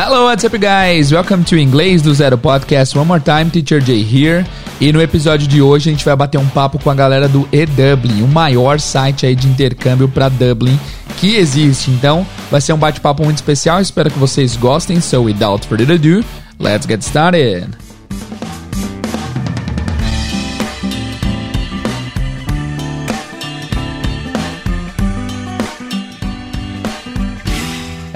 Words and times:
Hello, 0.00 0.26
what's 0.26 0.44
up, 0.44 0.56
guys? 0.56 1.10
Welcome 1.10 1.42
to 1.46 1.56
Inglês 1.56 2.02
do 2.02 2.14
Zero 2.14 2.38
Podcast. 2.38 2.96
One 2.96 3.08
more 3.08 3.18
time, 3.18 3.50
Teacher 3.50 3.80
Jay 3.80 4.00
here. 4.00 4.46
E 4.80 4.92
no 4.92 5.02
episódio 5.02 5.48
de 5.48 5.60
hoje 5.60 5.90
a 5.90 5.92
gente 5.92 6.04
vai 6.04 6.14
bater 6.14 6.38
um 6.38 6.46
papo 6.46 6.78
com 6.78 6.88
a 6.88 6.94
galera 6.94 7.28
do 7.28 7.48
eDublin, 7.50 8.22
o 8.22 8.28
maior 8.28 8.78
site 8.78 9.26
aí 9.26 9.34
de 9.34 9.48
intercâmbio 9.48 10.08
para 10.08 10.28
Dublin 10.28 10.78
que 11.16 11.34
existe. 11.34 11.90
Então, 11.90 12.24
vai 12.48 12.60
ser 12.60 12.74
um 12.74 12.78
bate-papo 12.78 13.24
muito 13.24 13.38
especial. 13.38 13.80
Espero 13.80 14.08
que 14.08 14.20
vocês 14.20 14.54
gostem. 14.54 15.00
So, 15.00 15.24
without 15.24 15.66
further 15.66 15.90
ado, 15.96 16.24
let's 16.60 16.86
get 16.86 17.02
started. 17.02 17.87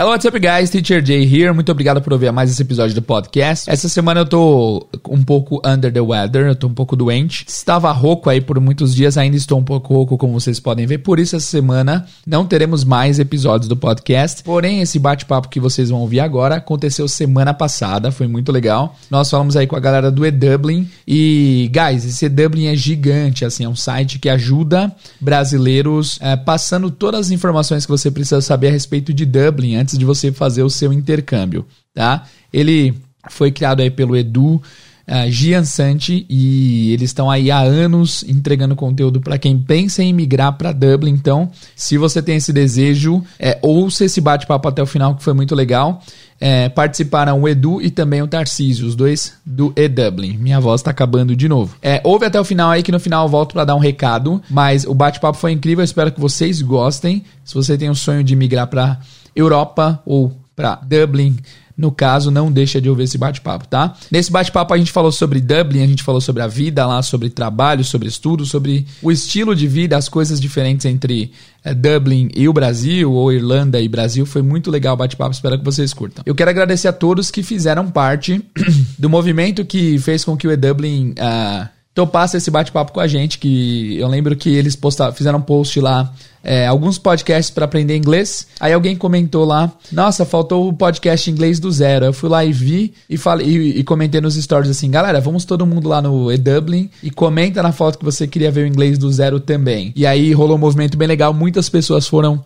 Hello, 0.02 0.10
what's 0.10 0.26
up, 0.26 0.36
guys? 0.36 0.68
Teacher 0.68 1.00
Jay 1.00 1.22
here. 1.22 1.52
Muito 1.52 1.70
obrigado 1.70 2.02
por 2.02 2.12
ouvir 2.12 2.32
mais 2.32 2.50
esse 2.50 2.60
episódio 2.60 2.92
do 2.92 3.00
podcast. 3.00 3.70
Essa 3.70 3.88
semana 3.88 4.22
eu 4.22 4.26
tô 4.26 4.84
um 5.08 5.22
pouco 5.22 5.62
under 5.64 5.92
the 5.92 6.00
weather, 6.00 6.48
eu 6.48 6.56
tô 6.56 6.66
um 6.66 6.74
pouco 6.74 6.96
doente. 6.96 7.44
Estava 7.46 7.92
rouco 7.92 8.28
aí 8.28 8.40
por 8.40 8.58
muitos 8.58 8.96
dias, 8.96 9.16
ainda 9.16 9.36
estou 9.36 9.60
um 9.60 9.62
pouco 9.62 9.94
rouco, 9.94 10.18
como 10.18 10.32
vocês 10.32 10.58
podem 10.58 10.86
ver. 10.86 10.98
Por 10.98 11.20
isso, 11.20 11.36
essa 11.36 11.46
semana 11.46 12.04
não 12.26 12.44
teremos 12.44 12.82
mais 12.82 13.20
episódios 13.20 13.68
do 13.68 13.76
podcast. 13.76 14.42
Porém, 14.42 14.80
esse 14.80 14.98
bate-papo 14.98 15.48
que 15.48 15.60
vocês 15.60 15.90
vão 15.90 16.00
ouvir 16.00 16.18
agora 16.18 16.56
aconteceu 16.56 17.06
semana 17.06 17.54
passada, 17.54 18.10
foi 18.10 18.26
muito 18.26 18.50
legal. 18.50 18.96
Nós 19.08 19.30
falamos 19.30 19.56
aí 19.56 19.68
com 19.68 19.76
a 19.76 19.80
galera 19.80 20.10
do 20.10 20.26
eDublin. 20.26 20.90
E, 21.06 21.70
guys, 21.72 22.04
esse 22.04 22.24
eDublin 22.24 22.66
é 22.66 22.74
gigante, 22.74 23.44
assim, 23.44 23.62
é 23.62 23.68
um 23.68 23.76
site 23.76 24.18
que 24.18 24.28
ajuda 24.28 24.92
brasileiros 25.20 26.18
é, 26.20 26.34
passando 26.34 26.90
todas 26.90 27.26
as 27.26 27.30
informações 27.30 27.86
que 27.86 27.92
você 27.92 28.10
precisa 28.10 28.40
saber 28.40 28.66
a 28.66 28.72
respeito 28.72 29.14
de 29.14 29.24
Dublin 29.24 29.76
antes 29.76 29.91
antes 29.92 29.98
de 29.98 30.04
você 30.04 30.32
fazer 30.32 30.62
o 30.62 30.70
seu 30.70 30.92
intercâmbio, 30.92 31.66
tá? 31.94 32.24
Ele 32.52 32.94
foi 33.30 33.52
criado 33.52 33.80
aí 33.80 33.90
pelo 33.90 34.16
Edu 34.16 34.54
uh, 34.54 35.30
Giansante 35.30 36.26
e 36.28 36.92
eles 36.92 37.10
estão 37.10 37.30
aí 37.30 37.50
há 37.50 37.60
anos 37.60 38.24
entregando 38.26 38.74
conteúdo 38.74 39.20
para 39.20 39.38
quem 39.38 39.58
pensa 39.58 40.02
em 40.02 40.12
migrar 40.12 40.56
para 40.56 40.72
Dublin. 40.72 41.12
Então, 41.12 41.50
se 41.76 41.98
você 41.98 42.22
tem 42.22 42.36
esse 42.36 42.52
desejo, 42.52 43.22
é, 43.38 43.58
ouça 43.62 44.04
esse 44.04 44.20
bate-papo 44.20 44.68
até 44.68 44.82
o 44.82 44.86
final 44.86 45.14
que 45.14 45.22
foi 45.22 45.34
muito 45.34 45.54
legal. 45.54 46.02
É, 46.44 46.68
participaram 46.68 47.40
o 47.40 47.48
Edu 47.48 47.80
e 47.80 47.88
também 47.88 48.20
o 48.20 48.26
Tarcísio, 48.26 48.84
os 48.84 48.96
dois 48.96 49.34
do 49.46 49.72
E-Dublin. 49.76 50.36
Minha 50.36 50.58
voz 50.58 50.80
está 50.80 50.90
acabando 50.90 51.36
de 51.36 51.48
novo. 51.48 51.76
É, 51.80 52.00
ouve 52.02 52.26
até 52.26 52.40
o 52.40 52.44
final 52.44 52.68
aí 52.68 52.82
que 52.82 52.90
no 52.90 52.98
final 52.98 53.26
eu 53.26 53.28
volto 53.28 53.52
para 53.52 53.64
dar 53.64 53.76
um 53.76 53.78
recado, 53.78 54.42
mas 54.50 54.84
o 54.84 54.92
bate-papo 54.92 55.38
foi 55.38 55.52
incrível, 55.52 55.82
eu 55.82 55.84
espero 55.84 56.10
que 56.10 56.20
vocês 56.20 56.60
gostem. 56.60 57.24
Se 57.44 57.54
você 57.54 57.78
tem 57.78 57.88
o 57.88 57.94
sonho 57.94 58.24
de 58.24 58.34
migrar 58.34 58.66
para 58.66 58.98
Europa 59.36 60.02
ou 60.04 60.41
para 60.54 60.76
Dublin, 60.76 61.36
no 61.76 61.90
caso, 61.90 62.30
não 62.30 62.52
deixa 62.52 62.80
de 62.80 62.88
ouvir 62.88 63.04
esse 63.04 63.16
bate-papo, 63.16 63.66
tá? 63.66 63.94
Nesse 64.10 64.30
bate-papo 64.30 64.74
a 64.74 64.78
gente 64.78 64.92
falou 64.92 65.10
sobre 65.10 65.40
Dublin, 65.40 65.82
a 65.82 65.86
gente 65.86 66.02
falou 66.02 66.20
sobre 66.20 66.42
a 66.42 66.46
vida 66.46 66.86
lá, 66.86 67.02
sobre 67.02 67.30
trabalho, 67.30 67.82
sobre 67.82 68.08
estudo, 68.08 68.44
sobre 68.44 68.86
o 69.02 69.10
estilo 69.10 69.54
de 69.54 69.66
vida, 69.66 69.96
as 69.96 70.08
coisas 70.08 70.40
diferentes 70.40 70.86
entre 70.86 71.32
é, 71.64 71.74
Dublin 71.74 72.28
e 72.34 72.48
o 72.48 72.52
Brasil, 72.52 73.10
ou 73.10 73.32
Irlanda 73.32 73.80
e 73.80 73.88
Brasil. 73.88 74.26
Foi 74.26 74.42
muito 74.42 74.70
legal 74.70 74.94
o 74.94 74.98
bate-papo, 74.98 75.34
espero 75.34 75.58
que 75.58 75.64
vocês 75.64 75.94
curtam. 75.94 76.22
Eu 76.26 76.34
quero 76.34 76.50
agradecer 76.50 76.88
a 76.88 76.92
todos 76.92 77.30
que 77.30 77.42
fizeram 77.42 77.90
parte 77.90 78.44
do 78.98 79.08
movimento 79.08 79.64
que 79.64 79.98
fez 79.98 80.24
com 80.24 80.36
que 80.36 80.46
o 80.46 80.52
E-Dublin... 80.52 81.12
Uh, 81.12 81.81
topasse 81.94 82.36
esse 82.36 82.50
bate-papo 82.50 82.92
com 82.92 83.00
a 83.00 83.06
gente, 83.06 83.38
que 83.38 83.98
eu 83.98 84.08
lembro 84.08 84.34
que 84.36 84.50
eles 84.50 84.74
postaram, 84.74 85.12
fizeram 85.12 85.38
um 85.38 85.42
post 85.42 85.78
lá 85.80 86.12
é, 86.44 86.66
alguns 86.66 86.98
podcasts 86.98 87.50
para 87.50 87.64
aprender 87.64 87.96
inglês. 87.96 88.46
Aí 88.58 88.72
alguém 88.72 88.96
comentou 88.96 89.44
lá: 89.44 89.70
Nossa, 89.92 90.24
faltou 90.24 90.68
o 90.68 90.72
podcast 90.72 91.30
inglês 91.30 91.60
do 91.60 91.70
zero. 91.70 92.06
Eu 92.06 92.12
fui 92.12 92.28
lá 92.28 92.44
e 92.44 92.52
vi 92.52 92.92
e, 93.08 93.16
falei, 93.16 93.46
e, 93.46 93.78
e 93.80 93.84
comentei 93.84 94.20
nos 94.20 94.34
stories 94.34 94.70
assim: 94.70 94.90
Galera, 94.90 95.20
vamos 95.20 95.44
todo 95.44 95.66
mundo 95.66 95.88
lá 95.88 96.02
no 96.02 96.32
eDublin 96.32 96.90
e 97.02 97.10
comenta 97.10 97.62
na 97.62 97.72
foto 97.72 97.98
que 97.98 98.04
você 98.04 98.26
queria 98.26 98.50
ver 98.50 98.64
o 98.64 98.66
inglês 98.66 98.98
do 98.98 99.10
zero 99.12 99.38
também. 99.38 99.92
E 99.94 100.06
aí 100.06 100.32
rolou 100.32 100.56
um 100.56 100.60
movimento 100.60 100.96
bem 100.96 101.06
legal. 101.06 101.32
Muitas 101.32 101.68
pessoas 101.68 102.06
foram 102.06 102.42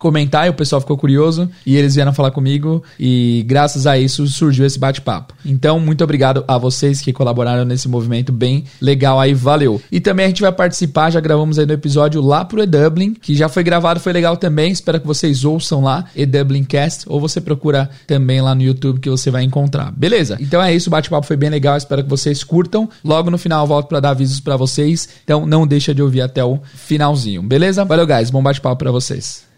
comentar 0.00 0.46
e 0.46 0.50
o 0.50 0.54
pessoal 0.54 0.80
ficou 0.80 0.96
curioso 0.96 1.48
e 1.64 1.76
eles 1.76 1.94
vieram 1.94 2.12
falar 2.12 2.30
comigo 2.30 2.82
e 2.98 3.44
graças 3.46 3.86
a 3.86 3.98
isso 3.98 4.26
surgiu 4.26 4.64
esse 4.64 4.78
bate-papo. 4.78 5.34
Então, 5.44 5.78
muito 5.78 6.02
obrigado 6.02 6.42
a 6.48 6.56
vocês 6.56 7.02
que 7.02 7.12
colaboraram 7.12 7.66
nesse 7.66 7.86
movimento 7.86 8.32
bem 8.32 8.64
legal 8.80 9.20
aí, 9.20 9.34
valeu. 9.34 9.80
E 9.92 10.00
também 10.00 10.24
a 10.24 10.28
gente 10.28 10.40
vai 10.40 10.50
participar, 10.50 11.10
já 11.10 11.20
gravamos 11.20 11.58
aí 11.58 11.66
no 11.66 11.74
episódio 11.74 12.22
lá 12.22 12.46
pro 12.46 12.62
eDublin, 12.62 13.12
que 13.12 13.34
já 13.34 13.46
foi 13.46 13.62
gravado, 13.62 14.00
foi 14.00 14.14
legal 14.14 14.38
também, 14.38 14.72
espero 14.72 14.98
que 14.98 15.06
vocês 15.06 15.44
ouçam 15.44 15.82
lá, 15.82 16.06
eDublin 16.16 16.64
Cast, 16.64 17.04
ou 17.06 17.20
você 17.20 17.38
procura 17.38 17.90
também 18.06 18.40
lá 18.40 18.54
no 18.54 18.62
YouTube 18.62 19.00
que 19.00 19.10
você 19.10 19.30
vai 19.30 19.42
encontrar. 19.42 19.92
Beleza? 19.92 20.38
Então 20.40 20.62
é 20.62 20.74
isso, 20.74 20.88
o 20.88 20.90
bate-papo 20.90 21.26
foi 21.26 21.36
bem 21.36 21.50
legal, 21.50 21.76
espero 21.76 22.02
que 22.02 22.08
vocês 22.08 22.42
curtam. 22.42 22.88
Logo 23.04 23.30
no 23.30 23.36
final 23.36 23.64
eu 23.64 23.68
volto 23.68 23.86
para 23.88 24.00
dar 24.00 24.10
avisos 24.10 24.40
para 24.40 24.56
vocês, 24.56 25.10
então 25.22 25.44
não 25.44 25.66
deixa 25.66 25.94
de 25.94 26.00
ouvir 26.00 26.22
até 26.22 26.42
o 26.42 26.58
finalzinho, 26.74 27.42
beleza? 27.42 27.84
Valeu, 27.84 28.06
guys, 28.06 28.30
bom 28.30 28.42
bate-papo 28.42 28.78
para 28.78 28.90
vocês. 28.90 29.49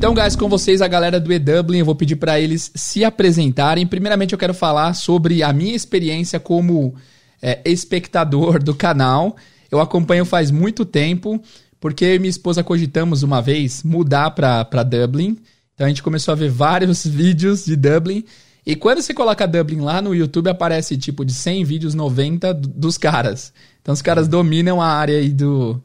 Então, 0.00 0.14
guys, 0.14 0.34
com 0.34 0.48
vocês 0.48 0.80
a 0.80 0.88
galera 0.88 1.20
do 1.20 1.30
eDublin, 1.30 1.80
eu 1.80 1.84
vou 1.84 1.94
pedir 1.94 2.16
para 2.16 2.40
eles 2.40 2.72
se 2.74 3.04
apresentarem. 3.04 3.86
Primeiramente, 3.86 4.32
eu 4.32 4.38
quero 4.38 4.54
falar 4.54 4.94
sobre 4.94 5.42
a 5.42 5.52
minha 5.52 5.76
experiência 5.76 6.40
como 6.40 6.94
é, 7.42 7.60
espectador 7.66 8.62
do 8.62 8.74
canal. 8.74 9.36
Eu 9.70 9.78
acompanho 9.78 10.24
faz 10.24 10.50
muito 10.50 10.86
tempo, 10.86 11.38
porque 11.78 12.06
eu 12.06 12.14
e 12.14 12.18
minha 12.18 12.30
esposa 12.30 12.64
cogitamos 12.64 13.22
uma 13.22 13.42
vez 13.42 13.82
mudar 13.82 14.30
para 14.30 14.82
Dublin. 14.82 15.36
Então, 15.74 15.84
a 15.84 15.90
gente 15.90 16.02
começou 16.02 16.32
a 16.32 16.34
ver 16.34 16.48
vários 16.48 17.04
vídeos 17.06 17.66
de 17.66 17.76
Dublin. 17.76 18.24
E 18.64 18.74
quando 18.74 19.02
você 19.02 19.12
coloca 19.12 19.46
Dublin 19.46 19.80
lá 19.80 20.00
no 20.00 20.14
YouTube, 20.14 20.48
aparece 20.48 20.96
tipo 20.96 21.26
de 21.26 21.34
100 21.34 21.62
vídeos, 21.64 21.94
90 21.94 22.54
dos 22.54 22.96
caras. 22.96 23.52
Então, 23.82 23.92
os 23.92 24.00
caras 24.00 24.28
dominam 24.28 24.80
a 24.80 24.86
área 24.86 25.18
aí 25.18 25.28
do, 25.28 25.78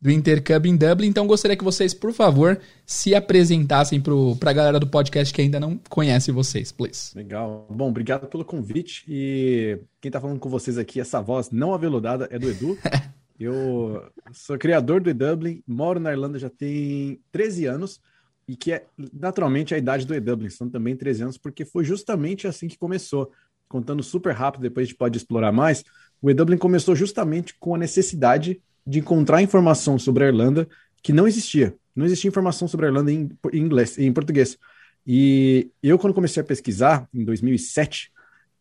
do 0.00 0.10
intercâmbio 0.10 0.70
em 0.70 0.76
Dublin. 0.76 1.08
Então 1.08 1.26
gostaria 1.26 1.56
que 1.56 1.64
vocês, 1.64 1.94
por 1.94 2.12
favor, 2.12 2.60
se 2.84 3.14
apresentassem 3.14 4.00
para 4.00 4.50
a 4.50 4.54
galera 4.54 4.78
do 4.78 4.86
podcast 4.86 5.32
que 5.32 5.40
ainda 5.40 5.58
não 5.58 5.80
conhece 5.88 6.30
vocês, 6.30 6.70
please. 6.70 7.16
Legal. 7.16 7.66
Bom, 7.70 7.88
obrigado 7.88 8.26
pelo 8.26 8.44
convite. 8.44 9.04
E 9.08 9.78
quem 10.00 10.08
está 10.08 10.20
falando 10.20 10.38
com 10.38 10.48
vocês 10.48 10.78
aqui, 10.78 11.00
essa 11.00 11.20
voz 11.20 11.50
não 11.50 11.74
aveludada 11.74 12.28
é 12.30 12.38
do 12.38 12.48
Edu. 12.48 12.78
Eu 13.38 14.10
sou 14.32 14.56
criador 14.56 15.00
do 15.00 15.10
eDublin, 15.10 15.62
moro 15.66 16.00
na 16.00 16.10
Irlanda 16.10 16.38
já 16.38 16.48
tem 16.48 17.20
13 17.30 17.66
anos 17.66 18.00
e 18.48 18.56
que 18.56 18.72
é 18.72 18.86
naturalmente 19.12 19.74
a 19.74 19.78
idade 19.78 20.06
do 20.06 20.14
eDublin, 20.14 20.48
são 20.48 20.70
também 20.70 20.96
13 20.96 21.22
anos, 21.22 21.38
porque 21.38 21.64
foi 21.64 21.84
justamente 21.84 22.46
assim 22.46 22.66
que 22.66 22.78
começou. 22.78 23.30
Contando 23.68 24.02
super 24.02 24.32
rápido, 24.32 24.62
depois 24.62 24.84
a 24.84 24.86
gente 24.86 24.96
pode 24.96 25.18
explorar 25.18 25.52
mais. 25.52 25.84
O 26.22 26.30
eDublin 26.30 26.56
começou 26.56 26.94
justamente 26.94 27.54
com 27.58 27.74
a 27.74 27.78
necessidade 27.78 28.62
de 28.86 29.00
encontrar 29.00 29.42
informação 29.42 29.98
sobre 29.98 30.24
a 30.24 30.28
Irlanda 30.28 30.68
que 31.02 31.12
não 31.12 31.26
existia. 31.26 31.74
Não 31.94 32.04
existia 32.04 32.28
informação 32.28 32.68
sobre 32.68 32.86
a 32.86 32.88
Irlanda 32.90 33.10
em, 33.10 33.30
em 33.52 33.58
inglês, 33.58 33.98
em 33.98 34.12
português. 34.12 34.58
E 35.06 35.70
eu, 35.82 35.98
quando 35.98 36.14
comecei 36.14 36.42
a 36.42 36.44
pesquisar, 36.44 37.08
em 37.14 37.24
2007, 37.24 38.10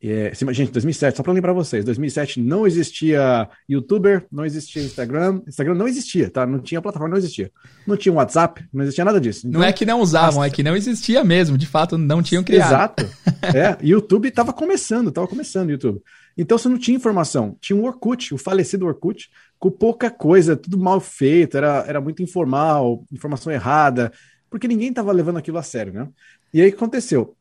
é, 0.08 0.31
gente, 0.52 0.72
2007, 0.72 1.18
só 1.18 1.24
para 1.24 1.34
lembrar 1.34 1.52
vocês, 1.53 1.84
2007 1.84 2.40
não 2.40 2.68
existia 2.68 3.50
YouTuber, 3.68 4.25
não 4.31 4.46
existia 4.46 4.84
Instagram, 4.84 5.41
Instagram 5.47 5.74
não 5.74 5.88
existia, 5.88 6.30
tá? 6.30 6.46
Não 6.46 6.59
tinha 6.59 6.81
plataforma, 6.81 7.14
não 7.14 7.18
existia. 7.18 7.52
Não 7.88 7.97
tinha 7.97 8.14
WhatsApp, 8.14 8.64
não 8.72 8.84
existia 8.84 9.03
nada 9.03 9.19
disso. 9.19 9.47
Então, 9.47 9.59
não 9.59 9.68
é 9.68 9.74
que 9.74 9.85
não 9.85 10.00
usavam, 10.02 10.44
é 10.44 10.50
que 10.50 10.62
não 10.62 10.75
existia 10.75 11.24
mesmo, 11.24 11.58
de 11.58 11.66
fato, 11.66 11.97
não 11.97 12.22
tinham 12.22 12.44
criado. 12.44 12.69
Exato. 12.69 13.09
É, 13.46 13.78
YouTube 13.81 14.28
estava 14.28 14.53
começando, 14.53 15.09
estava 15.09 15.28
começando 15.28 15.69
o 15.69 15.72
YouTube. 15.72 16.02
Então 16.38 16.58
você 16.58 16.68
não 16.68 16.78
tinha 16.78 16.97
informação. 16.97 17.56
Tinha 17.62 17.78
o 17.78 17.85
Orkut, 17.85 18.34
o 18.34 18.38
falecido 18.38 18.85
Orkut, 18.85 19.30
com 19.59 19.71
pouca 19.71 20.09
coisa, 20.09 20.55
tudo 20.55 20.77
mal 20.77 20.99
feito, 20.99 21.57
era, 21.57 21.83
era 21.88 22.01
muito 22.01 22.21
informal, 22.21 23.05
informação 23.11 23.52
errada, 23.52 24.11
porque 24.49 24.67
ninguém 24.67 24.90
estava 24.90 25.11
levando 25.11 25.37
aquilo 25.37 25.57
a 25.57 25.63
sério, 25.63 25.93
né? 25.93 26.07
E 26.53 26.61
aí 26.61 26.67
o 26.67 26.72
que 26.72 26.78
aconteceu? 26.78 27.35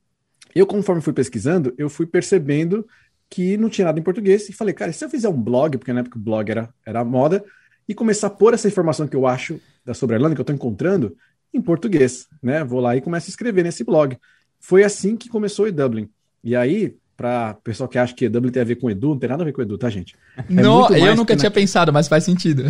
Eu, 0.55 0.67
conforme 0.67 1.03
fui 1.03 1.13
pesquisando, 1.13 1.75
eu 1.77 1.91
fui 1.91 2.07
percebendo 2.07 2.87
que 3.29 3.57
não 3.57 3.69
tinha 3.69 3.87
nada 3.87 3.99
em 3.99 4.03
português 4.03 4.49
e 4.49 4.53
falei, 4.53 4.73
cara, 4.73 4.93
se 4.93 5.05
eu 5.05 5.11
fizer 5.11 5.29
um 5.29 5.41
blog, 5.41 5.79
porque 5.79 5.93
na 5.93 6.01
época 6.01 6.19
o 6.19 6.23
blog 6.23 6.51
era, 6.51 6.73
era 6.87 7.01
a 7.01 7.05
moda, 7.05 7.45
e 7.89 7.95
começar 7.95 8.29
a 8.29 8.31
pôr 8.31 8.55
essa 8.55 8.69
informação 8.69 9.07
que 9.07 9.17
eu 9.17 9.27
acho 9.27 9.61
da 9.85 9.93
sobre 9.93 10.15
a 10.15 10.19
Irlanda, 10.19 10.35
que 10.35 10.41
eu 10.41 10.45
estou 10.45 10.55
encontrando, 10.55 11.17
em 11.53 11.61
português, 11.61 12.27
né? 12.43 12.65
Vou 12.65 12.81
lá 12.81 12.97
e 12.97 13.01
começo 13.01 13.29
a 13.29 13.31
escrever 13.31 13.63
nesse 13.63 13.85
blog. 13.85 14.19
Foi 14.59 14.83
assim 14.83 15.17
que 15.17 15.29
começou 15.29 15.67
o 15.67 15.73
Dublin. 15.73 16.09
E 16.43 16.57
aí, 16.57 16.97
para 17.17 17.55
pessoal 17.63 17.89
que 17.89 17.99
acha 17.99 18.15
que 18.15 18.25
EW 18.27 18.51
tem 18.51 18.63
a 18.63 18.65
ver 18.65 18.77
com 18.77 18.91
Edu, 18.91 19.09
não 19.09 19.19
tem 19.19 19.29
nada 19.29 19.43
a 19.43 19.47
ver 19.47 19.53
com 19.53 19.63
Edu, 19.63 19.79
tá, 19.79 19.89
gente? 19.89 20.17
É 20.37 20.45
não, 20.49 20.89
eu 20.91 21.17
nunca 21.17 21.37
tinha 21.37 21.51
na... 21.51 21.55
pensado, 21.55 21.93
mas 21.93 22.09
faz 22.09 22.25
sentido. 22.25 22.65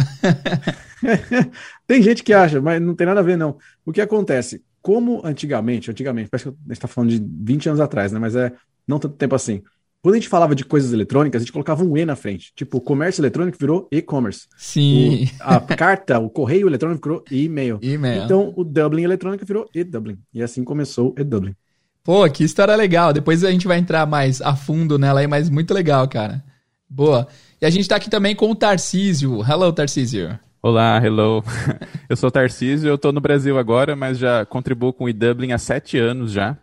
tem 1.87 2.03
gente 2.03 2.23
que 2.23 2.33
acha, 2.33 2.61
mas 2.61 2.81
não 2.81 2.95
tem 2.95 3.07
nada 3.07 3.21
a 3.21 3.23
ver, 3.23 3.37
não. 3.37 3.57
O 3.85 3.93
que 3.93 4.01
acontece? 4.01 4.63
Como 4.83 5.23
antigamente, 5.25 5.91
antigamente, 5.91 6.29
parece 6.29 6.45
que 6.45 6.51
a 6.51 6.63
gente 6.69 6.73
está 6.73 6.89
falando 6.89 7.11
de 7.11 7.25
20 7.43 7.71
anos 7.71 7.81
atrás, 7.81 8.13
né? 8.13 8.19
Mas 8.19 8.37
é 8.37 8.53
não 8.87 8.99
tanto 8.99 9.17
tempo 9.17 9.35
assim. 9.35 9.63
quando 10.03 10.15
a 10.15 10.19
gente 10.19 10.29
falava 10.29 10.55
de 10.55 10.65
coisas 10.65 10.93
eletrônicas, 10.93 11.41
a 11.41 11.45
gente 11.45 11.53
colocava 11.53 11.83
um 11.83 11.97
E 11.97 12.05
na 12.05 12.15
frente. 12.15 12.53
Tipo, 12.55 12.77
o 12.77 12.81
comércio 12.81 13.23
eletrônico 13.23 13.57
virou 13.59 13.89
e-commerce. 13.91 14.47
Sim. 14.59 15.25
O, 15.25 15.29
a 15.41 15.61
carta, 15.61 16.19
o 16.19 16.29
correio 16.29 16.69
eletrônico 16.69 17.09
virou 17.09 17.25
e-mail. 17.31 17.79
E-mail. 17.81 18.25
Então, 18.25 18.53
o 18.55 18.63
Dublin 18.63 19.05
eletrônica 19.05 19.45
virou 19.47 19.69
e-Dublin. 19.75 20.19
E 20.35 20.43
assim 20.43 20.63
começou 20.63 21.15
e-Dublin. 21.19 21.57
Pô, 22.05 22.29
que 22.29 22.45
história 22.45 22.77
legal. 22.77 23.15
Depois 23.15 23.43
a 23.43 23.51
gente 23.51 23.67
vai 23.67 23.79
entrar 23.79 24.05
mais 24.05 24.43
a 24.43 24.55
fundo 24.55 24.99
nela 24.99 25.21
aí, 25.21 25.27
mas 25.27 25.49
muito 25.49 25.73
legal, 25.73 26.07
cara. 26.07 26.45
Boa. 26.89 27.27
E 27.61 27.65
a 27.65 27.71
gente 27.71 27.89
tá 27.89 27.97
aqui 27.97 28.11
também 28.11 28.37
com 28.37 28.51
o 28.51 28.55
Tarcísio. 28.55 29.43
Hello, 29.43 29.73
Tarcísio. 29.73 30.39
Olá, 30.63 31.01
hello. 31.03 31.43
Eu 32.07 32.15
sou 32.15 32.29
o 32.29 32.31
Tarcísio, 32.31 32.89
eu 32.89 32.99
tô 32.99 33.11
no 33.11 33.21
Brasil 33.21 33.59
agora, 33.59 33.97
mas 33.97 34.19
já 34.19 34.45
contribuo 34.45 34.93
com 34.93 35.05
o 35.05 35.09
e-Dublin 35.09 35.53
há 35.53 35.59
sete 35.59 35.99
anos 35.99 36.31
já. 36.31 36.57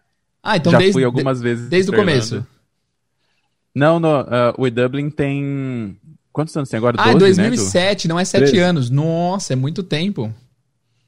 Ah, 0.44 0.58
então 0.58 0.72
já 0.72 0.78
desde, 0.78 0.94
fui 0.94 1.04
algumas 1.04 1.42
vezes. 1.42 1.68
Desde 1.68 1.92
o 1.92 1.96
começo. 1.96 2.46
Não, 3.74 4.00
no, 4.00 4.22
uh, 4.22 4.54
o 4.58 4.68
e-Dublin 4.68 5.10
tem. 5.10 5.98
Quantos 6.32 6.56
anos 6.56 6.70
tem 6.70 6.78
agora? 6.78 6.98
Ah, 7.00 7.14
12, 7.14 7.42
2007, 7.42 8.08
né, 8.08 8.14
não 8.14 8.20
é 8.20 8.26
7 8.26 8.58
anos. 8.60 8.90
Nossa, 8.90 9.54
é 9.54 9.56
muito 9.56 9.82
tempo. 9.82 10.34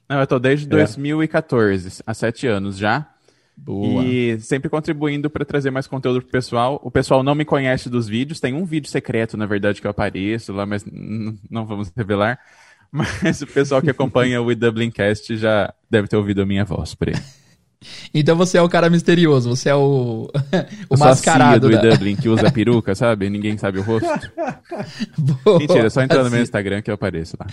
Não, 0.10 0.20
eu 0.20 0.28
tô 0.28 0.40
desde 0.40 0.66
é. 0.66 0.70
2014, 0.70 2.02
há 2.06 2.14
7 2.14 2.48
anos 2.48 2.78
já. 2.78 3.13
Boa. 3.56 4.04
E 4.04 4.40
sempre 4.40 4.70
contribuindo 4.70 5.30
para 5.30 5.46
trazer 5.46 5.72
mais 5.72 5.88
conteúdo 5.88 6.22
pro 6.22 6.32
pessoal. 6.32 6.80
O 6.84 6.92
pessoal 6.92 7.24
não 7.24 7.36
me 7.36 7.46
conhece 7.46 7.90
dos 7.90 8.08
vídeos, 8.08 8.40
tem 8.40 8.54
um 8.54 8.66
vídeo 8.66 8.90
secreto, 8.90 9.38
na 9.38 9.46
verdade, 9.46 9.80
que 9.80 9.88
eu 9.88 9.92
apareço 9.92 10.52
lá, 10.52 10.66
mas 10.66 10.86
não 11.50 11.66
vamos 11.66 11.92
revelar. 11.96 12.40
Mas 12.94 13.42
o 13.42 13.48
pessoal 13.48 13.82
que 13.82 13.90
acompanha 13.90 14.40
o 14.40 14.56
Dublin 14.56 14.92
Cast 14.92 15.36
já 15.36 15.74
deve 15.90 16.08
ter 16.08 16.16
ouvido 16.16 16.44
a 16.44 16.46
minha 16.46 16.64
voz 16.64 16.94
por 16.94 17.10
aí. 17.10 17.16
Então 18.14 18.36
você 18.36 18.58
é 18.58 18.62
o 18.62 18.70
cara 18.70 18.90
misterioso, 18.90 19.50
você 19.50 19.70
é 19.70 19.76
o, 19.76 20.30
o 20.90 20.98
mascarado. 20.98 21.68
do 21.68 21.76
da... 21.76 21.82
Dublin 21.82 22.16
que 22.16 22.30
usa 22.30 22.50
peruca, 22.52 22.96
sabe? 22.96 23.30
Ninguém 23.30 23.58
sabe 23.58 23.80
o 23.80 23.82
rosto. 23.82 24.08
Boa, 25.18 25.60
Mentira, 25.60 25.88
é 25.88 25.90
só 25.90 26.02
entrar 26.02 26.24
no 26.24 26.32
meu. 26.32 26.42
Instagram 26.42 26.82
que 26.82 26.90
eu 26.90 26.96
apareço 26.96 27.36
lá. 27.40 27.46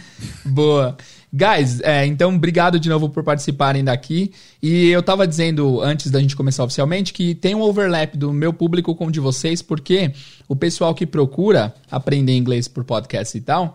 Boa. 0.44 0.97
Guys, 1.32 1.81
é, 1.82 2.05
então 2.06 2.35
obrigado 2.35 2.79
de 2.81 2.88
novo 2.88 3.09
por 3.09 3.23
participarem 3.23 3.85
daqui. 3.85 4.32
E 4.61 4.88
eu 4.88 5.03
tava 5.03 5.27
dizendo 5.27 5.81
antes 5.81 6.11
da 6.11 6.21
gente 6.21 6.35
começar 6.35 6.65
oficialmente 6.65 7.12
que 7.12 7.35
tem 7.35 7.55
um 7.55 7.61
overlap 7.61 8.17
do 8.17 8.32
meu 8.32 8.53
público 8.53 8.94
com 8.94 9.06
o 9.06 9.12
de 9.12 9.21
vocês, 9.21 9.62
porque 9.62 10.12
o 10.49 10.56
pessoal 10.56 10.94
que 10.94 11.06
procura 11.06 11.73
aprender 11.91 12.37
inglês 12.37 12.67
por 12.67 12.82
podcast 12.82 13.38
e 13.38 13.41
tal, 13.41 13.75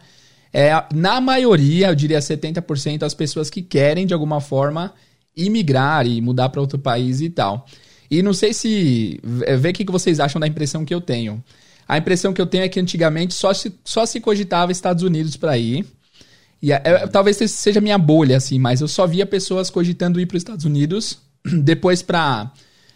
é, 0.52 0.72
na 0.94 1.22
maioria, 1.22 1.88
eu 1.88 1.96
diria 1.96 2.19
70%, 2.19 3.04
as 3.04 3.13
pessoas 3.13 3.50
que 3.50 3.62
querem 3.62 4.06
de 4.06 4.13
alguma 4.13 4.42
forma 4.42 4.94
imigrar 5.36 6.08
e 6.08 6.22
mudar 6.22 6.50
para 6.50 6.62
outro 6.62 6.80
país 6.80 7.22
e 7.22 7.30
tal. 7.30 7.66
E 8.10 8.22
não 8.22 8.34
sei 8.34 8.54
se. 8.54 9.19
Vê 9.24 9.69
o 9.69 9.74
que 9.74 9.86
vocês 9.86 10.19
acham 10.19 10.40
da 10.40 10.48
impressão 10.48 10.86
que 10.86 10.94
eu 10.94 11.01
tenho. 11.01 11.44
A 11.88 11.98
impressão 11.98 12.34
que 12.34 12.42
eu 12.42 12.46
tenho 12.46 12.63
é 12.63 12.69
que 12.69 12.80
antigamente 12.80 13.34
só 13.34 13.54
se, 13.54 13.74
só 13.84 14.06
se 14.06 14.19
cogitava 14.19 14.72
Estados 14.72 15.04
Unidos 15.04 15.38
para 15.38 15.58
ir. 15.58 15.86
E 16.62 16.72
é, 16.72 17.07
talvez 17.07 17.38
seja 17.52 17.81
minha 17.81 17.98
bolha, 17.98 18.38
assim, 18.38 18.57
mas 18.60 18.81
eu 18.81 18.88
só 18.88 19.06
via 19.06 19.25
pessoas 19.25 19.69
cogitando 19.69 20.19
ir 20.19 20.25
para 20.25 20.38
os 20.38 20.42
Estados 20.42 20.66
Unidos, 20.66 21.19
depois 21.63 22.02
para 22.02 22.52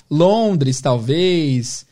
Londres, 0.10 0.82
talvez. 0.82 1.86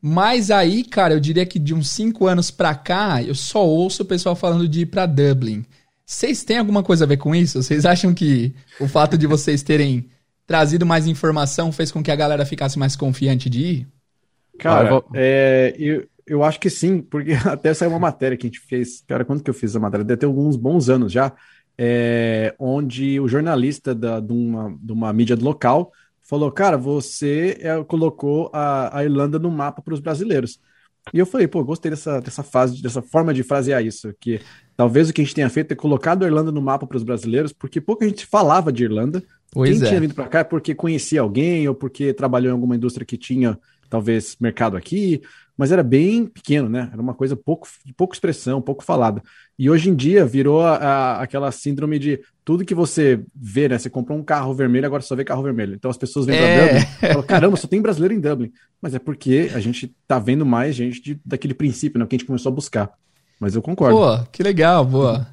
Mas 0.00 0.50
aí, 0.50 0.84
cara, 0.84 1.14
eu 1.14 1.20
diria 1.20 1.46
que 1.46 1.58
de 1.58 1.74
uns 1.74 1.90
5 1.90 2.26
anos 2.26 2.50
pra 2.50 2.74
cá, 2.74 3.22
eu 3.22 3.34
só 3.34 3.66
ouço 3.66 4.02
o 4.02 4.06
pessoal 4.06 4.36
falando 4.36 4.68
de 4.68 4.82
ir 4.82 4.86
pra 4.86 5.06
Dublin. 5.06 5.64
Vocês 6.04 6.44
têm 6.44 6.58
alguma 6.58 6.82
coisa 6.82 7.04
a 7.04 7.08
ver 7.08 7.16
com 7.16 7.34
isso? 7.34 7.62
Vocês 7.62 7.86
acham 7.86 8.12
que 8.12 8.54
o 8.78 8.86
fato 8.86 9.16
de 9.16 9.26
vocês 9.26 9.62
terem 9.62 10.10
trazido 10.46 10.84
mais 10.84 11.06
informação 11.06 11.72
fez 11.72 11.90
com 11.90 12.02
que 12.02 12.10
a 12.10 12.16
galera 12.16 12.44
ficasse 12.44 12.78
mais 12.78 12.94
confiante 12.94 13.48
de 13.48 13.60
ir? 13.60 13.86
Cara, 14.58 14.80
ah, 14.80 14.84
eu, 14.84 14.90
vou... 14.90 15.04
é, 15.14 15.74
eu, 15.78 16.06
eu 16.26 16.42
acho 16.42 16.58
que 16.58 16.70
sim, 16.70 17.00
porque 17.00 17.32
até 17.44 17.72
saiu 17.74 17.90
uma 17.90 17.98
matéria 17.98 18.36
que 18.36 18.46
a 18.46 18.50
gente 18.50 18.60
fez. 18.60 19.02
Cara, 19.06 19.24
quando 19.24 19.42
que 19.42 19.50
eu 19.50 19.54
fiz 19.54 19.74
a 19.76 19.80
matéria? 19.80 20.04
Deve 20.04 20.20
ter 20.20 20.26
alguns 20.26 20.56
bons 20.56 20.88
anos 20.88 21.12
já. 21.12 21.32
É, 21.76 22.54
onde 22.58 23.18
o 23.18 23.26
jornalista 23.26 23.94
da, 23.94 24.20
de, 24.20 24.32
uma, 24.32 24.76
de 24.80 24.92
uma 24.92 25.12
mídia 25.12 25.36
local 25.36 25.92
falou: 26.22 26.50
Cara, 26.52 26.78
você 26.78 27.58
é, 27.60 27.82
colocou 27.84 28.50
a, 28.52 28.98
a 28.98 29.04
Irlanda 29.04 29.38
no 29.38 29.50
mapa 29.50 29.82
para 29.82 29.94
os 29.94 30.00
brasileiros. 30.00 30.60
E 31.12 31.18
eu 31.18 31.26
falei, 31.26 31.46
pô, 31.46 31.62
gostei 31.62 31.90
dessa, 31.90 32.20
dessa 32.20 32.42
fase, 32.42 32.80
dessa 32.80 33.02
forma 33.02 33.34
de 33.34 33.42
frasear 33.42 33.84
isso, 33.84 34.14
que 34.18 34.40
talvez 34.74 35.10
o 35.10 35.12
que 35.12 35.20
a 35.20 35.24
gente 35.24 35.34
tenha 35.34 35.50
feito 35.50 35.72
é 35.72 35.76
colocado 35.76 36.22
a 36.22 36.26
Irlanda 36.26 36.50
no 36.50 36.62
mapa 36.62 36.86
para 36.86 36.96
os 36.96 37.02
brasileiros, 37.02 37.52
porque 37.52 37.80
pouca 37.80 38.08
gente 38.08 38.24
falava 38.24 38.72
de 38.72 38.84
Irlanda. 38.84 39.22
Pois 39.52 39.70
Quem 39.70 39.86
é. 39.86 39.88
tinha 39.88 40.00
vindo 40.00 40.14
para 40.14 40.26
cá 40.26 40.38
é 40.38 40.44
porque 40.44 40.74
conhecia 40.74 41.20
alguém 41.20 41.68
ou 41.68 41.74
porque 41.74 42.14
trabalhou 42.14 42.48
em 42.48 42.54
alguma 42.54 42.74
indústria 42.74 43.04
que 43.04 43.18
tinha 43.18 43.58
talvez 43.90 44.36
mercado 44.40 44.76
aqui, 44.76 45.22
mas 45.56 45.70
era 45.72 45.82
bem 45.82 46.26
pequeno, 46.26 46.68
né? 46.68 46.88
Era 46.92 47.00
uma 47.00 47.14
coisa 47.14 47.36
pouco, 47.36 47.68
de 47.84 47.92
pouca 47.92 48.14
expressão, 48.14 48.60
pouco 48.60 48.82
falada. 48.84 49.22
E 49.58 49.70
hoje 49.70 49.88
em 49.88 49.94
dia 49.94 50.26
virou 50.26 50.62
a, 50.62 50.76
a, 50.76 51.22
aquela 51.22 51.50
síndrome 51.52 51.98
de 51.98 52.18
tudo 52.44 52.64
que 52.64 52.74
você 52.74 53.20
vê, 53.34 53.68
né? 53.68 53.78
Você 53.78 53.88
comprou 53.88 54.18
um 54.18 54.22
carro 54.22 54.52
vermelho, 54.52 54.84
agora 54.86 55.02
só 55.02 55.14
vê 55.14 55.24
carro 55.24 55.42
vermelho. 55.42 55.74
Então 55.74 55.90
as 55.90 55.96
pessoas 55.96 56.26
vêm 56.26 56.36
É. 56.36 56.40
para 56.40 56.66
Dublin 56.66 56.80
e 57.02 57.06
falam, 57.08 57.22
caramba, 57.22 57.56
só 57.56 57.68
tem 57.68 57.80
brasileiro 57.80 58.14
em 58.14 58.20
Dublin. 58.20 58.52
Mas 58.82 58.94
é 58.94 58.98
porque 58.98 59.50
a 59.54 59.60
gente 59.60 59.94
tá 60.08 60.18
vendo 60.18 60.44
mais 60.44 60.74
gente 60.74 61.00
de- 61.00 61.20
daquele 61.24 61.54
princípio, 61.54 61.98
né? 62.00 62.06
Que 62.06 62.16
a 62.16 62.18
gente 62.18 62.26
começou 62.26 62.50
a 62.50 62.54
buscar. 62.54 62.90
Mas 63.38 63.54
eu 63.54 63.62
concordo. 63.62 63.96
Pô, 63.96 64.26
que 64.32 64.42
legal, 64.42 64.84
boa. 64.84 65.26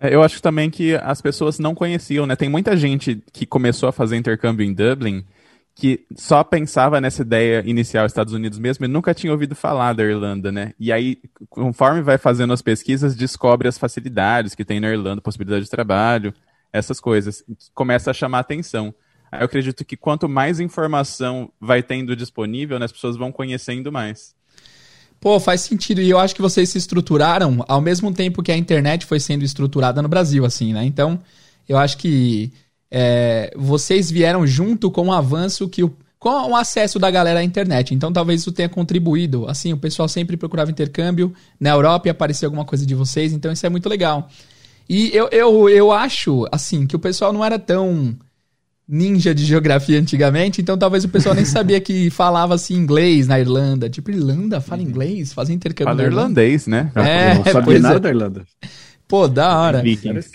É, 0.00 0.14
Eu 0.14 0.22
acho 0.22 0.40
também 0.42 0.70
que 0.70 0.94
as 0.96 1.20
pessoas 1.20 1.58
não 1.58 1.74
conheciam, 1.74 2.26
né? 2.26 2.34
Tem 2.36 2.48
muita 2.48 2.76
gente 2.76 3.22
que 3.32 3.44
começou 3.46 3.88
a 3.88 3.92
fazer 3.92 4.16
intercâmbio 4.16 4.64
em 4.64 4.72
Dublin 4.72 5.24
que 5.74 6.04
só 6.14 6.44
pensava 6.44 7.00
nessa 7.00 7.22
ideia 7.22 7.62
inicial 7.66 8.04
Estados 8.04 8.34
Unidos 8.34 8.58
mesmo 8.58 8.84
e 8.84 8.88
nunca 8.88 9.14
tinha 9.14 9.32
ouvido 9.32 9.54
falar 9.54 9.94
da 9.94 10.04
Irlanda, 10.04 10.52
né? 10.52 10.74
E 10.78 10.92
aí, 10.92 11.18
conforme 11.48 12.02
vai 12.02 12.18
fazendo 12.18 12.52
as 12.52 12.60
pesquisas, 12.60 13.16
descobre 13.16 13.68
as 13.68 13.78
facilidades 13.78 14.54
que 14.54 14.64
tem 14.64 14.80
na 14.80 14.90
Irlanda, 14.90 15.22
possibilidade 15.22 15.64
de 15.64 15.70
trabalho, 15.70 16.34
essas 16.72 17.00
coisas. 17.00 17.42
Começa 17.74 18.10
a 18.10 18.14
chamar 18.14 18.40
atenção. 18.40 18.94
Eu 19.32 19.46
acredito 19.46 19.84
que 19.84 19.96
quanto 19.96 20.28
mais 20.28 20.60
informação 20.60 21.50
vai 21.58 21.82
tendo 21.82 22.14
disponível, 22.14 22.78
né, 22.78 22.84
as 22.84 22.92
pessoas 22.92 23.16
vão 23.16 23.32
conhecendo 23.32 23.90
mais. 23.90 24.34
Pô, 25.18 25.40
faz 25.40 25.62
sentido. 25.62 26.02
E 26.02 26.10
eu 26.10 26.18
acho 26.18 26.34
que 26.34 26.42
vocês 26.42 26.68
se 26.68 26.76
estruturaram 26.76 27.64
ao 27.66 27.80
mesmo 27.80 28.12
tempo 28.12 28.42
que 28.42 28.52
a 28.52 28.56
internet 28.56 29.06
foi 29.06 29.20
sendo 29.20 29.42
estruturada 29.42 30.02
no 30.02 30.08
Brasil, 30.08 30.44
assim, 30.44 30.74
né? 30.74 30.84
Então, 30.84 31.18
eu 31.68 31.78
acho 31.78 31.96
que 31.96 32.52
é, 32.94 33.50
vocês 33.56 34.10
vieram 34.10 34.46
junto 34.46 34.90
com 34.90 35.08
o 35.08 35.12
avanço 35.12 35.66
que 35.66 35.82
o. 35.82 35.96
Com 36.18 36.52
o 36.52 36.54
acesso 36.54 37.00
da 37.00 37.10
galera 37.10 37.40
à 37.40 37.42
internet. 37.42 37.92
Então, 37.92 38.12
talvez 38.12 38.42
isso 38.42 38.52
tenha 38.52 38.68
contribuído. 38.68 39.48
Assim, 39.48 39.72
o 39.72 39.76
pessoal 39.76 40.06
sempre 40.06 40.36
procurava 40.36 40.70
intercâmbio 40.70 41.34
na 41.58 41.70
Europa 41.70 42.06
e 42.06 42.10
aparecia 42.10 42.46
alguma 42.46 42.64
coisa 42.64 42.86
de 42.86 42.94
vocês. 42.94 43.32
Então, 43.32 43.50
isso 43.50 43.66
é 43.66 43.68
muito 43.68 43.88
legal. 43.88 44.28
E 44.88 45.10
eu, 45.12 45.28
eu, 45.32 45.68
eu 45.68 45.90
acho, 45.90 46.46
assim, 46.52 46.86
que 46.86 46.94
o 46.94 46.98
pessoal 47.00 47.32
não 47.32 47.44
era 47.44 47.58
tão 47.58 48.16
ninja 48.86 49.34
de 49.34 49.44
geografia 49.44 49.98
antigamente, 49.98 50.60
então 50.60 50.78
talvez 50.78 51.04
o 51.04 51.08
pessoal 51.08 51.34
nem 51.34 51.44
sabia 51.44 51.80
que 51.80 52.08
falava 52.14 52.54
assim 52.54 52.74
inglês 52.74 53.26
na 53.26 53.40
Irlanda. 53.40 53.90
Tipo, 53.90 54.12
Irlanda 54.12 54.60
fala 54.60 54.80
inglês, 54.80 55.32
faz 55.32 55.50
intercâmbio. 55.50 55.92
Fala 55.92 56.02
na 56.02 56.08
Irlanda. 56.08 56.40
irlandês, 56.40 56.66
né? 56.68 56.92
É, 56.94 57.34
não 57.34 57.44
sabia 57.44 57.62
pois 57.62 57.82
nada 57.82 57.96
é. 57.96 58.00
da 58.00 58.08
Irlanda. 58.10 58.44
Pô, 59.08 59.26
da 59.26 59.58
hora. 59.58 59.82
Vikings. 59.82 60.30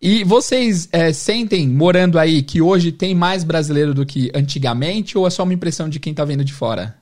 E 0.00 0.22
vocês 0.22 0.88
é, 0.92 1.12
sentem, 1.12 1.68
morando 1.68 2.18
aí, 2.18 2.42
que 2.42 2.62
hoje 2.62 2.92
tem 2.92 3.14
mais 3.16 3.42
brasileiro 3.42 3.92
do 3.92 4.06
que 4.06 4.30
antigamente, 4.32 5.18
ou 5.18 5.26
é 5.26 5.30
só 5.30 5.42
uma 5.42 5.52
impressão 5.52 5.88
de 5.88 5.98
quem 5.98 6.14
tá 6.14 6.24
vendo 6.24 6.44
de 6.44 6.52
fora? 6.52 6.96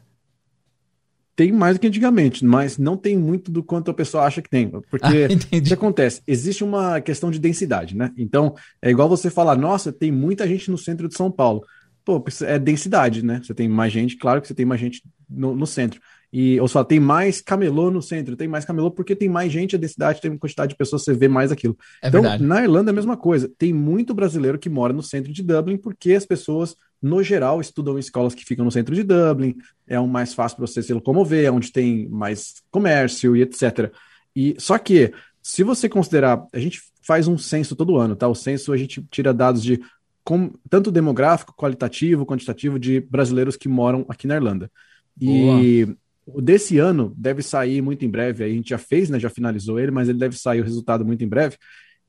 Tem 1.36 1.52
mais 1.52 1.76
do 1.76 1.80
que 1.80 1.86
antigamente, 1.86 2.42
mas 2.42 2.78
não 2.78 2.96
tem 2.96 3.14
muito 3.14 3.50
do 3.50 3.62
quanto 3.62 3.90
a 3.90 3.94
pessoa 3.94 4.24
acha 4.24 4.40
que 4.40 4.48
tem. 4.48 4.70
Porque 4.70 4.96
Ah, 5.02 5.10
o 5.58 5.62
que 5.62 5.74
acontece? 5.74 6.22
Existe 6.26 6.64
uma 6.64 6.98
questão 7.02 7.30
de 7.30 7.38
densidade, 7.38 7.94
né? 7.94 8.10
Então, 8.16 8.54
é 8.80 8.90
igual 8.90 9.06
você 9.06 9.28
falar, 9.28 9.56
nossa, 9.58 9.92
tem 9.92 10.10
muita 10.10 10.48
gente 10.48 10.70
no 10.70 10.78
centro 10.78 11.06
de 11.06 11.14
São 11.14 11.30
Paulo. 11.30 11.62
Pô, 12.02 12.24
é 12.46 12.58
densidade, 12.58 13.22
né? 13.22 13.42
Você 13.44 13.52
tem 13.52 13.68
mais 13.68 13.92
gente, 13.92 14.16
claro 14.16 14.40
que 14.40 14.48
você 14.48 14.54
tem 14.54 14.64
mais 14.64 14.80
gente 14.80 15.02
no, 15.28 15.54
no 15.54 15.66
centro. 15.66 16.00
E, 16.38 16.60
ou 16.60 16.68
só 16.68 16.84
tem 16.84 17.00
mais 17.00 17.40
camelô 17.40 17.90
no 17.90 18.02
centro, 18.02 18.36
tem 18.36 18.46
mais 18.46 18.62
camelô 18.62 18.90
porque 18.90 19.16
tem 19.16 19.26
mais 19.26 19.50
gente, 19.50 19.74
a 19.74 19.78
densidade, 19.78 20.20
tem 20.20 20.30
uma 20.30 20.38
quantidade 20.38 20.68
de 20.68 20.76
pessoas, 20.76 21.02
você 21.02 21.14
vê 21.14 21.28
mais 21.28 21.50
aquilo. 21.50 21.74
É 22.02 22.08
então, 22.08 22.20
verdade. 22.20 22.44
na 22.44 22.62
Irlanda 22.62 22.90
é 22.90 22.92
a 22.92 22.94
mesma 22.94 23.16
coisa. 23.16 23.50
Tem 23.56 23.72
muito 23.72 24.12
brasileiro 24.12 24.58
que 24.58 24.68
mora 24.68 24.92
no 24.92 25.02
centro 25.02 25.32
de 25.32 25.42
Dublin 25.42 25.78
porque 25.78 26.12
as 26.12 26.26
pessoas, 26.26 26.76
no 27.00 27.22
geral, 27.22 27.58
estudam 27.58 27.96
em 27.96 28.00
escolas 28.00 28.34
que 28.34 28.44
ficam 28.44 28.66
no 28.66 28.70
centro 28.70 28.94
de 28.94 29.02
Dublin. 29.02 29.56
É 29.88 29.98
um 29.98 30.06
mais 30.06 30.34
fácil 30.34 30.58
para 30.58 30.66
você 30.66 30.82
se 30.82 30.92
locomover, 30.92 31.46
é 31.46 31.50
onde 31.50 31.72
tem 31.72 32.06
mais 32.10 32.56
comércio 32.70 33.34
e 33.34 33.40
etc. 33.40 33.90
E 34.34 34.54
só 34.58 34.76
que, 34.76 35.14
se 35.42 35.62
você 35.62 35.88
considerar, 35.88 36.44
a 36.52 36.58
gente 36.58 36.82
faz 37.00 37.26
um 37.26 37.38
censo 37.38 37.74
todo 37.74 37.96
ano, 37.96 38.14
tá? 38.14 38.28
O 38.28 38.34
censo 38.34 38.74
a 38.74 38.76
gente 38.76 39.02
tira 39.10 39.32
dados 39.32 39.62
de 39.62 39.80
com- 40.22 40.52
tanto 40.68 40.90
demográfico, 40.90 41.54
qualitativo, 41.56 42.26
quantitativo 42.26 42.78
de 42.78 43.00
brasileiros 43.00 43.56
que 43.56 43.70
moram 43.70 44.04
aqui 44.06 44.26
na 44.26 44.34
Irlanda. 44.36 44.70
E 45.18 45.86
o 45.88 46.05
desse 46.26 46.78
ano 46.78 47.14
deve 47.16 47.42
sair 47.42 47.80
muito 47.80 48.04
em 48.04 48.10
breve. 48.10 48.44
A 48.44 48.48
gente 48.48 48.70
já 48.70 48.78
fez, 48.78 49.08
né? 49.08 49.18
Já 49.18 49.30
finalizou 49.30 49.78
ele, 49.78 49.90
mas 49.90 50.08
ele 50.08 50.18
deve 50.18 50.36
sair 50.36 50.60
o 50.60 50.64
resultado 50.64 51.04
muito 51.04 51.22
em 51.22 51.28
breve. 51.28 51.56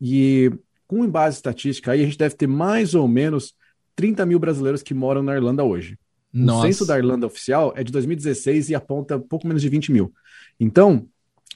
E 0.02 0.52
com 0.88 1.08
base 1.08 1.38
estatística 1.38 1.92
aí, 1.92 2.02
a 2.02 2.06
gente 2.06 2.18
deve 2.18 2.36
ter 2.36 2.48
mais 2.48 2.96
ou 2.96 3.08
menos 3.08 3.54
30 3.96 4.26
mil 4.26 4.40
brasileiros 4.40 4.82
que 4.82 4.94
moram 4.94 5.22
na 5.22 5.36
Irlanda 5.36 5.64
hoje. 5.64 5.98
Nossa. 6.34 6.60
O 6.60 6.62
censo 6.64 6.86
da 6.86 6.98
Irlanda 6.98 7.28
oficial 7.28 7.74
é 7.76 7.84
de 7.84 7.92
2016 7.92 8.70
e 8.70 8.76
aponta 8.76 9.20
pouco 9.20 9.48
menos 9.48 9.62
de 9.62 9.70
20 9.70 9.92
mil. 9.92 10.14
Então, 10.60 11.08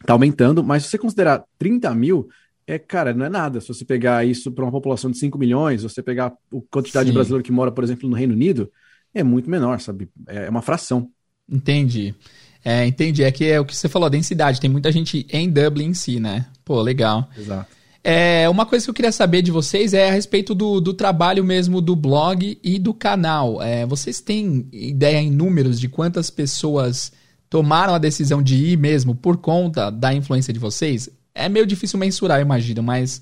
tá 0.05 0.13
aumentando, 0.13 0.63
mas 0.63 0.83
se 0.83 0.89
você 0.89 0.97
considerar 0.97 1.43
30 1.57 1.93
mil, 1.93 2.29
é, 2.65 2.79
cara, 2.79 3.13
não 3.13 3.25
é 3.25 3.29
nada. 3.29 3.59
Se 3.61 3.67
você 3.67 3.85
pegar 3.85 4.25
isso 4.25 4.51
para 4.51 4.63
uma 4.63 4.71
população 4.71 5.11
de 5.11 5.17
5 5.17 5.37
milhões, 5.37 5.83
você 5.83 6.01
pegar 6.01 6.27
a 6.27 6.33
quantidade 6.69 7.05
Sim. 7.05 7.11
de 7.11 7.15
brasileiro 7.15 7.43
que 7.43 7.51
mora, 7.51 7.71
por 7.71 7.83
exemplo, 7.83 8.09
no 8.09 8.15
Reino 8.15 8.33
Unido, 8.33 8.71
é 9.13 9.23
muito 9.23 9.49
menor, 9.49 9.79
sabe? 9.79 10.09
É 10.27 10.49
uma 10.49 10.61
fração. 10.61 11.09
Entendi. 11.49 12.15
É, 12.63 12.85
entendi. 12.85 13.23
É 13.23 13.31
que 13.31 13.45
é 13.45 13.59
o 13.59 13.65
que 13.65 13.75
você 13.75 13.89
falou, 13.89 14.07
a 14.07 14.09
densidade. 14.09 14.59
Tem 14.59 14.69
muita 14.69 14.91
gente 14.91 15.25
em 15.29 15.49
Dublin 15.49 15.87
em 15.87 15.93
si, 15.93 16.19
né? 16.19 16.45
Pô, 16.63 16.81
legal. 16.81 17.29
Exato. 17.37 17.81
É, 18.03 18.49
uma 18.49 18.65
coisa 18.65 18.83
que 18.83 18.89
eu 18.89 18.93
queria 18.95 19.11
saber 19.11 19.43
de 19.43 19.51
vocês 19.51 19.93
é 19.93 20.09
a 20.09 20.11
respeito 20.11 20.55
do, 20.55 20.81
do 20.81 20.93
trabalho 20.93 21.43
mesmo 21.43 21.79
do 21.79 21.95
blog 21.95 22.59
e 22.63 22.79
do 22.79 22.93
canal. 22.93 23.61
É, 23.61 23.85
vocês 23.85 24.19
têm 24.19 24.67
ideia 24.71 25.19
em 25.19 25.29
números 25.29 25.79
de 25.79 25.87
quantas 25.87 26.29
pessoas 26.29 27.11
tomaram 27.49 27.93
a 27.93 27.99
decisão 27.99 28.41
de 28.41 28.55
ir 28.55 28.77
mesmo 28.77 29.13
por 29.13 29.37
conta 29.37 29.91
da 29.91 30.13
influência 30.13 30.51
de 30.51 30.59
vocês? 30.59 31.09
É 31.35 31.47
meio 31.47 31.65
difícil 31.65 31.99
mensurar, 31.99 32.39
eu 32.39 32.45
imagino, 32.45 32.81
mas 32.81 33.17
o 33.17 33.21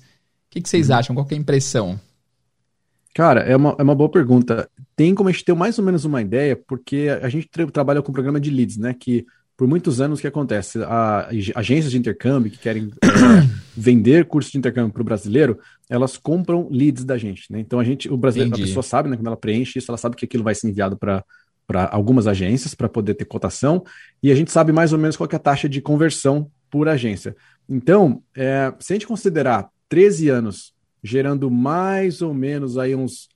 que, 0.50 0.62
que 0.62 0.68
vocês 0.68 0.88
uhum. 0.88 0.96
acham? 0.96 1.14
Qual 1.14 1.26
é 1.30 1.34
a 1.34 1.38
impressão? 1.38 2.00
Cara, 3.14 3.40
é 3.40 3.56
uma, 3.56 3.74
é 3.78 3.82
uma 3.82 3.94
boa 3.94 4.08
pergunta. 4.08 4.68
Tem 4.94 5.14
como 5.14 5.28
a 5.28 5.32
gente 5.32 5.44
ter 5.44 5.54
mais 5.54 5.78
ou 5.78 5.84
menos 5.84 6.04
uma 6.04 6.22
ideia, 6.22 6.56
porque 6.56 7.08
a 7.20 7.28
gente 7.28 7.48
tra 7.48 7.66
trabalha 7.66 8.02
com 8.02 8.10
o 8.10 8.14
programa 8.14 8.40
de 8.40 8.50
leads, 8.50 8.76
né? 8.76 8.94
Que 8.98 9.26
por 9.56 9.66
muitos 9.66 10.00
anos 10.00 10.18
o 10.18 10.22
que 10.22 10.28
acontece? 10.28 10.82
A, 10.84 11.28
agências 11.54 11.90
de 11.90 11.98
intercâmbio 11.98 12.50
que 12.50 12.58
querem 12.58 12.90
é, 13.02 13.08
vender 13.76 14.24
cursos 14.26 14.52
de 14.52 14.58
intercâmbio 14.58 14.92
para 14.92 15.02
o 15.02 15.04
brasileiro, 15.04 15.58
elas 15.88 16.16
compram 16.16 16.68
leads 16.70 17.04
da 17.04 17.18
gente, 17.18 17.52
né? 17.52 17.58
Então 17.60 17.80
a 17.80 17.84
gente, 17.84 18.08
o 18.10 18.16
brasileiro, 18.16 18.50
Entendi. 18.50 18.62
a 18.62 18.66
pessoa 18.66 18.82
sabe, 18.82 19.08
né? 19.08 19.16
Quando 19.16 19.26
ela 19.26 19.36
preenche 19.36 19.78
isso, 19.78 19.90
ela 19.90 19.98
sabe 19.98 20.16
que 20.16 20.24
aquilo 20.24 20.44
vai 20.44 20.54
ser 20.54 20.68
enviado 20.68 20.96
para 20.96 21.24
para 21.66 21.88
algumas 21.92 22.26
agências 22.26 22.74
para 22.74 22.88
poder 22.88 23.14
ter 23.14 23.24
cotação 23.24 23.84
e 24.20 24.32
a 24.32 24.34
gente 24.34 24.50
sabe 24.50 24.72
mais 24.72 24.92
ou 24.92 24.98
menos 24.98 25.16
qual 25.16 25.28
é 25.30 25.36
a 25.36 25.38
taxa 25.38 25.68
de 25.68 25.80
conversão 25.80 26.50
por 26.68 26.88
agência. 26.88 27.36
Então, 27.68 28.24
é, 28.36 28.74
se 28.80 28.92
a 28.92 28.94
gente 28.94 29.06
considerar 29.06 29.68
13 29.88 30.30
anos 30.30 30.72
gerando 31.02 31.50
mais 31.50 32.22
ou 32.22 32.34
menos 32.34 32.78
aí 32.78 32.94
uns 32.94 33.28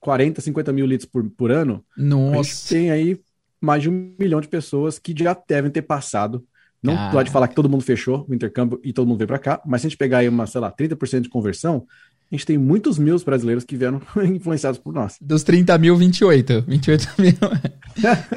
40, 0.00 0.40
50 0.40 0.72
mil 0.72 0.86
leads 0.86 1.06
por, 1.06 1.28
por 1.30 1.50
ano, 1.50 1.84
Nossa. 1.96 2.40
a 2.40 2.42
gente 2.42 2.68
tem 2.68 2.90
aí 2.90 3.20
mais 3.60 3.82
de 3.82 3.90
um 3.90 4.14
milhão 4.18 4.40
de 4.40 4.48
pessoas 4.48 4.98
que 4.98 5.14
já 5.16 5.36
devem 5.46 5.70
ter 5.70 5.82
passado. 5.82 6.44
Não 6.82 6.96
ah. 6.96 7.10
pode 7.12 7.30
falar 7.30 7.46
que 7.48 7.54
todo 7.54 7.68
mundo 7.68 7.84
fechou 7.84 8.26
o 8.26 8.34
intercâmbio 8.34 8.80
e 8.82 8.92
todo 8.92 9.06
mundo 9.06 9.18
veio 9.18 9.28
para 9.28 9.38
cá, 9.38 9.60
mas 9.66 9.82
se 9.82 9.86
a 9.86 9.90
gente 9.90 9.98
pegar 9.98 10.18
aí 10.18 10.28
uma, 10.28 10.46
sei 10.46 10.62
lá, 10.62 10.72
30% 10.72 11.20
de 11.20 11.28
conversão, 11.28 11.86
a 12.32 12.34
gente 12.34 12.46
tem 12.46 12.56
muitos 12.56 12.96
mil 12.96 13.18
brasileiros 13.18 13.64
que 13.64 13.76
vieram 13.76 14.00
influenciados 14.24 14.78
por 14.78 14.94
nós. 14.94 15.16
Dos 15.20 15.42
30 15.42 15.76
mil, 15.76 15.96
28. 15.96 16.64
28 16.66 17.08
mil. 17.20 17.32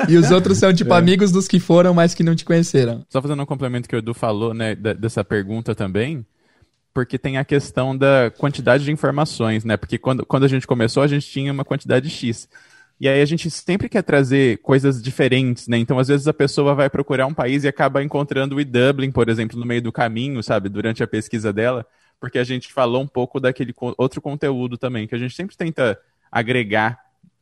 e 0.09 0.17
os 0.17 0.31
outros 0.31 0.57
são, 0.57 0.73
tipo, 0.73 0.91
é. 0.93 0.97
amigos 0.97 1.31
dos 1.31 1.47
que 1.47 1.59
foram, 1.59 1.93
mas 1.93 2.13
que 2.13 2.23
não 2.23 2.35
te 2.35 2.43
conheceram. 2.43 3.05
Só 3.07 3.21
fazendo 3.21 3.41
um 3.43 3.45
complemento 3.45 3.87
que 3.87 3.95
o 3.95 3.99
Edu 3.99 4.13
falou, 4.13 4.53
né, 4.53 4.75
dessa 4.75 5.23
pergunta 5.23 5.73
também, 5.73 6.25
porque 6.93 7.17
tem 7.17 7.37
a 7.37 7.45
questão 7.45 7.97
da 7.97 8.31
quantidade 8.37 8.83
de 8.83 8.91
informações, 8.91 9.65
né? 9.65 9.77
Porque 9.77 9.97
quando, 9.97 10.25
quando 10.25 10.43
a 10.43 10.47
gente 10.47 10.67
começou, 10.67 11.03
a 11.03 11.07
gente 11.07 11.27
tinha 11.27 11.51
uma 11.51 11.65
quantidade 11.65 12.09
X. 12.09 12.47
E 12.99 13.09
aí 13.09 13.21
a 13.21 13.25
gente 13.25 13.49
sempre 13.49 13.89
quer 13.89 14.03
trazer 14.03 14.59
coisas 14.59 15.01
diferentes, 15.01 15.67
né? 15.67 15.77
Então, 15.77 15.97
às 15.97 16.07
vezes, 16.07 16.27
a 16.27 16.33
pessoa 16.33 16.75
vai 16.75 16.89
procurar 16.89 17.25
um 17.25 17.33
país 17.33 17.63
e 17.63 17.67
acaba 17.67 18.03
encontrando 18.03 18.55
o 18.55 18.63
Dublin, 18.63 19.11
por 19.11 19.27
exemplo, 19.27 19.59
no 19.59 19.65
meio 19.65 19.81
do 19.81 19.91
caminho, 19.91 20.41
sabe? 20.43 20.69
Durante 20.69 21.01
a 21.03 21.07
pesquisa 21.07 21.51
dela 21.51 21.85
porque 22.23 22.39
a 22.39 22.43
gente 22.45 22.71
falou 22.71 23.01
um 23.01 23.07
pouco 23.07 23.37
daquele 23.37 23.75
outro 23.97 24.21
conteúdo 24.21 24.77
também, 24.77 25.05
que 25.05 25.13
a 25.13 25.17
gente 25.17 25.35
sempre 25.35 25.57
tenta 25.57 25.99
agregar 26.31 26.97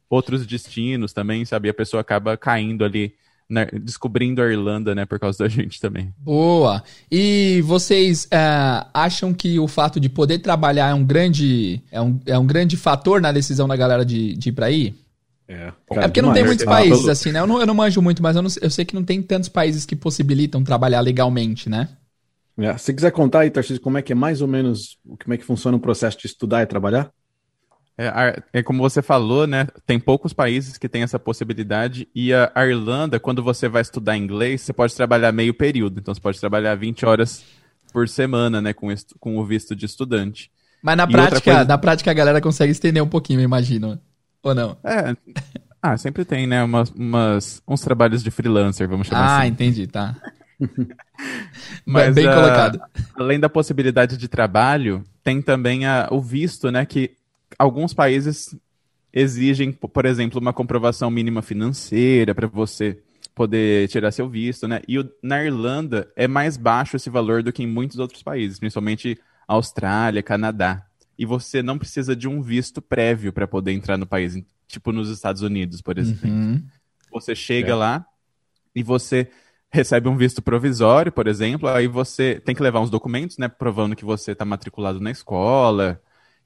outros 0.09 0.43
destinos 0.43 1.13
também, 1.13 1.45
sabe? 1.45 1.67
E 1.67 1.69
a 1.69 1.73
pessoa 1.73 2.01
acaba 2.01 2.35
caindo 2.35 2.83
ali, 2.83 3.13
né? 3.51 3.67
descobrindo 3.83 4.41
a 4.41 4.49
Irlanda, 4.49 4.95
né, 4.95 5.05
por 5.05 5.19
causa 5.19 5.39
da 5.39 5.47
gente 5.49 5.79
também. 5.79 6.13
Boa! 6.17 6.81
E 7.11 7.61
vocês 7.65 8.25
uh, 8.25 8.87
acham 8.93 9.33
que 9.33 9.59
o 9.59 9.67
fato 9.67 9.99
de 9.99 10.07
poder 10.07 10.39
trabalhar 10.39 10.89
é 10.89 10.93
um 10.93 11.03
grande, 11.03 11.81
é 11.91 12.01
um, 12.01 12.19
é 12.25 12.39
um 12.39 12.45
grande 12.45 12.77
fator 12.77 13.19
na 13.19 13.31
decisão 13.31 13.67
da 13.67 13.75
galera 13.75 14.05
de, 14.05 14.33
de 14.33 14.49
ir 14.49 14.51
pra 14.53 14.67
aí? 14.67 14.95
É, 15.47 15.73
é 15.91 16.07
porque 16.07 16.21
não 16.21 16.31
tem 16.31 16.45
muitos 16.45 16.63
países 16.63 17.09
assim, 17.09 17.33
né? 17.33 17.39
Eu 17.39 17.47
não, 17.47 17.59
eu 17.59 17.65
não 17.65 17.73
manjo 17.73 18.01
muito, 18.01 18.23
mas 18.23 18.37
eu, 18.37 18.41
não, 18.41 18.49
eu 18.61 18.69
sei 18.69 18.85
que 18.85 18.95
não 18.95 19.03
tem 19.03 19.21
tantos 19.21 19.49
países 19.49 19.85
que 19.85 19.97
possibilitam 19.97 20.63
trabalhar 20.63 21.01
legalmente, 21.01 21.69
né? 21.69 21.89
É, 22.57 22.77
se 22.77 22.93
quiser 22.93 23.11
contar 23.11 23.41
aí, 23.41 23.49
Tarcísio, 23.49 23.81
como 23.81 23.97
é 23.97 24.01
que 24.01 24.13
é 24.13 24.15
mais 24.15 24.41
ou 24.41 24.47
menos, 24.47 24.97
como 25.21 25.33
é 25.33 25.37
que 25.37 25.43
funciona 25.43 25.75
o 25.75 25.79
processo 25.79 26.17
de 26.17 26.27
estudar 26.27 26.61
e 26.61 26.65
trabalhar? 26.65 27.11
É, 27.97 28.41
é, 28.53 28.63
como 28.63 28.81
você 28.81 29.01
falou, 29.01 29.45
né? 29.45 29.67
Tem 29.85 29.99
poucos 29.99 30.33
países 30.33 30.77
que 30.77 30.89
têm 30.89 31.03
essa 31.03 31.19
possibilidade. 31.19 32.07
E 32.15 32.33
a, 32.33 32.51
a 32.55 32.65
Irlanda, 32.65 33.19
quando 33.19 33.43
você 33.43 33.67
vai 33.67 33.81
estudar 33.81 34.17
inglês, 34.17 34.61
você 34.61 34.73
pode 34.73 34.95
trabalhar 34.95 35.31
meio 35.31 35.53
período. 35.53 35.99
Então 35.99 36.13
você 36.13 36.21
pode 36.21 36.39
trabalhar 36.39 36.75
20 36.75 37.05
horas 37.05 37.43
por 37.93 38.07
semana, 38.07 38.61
né? 38.61 38.73
Com, 38.73 38.87
com 39.19 39.37
o 39.37 39.45
visto 39.45 39.75
de 39.75 39.85
estudante. 39.85 40.49
Mas 40.81 40.97
na 40.97 41.05
prática, 41.05 41.41
coisa... 41.41 41.65
na 41.65 41.77
prática 41.77 42.09
a 42.09 42.13
galera 42.13 42.41
consegue 42.41 42.71
estender 42.71 43.03
um 43.03 43.07
pouquinho, 43.07 43.39
eu 43.39 43.43
imagino. 43.43 43.99
Ou 44.41 44.55
não? 44.55 44.77
É. 44.83 45.15
Ah, 45.81 45.97
sempre 45.97 46.25
tem, 46.25 46.47
né? 46.47 46.63
Umas, 46.63 46.89
umas, 46.91 47.61
uns 47.67 47.81
trabalhos 47.81 48.23
de 48.23 48.31
freelancer, 48.31 48.87
vamos 48.87 49.07
chamar 49.07 49.21
ah, 49.21 49.25
assim. 49.37 49.41
Ah, 49.41 49.47
entendi, 49.47 49.87
tá. 49.87 50.15
Mas, 51.85 52.13
Bem 52.13 52.27
uh, 52.27 52.33
colocado. 52.33 52.81
Além 53.15 53.39
da 53.39 53.49
possibilidade 53.49 54.17
de 54.17 54.27
trabalho, 54.27 55.03
tem 55.23 55.41
também 55.41 55.85
a, 55.85 56.07
o 56.11 56.21
visto, 56.21 56.71
né? 56.71 56.85
Que 56.85 57.11
alguns 57.57 57.93
países 57.93 58.55
exigem, 59.13 59.71
por 59.71 60.05
exemplo, 60.05 60.39
uma 60.39 60.53
comprovação 60.53 61.11
mínima 61.11 61.41
financeira 61.41 62.33
para 62.33 62.47
você 62.47 63.01
poder 63.33 63.87
tirar 63.87 64.11
seu 64.11 64.29
visto, 64.29 64.67
né? 64.67 64.81
E 64.87 64.99
o, 64.99 65.09
na 65.21 65.43
Irlanda 65.43 66.11
é 66.15 66.27
mais 66.27 66.57
baixo 66.57 66.95
esse 66.95 67.09
valor 67.09 67.43
do 67.43 67.51
que 67.51 67.63
em 67.63 67.67
muitos 67.67 67.99
outros 67.99 68.21
países, 68.23 68.59
principalmente 68.59 69.19
Austrália, 69.47 70.23
Canadá. 70.23 70.85
E 71.17 71.25
você 71.25 71.61
não 71.61 71.77
precisa 71.77 72.15
de 72.15 72.27
um 72.27 72.41
visto 72.41 72.81
prévio 72.81 73.31
para 73.31 73.47
poder 73.47 73.71
entrar 73.71 73.97
no 73.97 74.05
país, 74.05 74.37
tipo 74.67 74.91
nos 74.91 75.09
Estados 75.09 75.41
Unidos, 75.41 75.81
por 75.81 75.97
exemplo. 75.97 76.29
Uhum. 76.29 76.63
Você 77.11 77.35
chega 77.35 77.71
é. 77.71 77.75
lá 77.75 78.05
e 78.75 78.81
você 78.81 79.29
recebe 79.71 80.09
um 80.09 80.17
visto 80.17 80.41
provisório, 80.41 81.11
por 81.11 81.27
exemplo, 81.27 81.69
aí 81.69 81.87
você 81.87 82.41
tem 82.43 82.53
que 82.53 82.61
levar 82.61 82.81
uns 82.81 82.89
documentos, 82.89 83.37
né, 83.37 83.47
provando 83.47 83.95
que 83.95 84.03
você 84.03 84.33
está 84.33 84.43
matriculado 84.43 84.99
na 84.99 85.11
escola, 85.11 86.01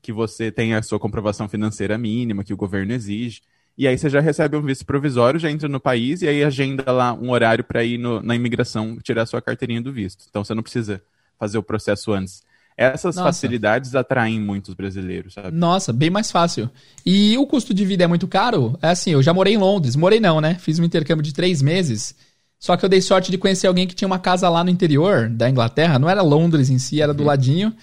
que 0.05 0.13
você 0.13 0.51
tem 0.51 0.75
a 0.75 0.83
sua 0.83 0.99
comprovação 0.99 1.49
financeira 1.49 1.97
mínima 1.97 2.43
que 2.43 2.53
o 2.53 2.57
governo 2.57 2.93
exige. 2.93 3.41
E 3.75 3.87
aí 3.87 3.97
você 3.97 4.07
já 4.07 4.19
recebe 4.19 4.55
um 4.55 4.61
visto 4.61 4.85
provisório, 4.85 5.39
já 5.39 5.49
entra 5.49 5.67
no 5.67 5.79
país 5.79 6.21
e 6.21 6.27
aí 6.27 6.43
agenda 6.43 6.91
lá 6.91 7.11
um 7.11 7.31
horário 7.31 7.63
para 7.63 7.83
ir 7.83 7.97
no, 7.97 8.21
na 8.21 8.35
imigração 8.35 8.99
tirar 9.01 9.25
sua 9.25 9.41
carteirinha 9.41 9.81
do 9.81 9.91
visto. 9.91 10.23
Então 10.29 10.43
você 10.43 10.53
não 10.53 10.61
precisa 10.61 11.01
fazer 11.39 11.57
o 11.57 11.63
processo 11.63 12.13
antes. 12.13 12.43
Essas 12.77 13.15
Nossa. 13.15 13.29
facilidades 13.29 13.95
atraem 13.95 14.39
muitos 14.39 14.75
brasileiros, 14.75 15.33
sabe? 15.33 15.57
Nossa, 15.57 15.91
bem 15.91 16.11
mais 16.11 16.29
fácil. 16.29 16.69
E 17.03 17.35
o 17.39 17.47
custo 17.47 17.73
de 17.73 17.83
vida 17.83 18.03
é 18.03 18.07
muito 18.07 18.27
caro? 18.27 18.77
É 18.83 18.89
assim, 18.89 19.11
eu 19.11 19.23
já 19.23 19.33
morei 19.33 19.55
em 19.55 19.57
Londres. 19.57 19.95
Morei 19.95 20.19
não, 20.19 20.39
né? 20.39 20.53
Fiz 20.59 20.77
um 20.77 20.83
intercâmbio 20.83 21.23
de 21.23 21.33
três 21.33 21.63
meses. 21.63 22.13
Só 22.59 22.77
que 22.77 22.85
eu 22.85 22.89
dei 22.89 23.01
sorte 23.01 23.31
de 23.31 23.39
conhecer 23.39 23.65
alguém 23.65 23.87
que 23.87 23.95
tinha 23.95 24.07
uma 24.07 24.19
casa 24.19 24.47
lá 24.49 24.63
no 24.63 24.69
interior 24.69 25.29
da 25.29 25.49
Inglaterra. 25.49 25.97
Não 25.97 26.09
era 26.09 26.21
Londres 26.21 26.69
em 26.69 26.77
si, 26.77 27.01
era 27.01 27.13
do 27.13 27.21
uhum. 27.21 27.27
ladinho. 27.27 27.73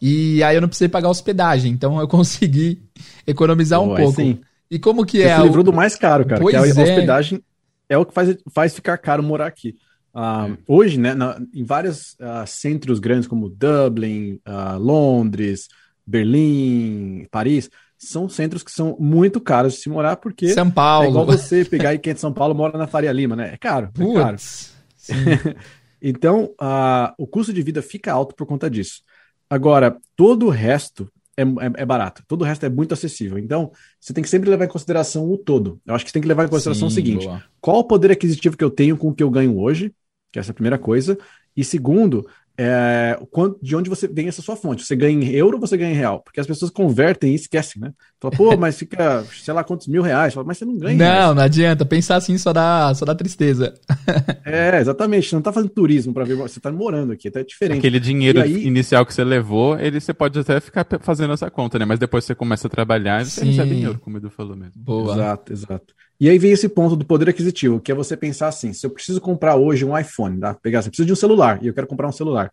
E 0.00 0.42
aí 0.42 0.56
eu 0.56 0.60
não 0.60 0.68
precisei 0.68 0.88
pagar 0.88 1.10
hospedagem. 1.10 1.72
Então 1.72 2.00
eu 2.00 2.06
consegui 2.08 2.82
economizar 3.26 3.80
um 3.80 3.94
pouco. 3.94 4.20
Sim. 4.20 4.40
E 4.70 4.78
como 4.78 5.04
que 5.04 5.18
Você 5.18 5.24
é? 5.24 5.36
Você 5.36 5.42
livrou 5.42 5.64
do 5.64 5.72
mais 5.72 5.96
caro, 5.96 6.24
cara. 6.24 6.40
Pois 6.40 6.54
que 6.54 6.56
a 6.56 6.66
é. 6.66 6.70
hospedagem 6.70 7.42
é 7.88 7.98
o 7.98 8.06
que 8.06 8.14
faz, 8.14 8.36
faz 8.52 8.74
ficar 8.74 8.96
caro 8.98 9.22
morar 9.22 9.46
aqui. 9.46 9.76
Uh, 10.14 10.56
hoje, 10.66 10.98
né, 10.98 11.14
na, 11.14 11.40
em 11.54 11.64
vários 11.64 12.14
uh, 12.14 12.46
centros 12.46 12.98
grandes 12.98 13.28
como 13.28 13.48
Dublin, 13.48 14.40
uh, 14.46 14.78
Londres, 14.78 15.68
Berlim, 16.06 17.26
Paris, 17.30 17.70
são 17.96 18.28
centros 18.28 18.62
que 18.62 18.72
são 18.72 18.96
muito 18.98 19.40
caros 19.40 19.74
de 19.74 19.80
se 19.80 19.88
morar, 19.88 20.16
porque 20.16 20.48
São 20.48 20.70
Paulo. 20.70 21.06
é 21.06 21.10
igual 21.10 21.26
você 21.26 21.64
pegar 21.64 21.90
aí 21.90 21.98
quem 21.98 22.12
é 22.12 22.14
de 22.14 22.20
São 22.20 22.32
Paulo 22.32 22.54
mora 22.54 22.76
na 22.78 22.86
Faria 22.86 23.12
Lima, 23.12 23.36
né? 23.36 23.50
É 23.54 23.56
caro, 23.56 23.90
é 23.96 24.14
caro. 24.14 24.36
então, 26.02 26.50
o 27.18 27.26
custo 27.26 27.52
de 27.52 27.62
vida 27.62 27.82
fica 27.82 28.12
alto 28.12 28.34
por 28.34 28.46
conta 28.46 28.70
disso. 28.70 29.02
Agora, 29.50 29.98
todo 30.14 30.46
o 30.46 30.50
resto 30.50 31.10
é, 31.36 31.42
é, 31.42 31.82
é, 31.82 31.84
barato, 31.84 32.22
todo 32.28 32.42
o 32.42 32.44
resto 32.44 32.64
é 32.64 32.68
muito 32.68 32.94
acessível. 32.94 33.36
Então, 33.36 33.72
você 33.98 34.12
tem 34.12 34.22
que 34.22 34.30
sempre 34.30 34.48
levar 34.48 34.66
em 34.66 34.68
consideração 34.68 35.28
o 35.28 35.36
todo. 35.36 35.80
Eu 35.84 35.94
acho 35.94 36.04
que 36.04 36.10
você 36.10 36.14
tem 36.14 36.22
que 36.22 36.28
levar 36.28 36.44
em 36.44 36.48
consideração 36.48 36.88
Sim, 36.88 36.92
o 36.92 36.94
seguinte: 36.94 37.26
boa. 37.26 37.42
qual 37.60 37.78
o 37.78 37.84
poder 37.84 38.12
aquisitivo 38.12 38.56
que 38.56 38.64
eu 38.64 38.70
tenho 38.70 38.96
com 38.96 39.08
o 39.08 39.14
que 39.14 39.22
eu 39.22 39.30
ganho 39.30 39.58
hoje? 39.58 39.92
Que 40.30 40.38
é 40.38 40.40
essa 40.40 40.50
é 40.50 40.52
a 40.52 40.54
primeira 40.54 40.78
coisa. 40.78 41.18
E 41.56 41.64
segundo, 41.64 42.26
é, 42.62 43.18
de 43.62 43.74
onde 43.74 43.88
você 43.88 44.06
vem 44.06 44.28
essa 44.28 44.42
sua 44.42 44.54
fonte. 44.54 44.84
Você 44.84 44.94
ganha 44.94 45.14
em 45.18 45.30
euro 45.30 45.56
ou 45.56 45.60
você 45.66 45.78
ganha 45.78 45.92
em 45.92 45.96
real? 45.96 46.20
Porque 46.20 46.38
as 46.40 46.46
pessoas 46.46 46.70
convertem 46.70 47.32
e 47.32 47.34
esquecem, 47.34 47.80
né? 47.80 47.90
Fala, 48.20 48.36
pô, 48.36 48.54
mas 48.54 48.78
fica, 48.78 49.24
sei 49.32 49.54
lá 49.54 49.64
quantos 49.64 49.88
mil 49.88 50.02
reais. 50.02 50.34
Fala, 50.34 50.46
mas 50.46 50.58
você 50.58 50.66
não 50.66 50.76
ganha. 50.76 50.98
Não, 50.98 51.06
reais. 51.06 51.36
não 51.36 51.42
adianta. 51.42 51.86
Pensar 51.86 52.16
assim 52.16 52.36
só 52.36 52.52
dá, 52.52 52.92
só 52.94 53.06
dá 53.06 53.14
tristeza. 53.14 53.72
é, 54.44 54.78
exatamente. 54.78 55.30
Você 55.30 55.34
não 55.34 55.40
tá 55.40 55.54
fazendo 55.54 55.70
turismo 55.70 56.12
para 56.12 56.24
ver, 56.24 56.36
você 56.36 56.60
tá 56.60 56.70
morando 56.70 57.14
aqui, 57.14 57.30
tá 57.30 57.42
diferente. 57.42 57.78
Aquele 57.78 57.98
dinheiro 57.98 58.42
aí... 58.42 58.66
inicial 58.66 59.06
que 59.06 59.14
você 59.14 59.24
levou, 59.24 59.78
ele 59.78 59.98
você 59.98 60.12
pode 60.12 60.38
até 60.38 60.60
ficar 60.60 60.86
fazendo 61.00 61.32
essa 61.32 61.50
conta, 61.50 61.78
né? 61.78 61.86
Mas 61.86 61.98
depois 61.98 62.26
você 62.26 62.34
começa 62.34 62.66
a 62.66 62.70
trabalhar 62.70 63.22
e 63.22 63.24
você 63.24 63.42
recebe 63.42 63.70
dinheiro, 63.70 63.98
como 63.98 64.16
o 64.16 64.18
Edu 64.18 64.28
falou 64.28 64.54
mesmo. 64.54 64.82
Boa. 64.82 65.14
Exato, 65.14 65.52
exato. 65.54 65.94
E 66.20 66.28
aí 66.28 66.38
vem 66.38 66.52
esse 66.52 66.68
ponto 66.68 66.94
do 66.94 67.04
poder 67.04 67.30
aquisitivo, 67.30 67.80
que 67.80 67.90
é 67.90 67.94
você 67.94 68.16
pensar 68.16 68.48
assim: 68.48 68.72
se 68.74 68.84
eu 68.84 68.90
preciso 68.90 69.20
comprar 69.20 69.56
hoje 69.56 69.84
um 69.84 69.98
iPhone, 69.98 70.38
tá? 70.38 70.54
pegar, 70.54 70.82
você 70.82 70.90
precisa 70.90 71.06
de 71.06 71.12
um 71.12 71.16
celular 71.16 71.58
e 71.62 71.68
eu 71.68 71.74
quero 71.74 71.86
comprar 71.86 72.06
um 72.06 72.12
celular. 72.12 72.52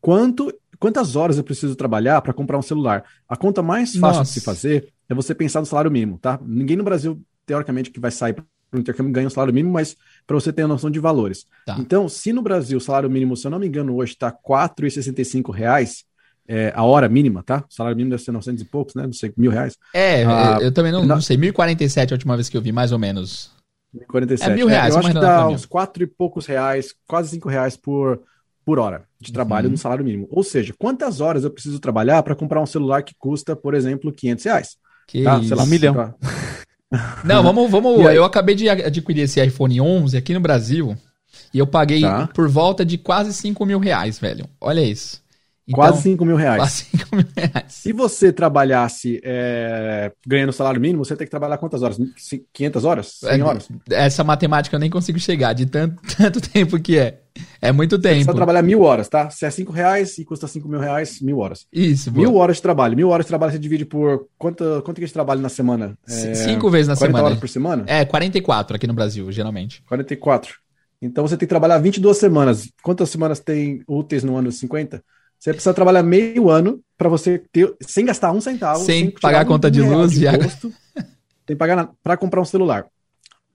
Quanto, 0.00 0.54
quantas 0.78 1.16
horas 1.16 1.36
eu 1.36 1.42
preciso 1.42 1.74
trabalhar 1.74 2.22
para 2.22 2.32
comprar 2.32 2.56
um 2.56 2.62
celular? 2.62 3.04
A 3.28 3.36
conta 3.36 3.60
mais 3.60 3.96
fácil 3.96 4.20
Nossa. 4.20 4.32
de 4.32 4.38
se 4.38 4.40
fazer 4.40 4.92
é 5.08 5.14
você 5.14 5.34
pensar 5.34 5.58
no 5.58 5.66
salário 5.66 5.90
mínimo, 5.90 6.18
tá? 6.18 6.38
Ninguém 6.40 6.76
no 6.76 6.84
Brasil, 6.84 7.20
teoricamente, 7.44 7.90
que 7.90 7.98
vai 7.98 8.12
sair 8.12 8.34
para 8.34 8.44
o 8.72 8.78
intercâmbio 8.78 9.12
ganha 9.12 9.26
um 9.26 9.30
salário 9.30 9.52
mínimo, 9.52 9.72
mas 9.72 9.96
para 10.26 10.34
você 10.34 10.52
ter 10.52 10.62
a 10.62 10.68
noção 10.68 10.90
de 10.90 11.00
valores. 11.00 11.46
Tá. 11.66 11.76
Então, 11.80 12.08
se 12.08 12.32
no 12.32 12.42
Brasil 12.42 12.78
o 12.78 12.80
salário 12.80 13.10
mínimo, 13.10 13.36
se 13.36 13.46
eu 13.46 13.50
não 13.50 13.58
me 13.58 13.66
engano, 13.66 13.96
hoje 13.96 14.12
está 14.12 14.28
R$ 14.28 14.36
4,65, 14.46 16.04
é, 16.48 16.72
a 16.74 16.82
hora 16.82 17.08
mínima, 17.10 17.42
tá? 17.42 17.62
O 17.70 17.74
salário 17.74 17.96
mínimo 17.96 18.12
deve 18.12 18.22
ser 18.22 18.32
900 18.32 18.62
e 18.62 18.64
poucos, 18.64 18.94
né? 18.94 19.02
Não 19.04 19.12
sei, 19.12 19.30
mil 19.36 19.50
reais. 19.50 19.76
É, 19.92 20.24
ah, 20.24 20.58
eu 20.62 20.72
também 20.72 20.90
não, 20.90 21.04
não 21.04 21.20
sei. 21.20 21.36
1.047 21.36 22.10
a 22.10 22.14
última 22.14 22.36
vez 22.36 22.48
que 22.48 22.56
eu 22.56 22.62
vi, 22.62 22.72
mais 22.72 22.90
ou 22.90 22.98
menos. 22.98 23.50
1.047. 23.94 24.46
É 24.46 24.54
mil 24.54 24.66
reais. 24.66 24.94
É, 24.94 24.96
eu 24.96 25.00
acho 25.00 25.08
que 25.12 25.20
dá 25.20 25.46
uns 25.46 25.66
quatro 25.66 26.02
e 26.02 26.06
poucos 26.06 26.46
reais, 26.46 26.94
quase 27.06 27.28
cinco 27.28 27.50
reais 27.50 27.76
por, 27.76 28.22
por 28.64 28.78
hora 28.78 29.04
de 29.20 29.30
trabalho 29.30 29.66
uhum. 29.66 29.72
no 29.72 29.78
salário 29.78 30.04
mínimo. 30.04 30.26
Ou 30.30 30.42
seja, 30.42 30.74
quantas 30.78 31.20
horas 31.20 31.44
eu 31.44 31.50
preciso 31.50 31.78
trabalhar 31.78 32.22
para 32.22 32.34
comprar 32.34 32.62
um 32.62 32.66
celular 32.66 33.02
que 33.02 33.14
custa, 33.18 33.54
por 33.54 33.74
exemplo, 33.74 34.10
500 34.10 34.44
reais? 34.44 34.76
Que 35.06 35.22
tá? 35.22 35.42
Sei 35.42 35.54
lá, 35.54 35.64
um 35.64 35.66
milhão. 35.66 35.94
Não, 37.22 37.42
vamos, 37.42 37.70
vamos. 37.70 38.00
Eu 38.14 38.24
acabei 38.24 38.54
de 38.54 38.66
adquirir 38.70 39.22
esse 39.22 39.44
iPhone 39.44 39.78
11 39.78 40.16
aqui 40.16 40.32
no 40.32 40.40
Brasil 40.40 40.96
e 41.52 41.58
eu 41.58 41.66
paguei 41.66 42.00
tá. 42.00 42.26
por 42.28 42.48
volta 42.48 42.84
de 42.84 42.96
quase 42.96 43.32
5 43.34 43.64
mil 43.66 43.78
reais, 43.78 44.18
velho. 44.18 44.48
Olha 44.58 44.80
isso. 44.80 45.22
Então, 45.68 45.84
quase 45.84 46.02
5 46.02 46.24
mil 46.24 46.36
reais. 46.36 46.56
Quase 46.56 46.84
5 46.84 47.16
mil 47.16 47.26
reais. 47.36 47.64
Se 47.68 47.92
você 47.92 48.32
trabalhasse 48.32 49.20
é, 49.22 50.10
ganhando 50.26 50.52
salário 50.52 50.80
mínimo, 50.80 51.04
você 51.04 51.14
tem 51.14 51.26
que 51.26 51.30
trabalhar 51.30 51.58
quantas 51.58 51.82
horas? 51.82 51.98
500 52.54 52.84
horas? 52.84 53.06
100 53.20 53.28
é, 53.28 53.44
horas? 53.44 53.68
Essa 53.90 54.24
matemática 54.24 54.74
eu 54.74 54.80
nem 54.80 54.88
consigo 54.88 55.18
chegar, 55.18 55.52
de 55.52 55.66
tanto, 55.66 56.00
tanto 56.16 56.40
tempo 56.40 56.80
que 56.80 56.98
é. 56.98 57.20
É 57.60 57.70
muito 57.70 57.98
tempo. 57.98 58.14
Você 58.14 58.24
precisa 58.24 58.34
trabalhar 58.34 58.62
mil 58.62 58.80
horas, 58.80 59.08
tá? 59.08 59.30
Se 59.30 59.44
é 59.44 59.50
5 59.50 59.70
reais 59.70 60.18
e 60.18 60.24
custa 60.24 60.48
5 60.48 60.66
mil 60.68 60.80
reais, 60.80 61.20
mil 61.20 61.38
horas. 61.38 61.66
Isso. 61.72 62.10
Mil 62.10 62.32
boa. 62.32 62.42
horas 62.42 62.56
de 62.56 62.62
trabalho. 62.62 62.96
Mil 62.96 63.10
horas 63.10 63.26
de 63.26 63.28
trabalho 63.28 63.52
você 63.52 63.58
divide 63.58 63.84
por. 63.84 64.26
Quanto, 64.36 64.82
quanto 64.84 65.00
que 65.00 65.06
de 65.06 65.12
trabalho 65.12 65.40
na 65.40 65.48
semana? 65.48 65.96
É, 66.08 66.34
Cinco 66.34 66.68
vezes 66.70 66.88
na 66.88 66.96
40 66.96 66.96
semana. 66.96 67.12
40 67.12 67.26
horas 67.26 67.38
por 67.38 67.48
semana? 67.48 67.84
É, 67.86 68.04
44 68.04 68.74
aqui 68.74 68.86
no 68.86 68.94
Brasil, 68.94 69.30
geralmente. 69.30 69.82
44. 69.86 70.54
Então 71.00 71.26
você 71.26 71.36
tem 71.36 71.46
que 71.46 71.50
trabalhar 71.50 71.78
22 71.78 72.16
semanas. 72.16 72.68
Quantas 72.82 73.08
semanas 73.10 73.38
tem 73.38 73.82
úteis 73.86 74.24
no 74.24 74.36
ano 74.36 74.50
50? 74.50 75.02
Você 75.38 75.52
precisa 75.52 75.72
trabalhar 75.72 76.02
meio 76.02 76.50
ano 76.50 76.80
para 76.96 77.08
você 77.08 77.38
ter, 77.52 77.72
sem 77.80 78.04
gastar 78.04 78.32
um 78.32 78.40
centavo, 78.40 78.84
sem, 78.84 79.04
sem 79.04 79.10
pagar 79.10 79.40
a 79.40 79.44
conta 79.44 79.70
de 79.70 79.80
luz 79.80 80.18
e 80.18 80.26
água. 80.26 80.48
Tem 81.46 81.54
que 81.54 81.56
pagar 81.56 81.90
para 82.02 82.16
comprar 82.16 82.40
um 82.40 82.44
celular. 82.44 82.86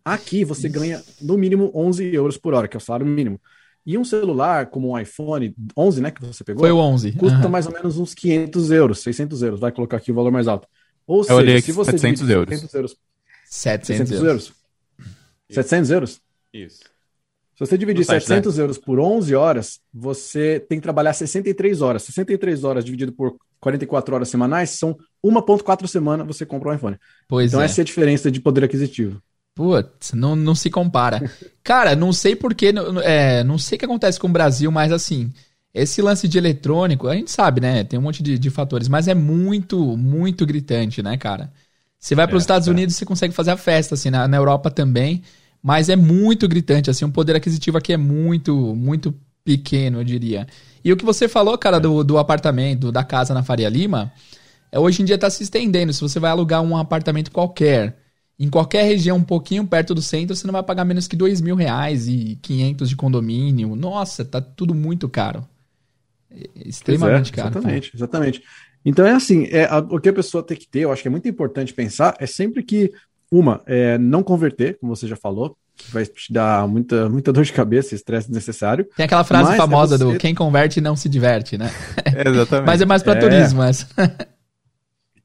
Aqui 0.03 0.43
você 0.43 0.67
Isso. 0.67 0.79
ganha 0.79 1.03
no 1.21 1.37
mínimo 1.37 1.71
11 1.75 2.13
euros 2.13 2.37
por 2.37 2.53
hora, 2.53 2.67
que 2.67 2.75
é 2.75 2.79
o 2.79 2.81
salário 2.81 3.05
mínimo. 3.05 3.39
E 3.85 3.97
um 3.97 4.05
celular 4.05 4.67
como 4.67 4.91
um 4.91 4.99
iPhone 4.99 5.53
11, 5.77 6.01
né, 6.01 6.11
que 6.11 6.25
você 6.25 6.43
pegou? 6.43 6.61
Foi 6.61 6.71
o 6.71 6.77
11. 6.77 7.11
Custa 7.13 7.37
uhum. 7.39 7.49
mais 7.49 7.65
ou 7.65 7.73
menos 7.73 7.97
uns 7.97 8.13
500 8.13 8.71
euros, 8.71 8.99
600 8.99 9.43
euros. 9.43 9.59
Vai 9.59 9.71
colocar 9.71 9.97
aqui 9.97 10.11
o 10.11 10.15
valor 10.15 10.31
mais 10.31 10.47
alto. 10.47 10.67
Ou 11.05 11.19
Eu 11.19 11.23
seja, 11.23 11.61
se 11.61 11.71
você 11.73 11.91
700 11.91 12.29
euros. 12.29 12.49
700 12.49 12.75
euros. 12.75 12.97
700, 13.45 13.87
700 13.87 14.23
euros. 14.23 14.53
700 15.49 15.91
euros? 15.91 16.21
Isso. 16.53 16.92
Se 17.55 17.59
você 17.59 17.77
dividir 17.77 18.03
site, 18.03 18.23
700 18.23 18.57
né? 18.57 18.63
euros 18.63 18.77
por 18.77 18.99
11 18.99 19.35
horas, 19.35 19.79
você 19.93 20.59
tem 20.59 20.79
que 20.79 20.83
trabalhar 20.83 21.13
63 21.13 21.81
horas. 21.81 22.03
63 22.03 22.63
horas 22.63 22.83
dividido 22.83 23.11
por 23.11 23.35
44 23.59 24.15
horas 24.15 24.29
semanais 24.29 24.71
são 24.71 24.97
1,4 25.23 25.87
semana 25.87 26.23
você 26.23 26.45
compra 26.45 26.69
um 26.69 26.73
iPhone. 26.73 26.97
Pois 27.27 27.51
então 27.51 27.61
é. 27.61 27.65
essa 27.65 27.81
é 27.81 27.83
a 27.83 27.85
diferença 27.85 28.31
de 28.31 28.41
poder 28.41 28.63
aquisitivo. 28.63 29.21
Putz, 29.55 30.13
não, 30.13 30.35
não 30.35 30.55
se 30.55 30.69
compara. 30.69 31.31
Cara, 31.63 31.95
não 31.95 32.11
sei 32.11 32.35
porquê, 32.35 32.73
é, 33.03 33.43
não 33.43 33.57
sei 33.57 33.75
o 33.75 33.79
que 33.79 33.85
acontece 33.85 34.19
com 34.19 34.27
o 34.27 34.31
Brasil, 34.31 34.71
mas 34.71 34.91
assim, 34.91 35.31
esse 35.73 36.01
lance 36.01 36.27
de 36.27 36.37
eletrônico, 36.39 37.07
a 37.07 37.15
gente 37.15 37.29
sabe, 37.29 37.61
né? 37.61 37.83
Tem 37.83 37.99
um 37.99 38.03
monte 38.03 38.23
de, 38.23 38.37
de 38.37 38.49
fatores, 38.49 38.87
mas 38.87 39.07
é 39.07 39.13
muito, 39.13 39.95
muito 39.95 40.45
gritante, 40.45 41.03
né, 41.03 41.17
cara? 41.17 41.51
Você 41.99 42.15
vai 42.15 42.27
para 42.27 42.35
os 42.35 42.43
é, 42.43 42.45
Estados 42.45 42.67
é. 42.67 42.71
Unidos, 42.71 42.95
você 42.95 43.05
consegue 43.05 43.33
fazer 43.33 43.51
a 43.51 43.57
festa, 43.57 43.93
assim, 43.95 44.09
na, 44.09 44.27
na 44.27 44.37
Europa 44.37 44.69
também. 44.69 45.23
Mas 45.63 45.87
é 45.87 45.95
muito 45.95 46.45
gritante, 46.45 46.89
assim, 46.89 47.05
o 47.05 47.11
poder 47.11 47.37
aquisitivo 47.37 47.77
aqui 47.77 47.93
é 47.93 47.97
muito, 47.97 48.75
muito 48.75 49.15
pequeno, 49.45 50.01
eu 50.01 50.03
diria. 50.03 50.45
E 50.83 50.91
o 50.91 50.97
que 50.97 51.05
você 51.05 51.29
falou, 51.29 51.57
cara, 51.57 51.79
do, 51.79 52.03
do 52.03 52.17
apartamento, 52.17 52.91
da 52.91 53.03
casa 53.03 53.33
na 53.33 53.43
Faria 53.43 53.69
Lima, 53.69 54.11
é, 54.69 54.77
hoje 54.77 55.01
em 55.01 55.05
dia 55.05 55.15
está 55.15 55.29
se 55.29 55.41
estendendo. 55.41 55.93
Se 55.93 56.01
você 56.01 56.19
vai 56.19 56.31
alugar 56.31 56.61
um 56.61 56.75
apartamento 56.75 57.31
qualquer, 57.31 57.97
em 58.37 58.49
qualquer 58.49 58.83
região 58.83 59.17
um 59.17 59.23
pouquinho 59.23 59.65
perto 59.65 59.95
do 59.95 60.01
centro, 60.01 60.35
você 60.35 60.45
não 60.45 60.51
vai 60.51 60.63
pagar 60.63 60.83
menos 60.83 61.07
que 61.07 61.15
dois 61.15 61.39
mil 61.39 61.55
reais 61.55 62.07
e 62.09 62.37
500 62.41 62.89
de 62.89 62.95
condomínio. 62.97 63.73
Nossa, 63.75 64.25
tá 64.25 64.41
tudo 64.41 64.73
muito 64.73 65.07
caro. 65.07 65.47
É, 66.29 66.49
extremamente 66.67 67.31
é, 67.31 67.35
caro. 67.35 67.49
Exatamente, 67.49 67.91
tá? 67.91 67.97
exatamente. 67.97 68.43
Então 68.83 69.05
é 69.05 69.11
assim, 69.11 69.47
é, 69.49 69.63
a, 69.63 69.77
o 69.77 69.97
que 69.97 70.09
a 70.09 70.13
pessoa 70.13 70.43
tem 70.43 70.57
que 70.57 70.67
ter, 70.67 70.79
eu 70.79 70.91
acho 70.91 71.01
que 71.01 71.07
é 71.07 71.11
muito 71.11 71.27
importante 71.27 71.73
pensar, 71.73 72.17
é 72.19 72.25
sempre 72.25 72.61
que 72.63 72.91
uma, 73.33 73.61
é 73.65 73.97
não 73.97 74.21
converter, 74.21 74.77
como 74.79 74.95
você 74.95 75.07
já 75.07 75.15
falou, 75.15 75.57
que 75.75 75.91
vai 75.91 76.05
te 76.05 76.31
dar 76.31 76.67
muita, 76.67 77.09
muita 77.09 77.33
dor 77.33 77.43
de 77.43 77.51
cabeça, 77.51 77.95
estresse 77.95 78.27
desnecessário. 78.27 78.87
Tem 78.95 79.05
aquela 79.05 79.23
frase 79.23 79.53
é 79.53 79.57
famosa 79.57 79.95
é 79.95 79.97
você... 79.97 80.13
do 80.13 80.19
quem 80.19 80.35
converte 80.35 80.79
não 80.79 80.95
se 80.95 81.09
diverte, 81.09 81.57
né? 81.57 81.71
Exatamente. 82.05 82.67
Mas 82.67 82.81
é 82.81 82.85
mais 82.85 83.01
para 83.01 83.17
é... 83.17 83.19
turismo 83.19 83.63
essa. 83.63 83.87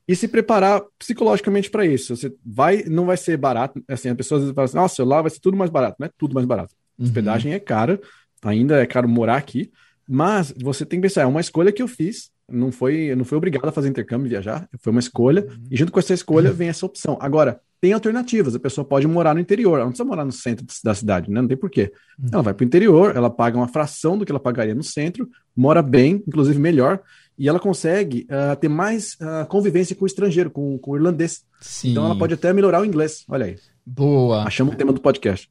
e 0.09 0.16
se 0.16 0.27
preparar 0.27 0.81
psicologicamente 0.99 1.71
para 1.71 1.85
isso. 1.85 2.16
Você 2.16 2.33
vai, 2.44 2.83
não 2.85 3.05
vai 3.05 3.18
ser 3.18 3.37
barato. 3.37 3.83
Assim, 3.87 4.09
as 4.09 4.16
pessoas 4.16 4.51
falam 4.53 4.64
assim: 4.64 4.77
nossa, 4.77 5.05
lá 5.05 5.21
vai 5.21 5.31
ser 5.31 5.40
tudo 5.40 5.57
mais 5.57 5.71
barato. 5.71 5.97
Não 6.01 6.07
é 6.07 6.11
tudo 6.16 6.35
mais 6.35 6.47
barato. 6.47 6.75
Uhum. 6.99 7.05
Hospedagem 7.05 7.53
é 7.53 7.61
cara, 7.61 8.01
ainda 8.42 8.81
é 8.81 8.87
caro 8.87 9.07
morar 9.07 9.37
aqui, 9.37 9.71
mas 10.09 10.55
você 10.59 10.87
tem 10.87 10.99
que 10.99 11.09
pensar, 11.09 11.23
é 11.23 11.27
uma 11.27 11.42
escolha 11.42 11.71
que 11.71 11.83
eu 11.83 11.88
fiz. 11.88 12.31
Não 12.51 12.73
foi, 12.73 13.14
não 13.14 13.27
foi 13.27 13.37
obrigado 13.37 13.68
a 13.68 13.73
fazer 13.73 13.90
intercâmbio 13.90 14.27
e 14.27 14.31
viajar, 14.31 14.66
foi 14.79 14.90
uma 14.90 15.01
escolha, 15.01 15.42
uhum. 15.42 15.64
e 15.71 15.77
junto 15.77 15.92
com 15.92 15.99
essa 15.99 16.14
escolha 16.14 16.51
vem 16.51 16.71
essa 16.71 16.87
opção. 16.87 17.18
Agora, 17.21 17.61
tem 17.81 17.93
alternativas. 17.93 18.55
A 18.55 18.61
pessoa 18.61 18.85
pode 18.85 19.07
morar 19.07 19.35
no 19.35 19.41
interior, 19.41 19.75
ela 19.77 19.85
não 19.85 19.91
precisa 19.91 20.09
morar 20.09 20.25
no 20.25 20.33
centro 20.33 20.67
da 20.83 20.95
cidade, 20.95 21.31
né? 21.31 21.41
Não 21.41 21.49
tem 21.49 21.57
porquê. 21.57 21.93
Uhum. 22.19 22.29
Ela 22.33 22.43
vai 22.43 22.55
para 22.55 22.64
o 22.64 22.67
interior, 22.67 23.17
ela 23.17 23.31
paga 23.31 23.57
uma 23.57 23.69
fração 23.69 24.19
do 24.19 24.25
que 24.25 24.33
ela 24.33 24.41
pagaria 24.41 24.75
no 24.75 24.83
centro, 24.83 25.29
mora 25.57 25.83
bem, 25.83 26.23
inclusive 26.27 26.59
melhor, 26.59 27.01
e 27.38 27.49
ela 27.49 27.61
consegue 27.61 28.27
uh, 28.31 28.57
ter 28.57 28.69
mais 28.69 29.14
uh, 29.14 29.47
convivência 29.49 29.95
com 29.95 30.05
o 30.05 30.07
estrangeiro, 30.07 30.51
com, 30.51 30.77
com 30.79 30.91
o 30.91 30.97
irlandês. 30.97 31.43
Sim. 31.61 31.93
Então 31.93 32.05
ela 32.05 32.19
pode 32.19 32.35
até 32.35 32.53
melhorar 32.53 32.81
o 32.81 32.85
inglês. 32.85 33.25
Olha 33.29 33.47
aí. 33.47 33.57
Boa. 33.87 34.43
Achamos 34.43 34.75
o 34.75 34.77
tema 34.77 34.93
do 34.93 35.01
podcast. 35.01 35.49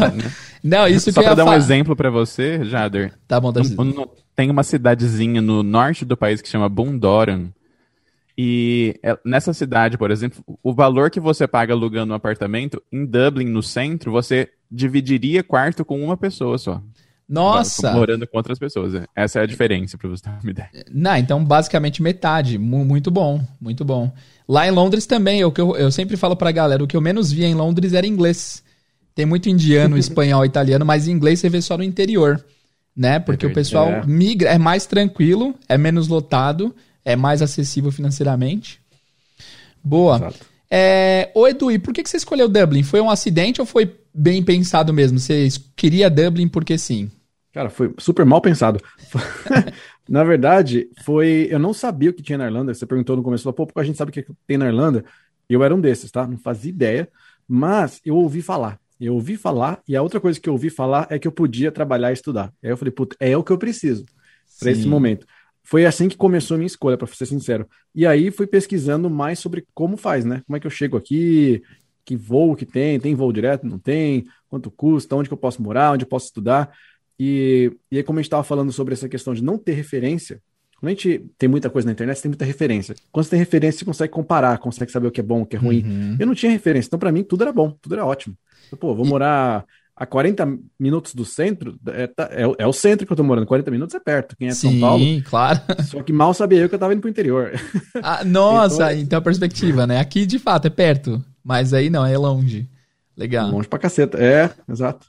não, 0.62 0.86
isso 0.86 1.10
Só 1.10 1.22
para 1.22 1.34
dar 1.34 1.44
um 1.44 1.52
exemplo 1.54 1.96
para 1.96 2.10
você, 2.10 2.64
Jader. 2.64 3.14
Tá 3.26 3.40
bom, 3.40 3.52
tá 3.52 3.62
Tem 4.36 4.50
uma 4.50 4.62
cidadezinha 4.62 5.40
no 5.40 5.62
norte 5.62 6.04
do 6.04 6.16
país 6.16 6.40
que 6.40 6.48
chama 6.48 6.68
Bundoran 6.68 7.48
e 8.36 8.98
é, 9.02 9.16
nessa 9.24 9.52
cidade, 9.52 9.96
por 9.96 10.10
exemplo, 10.10 10.42
o 10.62 10.72
valor 10.72 11.10
que 11.10 11.20
você 11.20 11.46
paga 11.46 11.72
alugando 11.72 12.12
um 12.12 12.16
apartamento, 12.16 12.82
em 12.92 13.06
Dublin, 13.06 13.46
no 13.46 13.62
centro, 13.62 14.10
você 14.10 14.48
dividiria 14.70 15.44
quarto 15.44 15.84
com 15.84 16.02
uma 16.02 16.16
pessoa 16.16 16.58
só. 16.58 16.82
Nossa! 17.28 17.92
Morando 17.92 18.26
com 18.26 18.36
outras 18.36 18.58
pessoas. 18.58 18.94
É. 18.94 19.06
Essa 19.16 19.40
é 19.40 19.42
a 19.42 19.46
diferença, 19.46 19.96
para 19.96 20.08
você 20.08 20.22
ter 20.24 20.30
uma 20.30 20.50
ideia. 20.50 20.70
Não, 20.90 21.16
então 21.16 21.44
basicamente 21.44 22.02
metade. 22.02 22.58
Muito 22.58 23.10
bom, 23.10 23.40
muito 23.60 23.84
bom. 23.84 24.12
Lá 24.48 24.66
em 24.66 24.70
Londres 24.70 25.06
também, 25.06 25.42
o 25.44 25.50
que 25.50 25.60
eu, 25.60 25.76
eu 25.76 25.90
sempre 25.90 26.16
falo 26.16 26.36
pra 26.36 26.52
galera, 26.52 26.82
o 26.82 26.86
que 26.86 26.96
eu 26.96 27.00
menos 27.00 27.32
via 27.32 27.46
em 27.46 27.54
Londres 27.54 27.94
era 27.94 28.06
inglês. 28.06 28.62
Tem 29.14 29.24
muito 29.24 29.48
indiano, 29.48 29.96
espanhol, 29.98 30.44
italiano, 30.44 30.84
mas 30.84 31.08
inglês 31.08 31.40
você 31.40 31.48
vê 31.48 31.62
só 31.62 31.78
no 31.78 31.84
interior, 31.84 32.44
né? 32.94 33.18
Porque 33.18 33.46
o 33.46 33.52
pessoal 33.52 33.88
é. 33.88 34.06
migra, 34.06 34.50
é 34.50 34.58
mais 34.58 34.86
tranquilo, 34.86 35.54
é 35.68 35.78
menos 35.78 36.08
lotado, 36.08 36.74
é 37.04 37.16
mais 37.16 37.42
acessível 37.42 37.90
financeiramente. 37.90 38.80
Boa. 39.82 40.16
Exato. 40.16 40.46
É, 40.70 41.30
ô 41.34 41.46
Edu, 41.46 41.70
e 41.70 41.78
por 41.78 41.92
que 41.92 42.04
você 42.04 42.16
escolheu 42.16 42.48
Dublin? 42.48 42.82
Foi 42.82 43.00
um 43.00 43.10
acidente 43.10 43.60
ou 43.60 43.66
foi 43.66 43.94
bem 44.12 44.42
pensado 44.42 44.92
mesmo? 44.92 45.18
Você 45.18 45.48
queria 45.76 46.10
Dublin 46.10 46.48
porque 46.48 46.76
sim? 46.78 47.10
Cara, 47.52 47.70
foi 47.70 47.94
super 47.98 48.24
mal 48.24 48.40
pensado. 48.40 48.80
na 50.08 50.24
verdade, 50.24 50.88
foi. 51.04 51.46
Eu 51.50 51.58
não 51.58 51.72
sabia 51.72 52.10
o 52.10 52.12
que 52.12 52.22
tinha 52.22 52.38
na 52.38 52.46
Irlanda. 52.46 52.74
Você 52.74 52.84
perguntou 52.84 53.16
no 53.16 53.22
começo, 53.22 53.44
falou, 53.44 53.66
pô, 53.66 53.80
a 53.80 53.84
gente 53.84 53.96
sabe 53.96 54.10
o 54.10 54.12
que 54.12 54.26
tem 54.46 54.58
na 54.58 54.66
Irlanda. 54.66 55.04
Eu 55.48 55.62
era 55.62 55.74
um 55.74 55.80
desses, 55.80 56.10
tá? 56.10 56.26
Não 56.26 56.38
fazia 56.38 56.70
ideia. 56.70 57.08
Mas 57.46 58.00
eu 58.04 58.16
ouvi 58.16 58.42
falar. 58.42 58.80
Eu 59.00 59.14
ouvi 59.14 59.36
falar, 59.36 59.82
e 59.86 59.96
a 59.96 60.02
outra 60.02 60.20
coisa 60.20 60.40
que 60.40 60.48
eu 60.48 60.52
ouvi 60.52 60.70
falar 60.70 61.06
é 61.10 61.18
que 61.18 61.26
eu 61.26 61.32
podia 61.32 61.70
trabalhar 61.70 62.10
e 62.10 62.14
estudar. 62.14 62.52
Aí 62.62 62.70
eu 62.70 62.76
falei, 62.76 62.92
puta, 62.92 63.16
é 63.20 63.36
o 63.36 63.42
que 63.42 63.50
eu 63.50 63.58
preciso 63.58 64.04
para 64.58 64.70
esse 64.70 64.86
momento. 64.86 65.26
Foi 65.64 65.86
assim 65.86 66.08
que 66.08 66.16
começou 66.16 66.56
a 66.56 66.58
minha 66.58 66.66
escolha, 66.66 66.96
para 66.96 67.06
ser 67.08 67.26
sincero. 67.26 67.66
E 67.94 68.06
aí 68.06 68.30
fui 68.30 68.46
pesquisando 68.46 69.08
mais 69.08 69.38
sobre 69.38 69.66
como 69.72 69.96
faz, 69.96 70.24
né? 70.24 70.42
Como 70.46 70.56
é 70.56 70.60
que 70.60 70.66
eu 70.66 70.70
chego 70.70 70.96
aqui, 70.96 71.62
que 72.04 72.16
voo 72.16 72.54
que 72.54 72.66
tem, 72.66 73.00
tem 73.00 73.14
voo 73.14 73.32
direto, 73.32 73.66
não 73.66 73.78
tem, 73.78 74.26
quanto 74.48 74.70
custa, 74.70 75.16
onde 75.16 75.28
que 75.28 75.32
eu 75.32 75.38
posso 75.38 75.62
morar, 75.62 75.92
onde 75.92 76.04
eu 76.04 76.08
posso 76.08 76.26
estudar. 76.26 76.70
E, 77.18 77.72
e 77.90 77.96
aí, 77.96 78.02
como 78.02 78.18
a 78.18 78.22
gente 78.22 78.26
estava 78.26 78.44
falando 78.44 78.72
sobre 78.72 78.92
essa 78.92 79.08
questão 79.08 79.32
de 79.32 79.42
não 79.42 79.56
ter 79.56 79.72
referência, 79.72 80.40
Quando 80.84 80.88
a 80.88 80.90
gente 80.90 81.24
tem 81.38 81.48
muita 81.48 81.70
coisa 81.70 81.86
na 81.86 81.92
internet, 81.92 82.16
você 82.16 82.22
tem 82.22 82.28
muita 82.28 82.44
referência. 82.44 82.94
Quando 83.10 83.24
você 83.24 83.30
tem 83.30 83.38
referência, 83.38 83.78
você 83.78 83.84
consegue 83.86 84.12
comparar, 84.12 84.58
consegue 84.58 84.92
saber 84.92 85.06
o 85.06 85.10
que 85.10 85.20
é 85.20 85.22
bom, 85.22 85.40
o 85.40 85.46
que 85.46 85.56
é 85.56 85.58
ruim. 85.58 85.82
Uhum. 85.82 86.16
Eu 86.20 86.26
não 86.26 86.34
tinha 86.34 86.52
referência, 86.52 86.88
então 86.88 86.98
para 86.98 87.10
mim 87.10 87.24
tudo 87.24 87.42
era 87.42 87.52
bom, 87.52 87.70
tudo 87.80 87.94
era 87.94 88.04
ótimo. 88.04 88.36
Eu, 88.70 88.76
Pô, 88.76 88.94
vou 88.94 89.06
morar 89.06 89.64
a 89.96 90.04
40 90.06 90.58
minutos 90.78 91.14
do 91.14 91.24
centro, 91.24 91.78
é, 91.86 92.06
tá- 92.06 92.28
é 92.32 92.46
o- 92.46 92.56
é 92.58 92.66
o 92.66 92.72
centro 92.72 93.06
que 93.06 93.12
eu 93.12 93.16
tô 93.16 93.22
morando, 93.22 93.46
40 93.46 93.70
minutos 93.70 93.94
é 93.94 94.00
perto. 94.00 94.36
Quem 94.36 94.48
é 94.48 94.50
de 94.50 94.56
São 94.56 94.70
Sim, 94.72 94.80
Paulo, 94.80 95.04
claro. 95.28 95.60
só 95.88 96.02
que 96.02 96.12
mal 96.12 96.34
sabia 96.34 96.58
eu 96.60 96.68
que 96.68 96.74
eu 96.74 96.78
tava 96.78 96.92
indo 96.92 97.00
pro 97.00 97.10
interior. 97.10 97.52
Ah, 98.02 98.24
nossa, 98.24 98.92
Então- 98.92 99.02
então 99.02 99.18
a 99.18 99.22
perspectiva, 99.22 99.86
né? 99.86 99.98
Aqui 100.00 100.26
de 100.26 100.38
fato 100.38 100.66
é 100.66 100.70
perto, 100.70 101.24
mas 101.44 101.72
aí 101.72 101.88
não, 101.90 102.04
é 102.04 102.16
longe. 102.18 102.68
Legal. 103.16 103.48
Longe 103.50 103.68
pra 103.68 103.78
caceta. 103.78 104.18
É, 104.18 104.50
exato. 104.68 105.06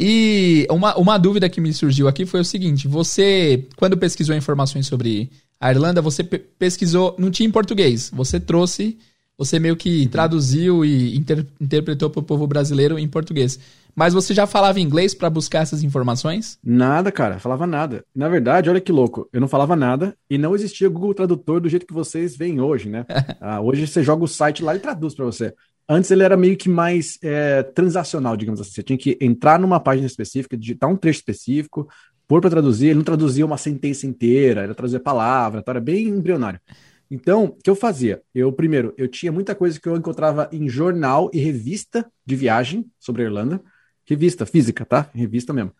E 0.00 0.66
uma, 0.70 0.96
uma 0.96 1.18
dúvida 1.18 1.48
que 1.48 1.60
me 1.60 1.72
surgiu 1.72 2.08
aqui 2.08 2.24
foi 2.26 2.40
o 2.40 2.44
seguinte: 2.44 2.88
você, 2.88 3.66
quando 3.76 3.96
pesquisou 3.96 4.34
informações 4.34 4.86
sobre 4.86 5.30
a 5.60 5.70
Irlanda, 5.70 6.00
você 6.02 6.24
pe- 6.24 6.38
pesquisou, 6.38 7.14
não 7.18 7.30
tinha 7.30 7.46
em 7.48 7.52
português, 7.52 8.10
você 8.12 8.40
trouxe, 8.40 8.98
você 9.38 9.58
meio 9.58 9.76
que 9.76 10.06
traduziu 10.08 10.84
e 10.84 11.16
inter- 11.16 11.46
interpretou 11.60 12.10
para 12.10 12.20
o 12.20 12.24
povo 12.24 12.46
brasileiro 12.46 12.98
em 12.98 13.06
português. 13.06 13.58
Mas 13.94 14.12
você 14.12 14.34
já 14.34 14.46
falava 14.46 14.80
inglês 14.80 15.14
para 15.14 15.30
buscar 15.30 15.60
essas 15.60 15.82
informações? 15.82 16.58
Nada, 16.62 17.12
cara, 17.12 17.38
falava 17.38 17.66
nada. 17.66 18.04
Na 18.14 18.28
verdade, 18.28 18.68
olha 18.68 18.80
que 18.80 18.90
louco, 18.90 19.28
eu 19.32 19.40
não 19.40 19.48
falava 19.48 19.76
nada 19.76 20.16
e 20.28 20.36
não 20.36 20.54
existia 20.54 20.88
Google 20.88 21.14
Tradutor 21.14 21.60
do 21.60 21.68
jeito 21.68 21.86
que 21.86 21.94
vocês 21.94 22.36
veem 22.36 22.60
hoje, 22.60 22.88
né? 22.88 23.06
Ah, 23.40 23.60
hoje 23.60 23.86
você 23.86 24.02
joga 24.02 24.24
o 24.24 24.28
site 24.28 24.62
lá 24.62 24.74
e 24.74 24.78
traduz 24.78 25.14
para 25.14 25.24
você. 25.26 25.52
Antes 25.88 26.10
ele 26.10 26.22
era 26.22 26.36
meio 26.36 26.56
que 26.56 26.68
mais 26.68 27.18
é, 27.22 27.62
transacional, 27.62 28.36
digamos 28.36 28.60
assim. 28.60 28.70
Você 28.70 28.82
tinha 28.82 28.96
que 28.96 29.18
entrar 29.20 29.58
numa 29.58 29.78
página 29.78 30.06
específica, 30.06 30.56
digitar 30.56 30.88
um 30.88 30.96
trecho 30.96 31.18
específico, 31.18 31.86
pôr 32.26 32.40
para 32.40 32.50
traduzir. 32.50 32.86
Ele 32.86 32.96
não 32.96 33.04
traduzia 33.04 33.44
uma 33.44 33.58
sentença 33.58 34.06
inteira, 34.06 34.64
ele 34.64 34.74
traduzia 34.74 34.98
palavra, 35.00 35.60
então 35.60 35.72
era 35.72 35.80
bem 35.80 36.08
embrionário. 36.08 36.58
Então, 37.10 37.44
o 37.44 37.52
que 37.52 37.68
eu 37.68 37.76
fazia? 37.76 38.22
Eu, 38.34 38.50
primeiro, 38.52 38.94
eu 38.96 39.06
tinha 39.06 39.30
muita 39.30 39.54
coisa 39.54 39.78
que 39.78 39.88
eu 39.88 39.96
encontrava 39.96 40.48
em 40.50 40.68
jornal 40.68 41.30
e 41.32 41.38
revista 41.38 42.06
de 42.24 42.34
viagem 42.34 42.86
sobre 42.98 43.22
a 43.22 43.26
Irlanda. 43.26 43.60
Revista 44.06 44.46
física, 44.46 44.84
tá? 44.84 45.08
Revista 45.14 45.52
mesmo. 45.52 45.72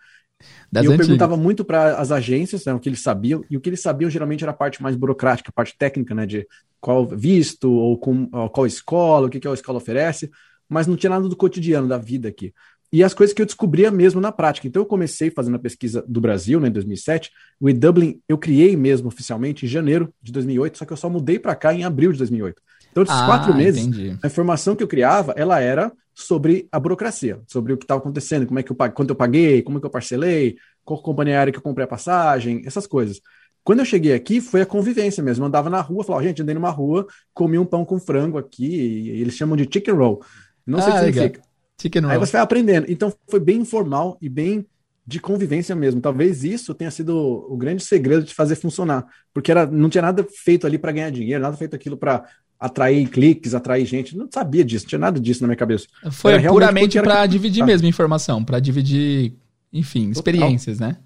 Das 0.71 0.83
E 0.83 0.87
eu 0.87 0.93
antigas. 0.93 1.07
perguntava 1.07 1.37
muito 1.37 1.65
para 1.65 1.97
as 1.99 2.11
agências, 2.11 2.65
né, 2.65 2.75
o 2.75 2.81
que 2.81 2.89
eles 2.89 3.01
sabiam, 3.01 3.45
e 3.49 3.57
o 3.57 3.61
que 3.61 3.69
eles 3.69 3.81
sabiam 3.81 4.11
geralmente 4.11 4.43
era 4.43 4.51
a 4.51 4.55
parte 4.55 4.83
mais 4.83 4.97
burocrática, 4.97 5.51
a 5.51 5.53
parte 5.53 5.77
técnica, 5.79 6.15
né, 6.15 6.27
de 6.27 6.47
qual 6.81 7.07
visto, 7.07 7.71
ou 7.71 7.97
com, 7.99 8.29
ó, 8.33 8.49
qual 8.49 8.67
escola, 8.67 9.27
o 9.27 9.31
que, 9.31 9.39
que 9.41 9.47
a 9.49 9.53
escola 9.55 9.79
oferece, 9.79 10.31
mas 10.69 10.87
não 10.87 10.97
tinha 10.97 11.11
nada 11.11 11.29
do 11.29 11.37
cotidiano, 11.37 11.87
da 11.89 11.99
vida 11.99 12.29
aqui. 12.29 12.53
E 12.93 13.03
as 13.03 13.15
coisas 13.15 13.35
que 13.35 13.43
eu 13.43 13.47
descobria 13.47 13.91
mesmo 13.91 14.21
na 14.21 14.31
prática. 14.31 14.69
Então 14.69 14.83
eu 14.83 14.87
comecei 14.87 15.29
fazendo 15.31 15.57
a 15.57 15.59
pesquisa 15.59 16.05
do 16.07 16.21
Brasil, 16.21 16.61
né, 16.61 16.69
em 16.69 16.73
2007, 16.73 17.31
o 17.61 17.69
e-Dublin 17.69 18.21
eu 18.29 18.39
criei 18.39 18.77
mesmo 18.77 19.09
oficialmente 19.09 19.67
em 19.67 19.69
janeiro 19.69 20.13
de 20.23 20.33
2008, 20.33 20.79
só 20.79 20.85
que 20.85 20.93
eu 20.93 20.97
só 20.97 21.09
mudei 21.09 21.39
para 21.39 21.55
cá 21.57 21.73
em 21.75 21.85
abril 21.85 22.13
de 22.13 22.19
2008. 22.19 22.61
Então 22.91 23.03
esses 23.03 23.15
Ah, 23.17 23.21
quatro 23.21 23.53
meses, 23.55 23.89
entendi. 23.89 24.19
a 24.23 24.27
informação 24.27 24.77
que 24.77 24.83
eu 24.83 24.89
criava, 24.89 25.33
ela 25.37 25.61
era 25.61 25.93
sobre 26.15 26.69
a 26.71 26.79
burocracia, 26.79 27.41
sobre 27.47 27.73
o 27.73 27.77
que 27.77 27.85
estava 27.85 28.01
acontecendo, 28.01 28.47
como 28.47 28.59
é 28.59 28.63
que 28.63 28.71
eu 28.71 28.77
paguei, 28.77 28.95
quanto 28.95 29.11
eu 29.11 29.17
paguei, 29.17 29.63
como 29.63 29.79
é 29.79 29.81
que 29.81 29.87
eu 29.87 29.91
parcelei, 29.91 30.57
qual 30.85 31.03
companhia 31.03 31.39
aérea 31.39 31.53
que 31.53 31.59
eu 31.59 31.63
comprei 31.63 31.85
a 31.85 31.89
passagem, 31.89 32.63
essas 32.65 32.87
coisas. 32.87 33.21
Quando 33.65 33.79
eu 33.81 33.85
cheguei 33.85 34.13
aqui, 34.13 34.41
foi 34.41 34.61
a 34.61 34.67
convivência 34.67 35.23
mesmo. 35.23 35.45
Eu 35.45 35.49
andava 35.49 35.71
na 35.71 35.81
rua, 35.81 36.05
falava, 36.05 36.23
gente, 36.25 36.43
andei 36.43 36.55
numa 36.55 36.71
rua, 36.71 37.07
comi 37.33 37.59
um 37.59 37.65
pão 37.65 37.85
com 37.85 37.99
frango 37.99 38.37
aqui, 38.37 38.67
e 38.67 39.21
eles 39.21 39.35
chamam 39.35 39.57
de 39.57 39.65
chicken 39.65 39.95
roll. 39.95 40.23
Não 40.67 40.81
sei 40.81 40.93
o 40.93 40.97
que 40.97 41.05
significa. 41.05 41.43
Chicken 41.81 42.05
Aí 42.05 42.17
roll. 42.17 42.27
você 42.27 42.33
vai 42.33 42.43
aprendendo. 42.43 42.87
Então 42.91 43.13
foi 43.29 43.41
bem 43.41 43.61
informal 43.61 44.19
e 44.21 44.29
bem 44.29 44.67
de 45.07 45.19
convivência 45.19 45.75
mesmo. 45.75 46.01
Talvez 46.01 46.45
isso 46.45 46.75
tenha 46.75 46.91
sido 46.91 47.17
o 47.17 47.57
grande 47.57 47.83
segredo 47.83 48.25
de 48.25 48.35
fazer 48.35 48.55
funcionar, 48.57 49.07
porque 49.33 49.51
era, 49.51 49.67
não 49.67 49.89
tinha 49.89 50.03
nada 50.03 50.27
feito 50.45 50.67
ali 50.67 50.79
para 50.79 50.93
ganhar 50.93 51.11
dinheiro, 51.11 51.43
nada 51.43 51.57
feito 51.57 51.75
aquilo 51.75 51.97
para 51.97 52.25
atrair 52.59 53.09
cliques, 53.09 53.55
atrair 53.55 53.85
gente. 53.87 54.17
Não 54.17 54.29
sabia 54.33 54.65
disso, 54.65 54.85
não 54.85 54.89
tinha 54.89 54.99
nada 54.99 55.21
disso 55.21 55.43
na 55.43 55.49
minha 55.49 55.57
cabeça. 55.57 55.87
Foi 56.11 56.35
Era 56.35 56.49
puramente 56.49 57.01
para 57.01 57.23
que- 57.23 57.29
dividir 57.29 57.63
Ah. 57.63 57.67
mesmo 57.67 57.87
informação, 57.87 58.43
para 58.45 58.59
dividir, 58.61 59.35
enfim, 59.73 60.11
experiências, 60.11 60.79
né? 60.79 60.97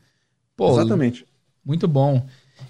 Pô, 0.56 0.72
Exatamente. 0.72 1.24
Muito 1.64 1.86
bom. 1.86 2.24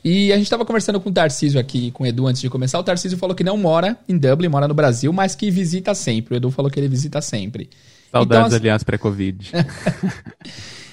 E 0.04 0.32
a 0.32 0.36
gente 0.36 0.44
estava 0.44 0.64
conversando 0.66 1.00
com 1.00 1.08
o 1.08 1.12
Tarcísio 1.12 1.58
aqui, 1.58 1.90
com 1.92 2.04
o 2.04 2.06
Edu, 2.06 2.26
antes 2.26 2.40
de 2.42 2.50
começar. 2.50 2.78
O 2.78 2.82
Tarcísio 2.84 3.16
falou 3.16 3.34
que 3.34 3.42
não 3.44 3.56
mora 3.56 3.96
em 4.08 4.18
Dublin, 4.18 4.48
mora 4.48 4.68
no 4.68 4.74
Brasil, 4.74 5.12
mas 5.12 5.34
que 5.34 5.50
visita 5.50 5.94
sempre. 5.94 6.34
O 6.34 6.36
Edu 6.36 6.50
falou 6.50 6.70
que 6.70 6.78
ele 6.78 6.88
visita 6.88 7.20
sempre. 7.22 7.70
Saudades, 8.12 8.38
Então, 8.38 8.46
assim- 8.46 8.56
aliás, 8.56 8.82
pré-Covid. 8.82 9.50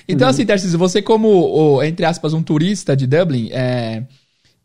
Então, 0.07 0.27
assim, 0.29 0.45
Tarcísio, 0.45 0.77
você 0.77 1.01
como, 1.01 1.81
entre 1.83 2.05
aspas, 2.05 2.31
um 2.33 2.43
turista 2.43 2.95
de 2.95 3.07
Dublin, 3.07 3.49
é... 3.51 4.03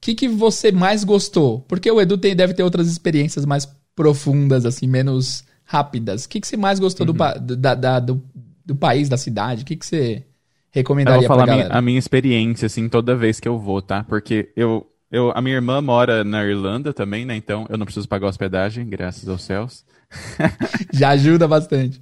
o 0.00 0.02
que, 0.02 0.14
que 0.14 0.28
você 0.28 0.72
mais 0.72 1.04
gostou? 1.04 1.60
Porque 1.68 1.90
o 1.90 2.00
Edu 2.00 2.16
tem- 2.16 2.34
deve 2.34 2.54
ter 2.54 2.62
outras 2.62 2.88
experiências 2.88 3.44
mais 3.44 3.68
profundas, 3.94 4.64
assim, 4.64 4.86
menos 4.86 5.44
rápidas. 5.62 6.24
O 6.24 6.28
que, 6.28 6.40
que 6.40 6.46
você 6.48 6.56
mais 6.56 6.78
gostou 6.78 7.04
do, 7.04 7.14
pa- 7.14 7.34
da- 7.34 7.74
da- 7.74 8.00
do, 8.00 8.22
do 8.64 8.74
país, 8.74 9.08
da 9.10 9.18
cidade? 9.18 9.62
O 9.62 9.66
que, 9.66 9.76
que 9.76 9.84
você 9.84 10.16
Eu 10.16 10.24
recomendaria 10.72 11.28
vou 11.28 11.28
falar 11.28 11.52
a 11.52 11.54
minha, 11.54 11.68
a 11.68 11.82
minha 11.82 11.98
experiência, 11.98 12.64
assim, 12.64 12.88
toda 12.88 13.14
vez 13.14 13.38
que 13.38 13.46
eu 13.46 13.58
vou, 13.58 13.82
tá? 13.82 14.02
Porque 14.04 14.50
eu, 14.56 14.86
eu, 15.12 15.32
a 15.34 15.42
minha 15.42 15.56
irmã 15.56 15.82
mora 15.82 16.24
na 16.24 16.42
Irlanda 16.44 16.94
também, 16.94 17.26
né? 17.26 17.36
Então 17.36 17.66
eu 17.68 17.76
não 17.76 17.84
preciso 17.84 18.08
pagar 18.08 18.28
hospedagem, 18.28 18.88
graças 18.88 19.28
aos 19.28 19.42
céus. 19.42 19.84
Já 20.94 21.10
ajuda 21.10 21.46
bastante. 21.46 22.00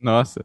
Nossa. 0.00 0.44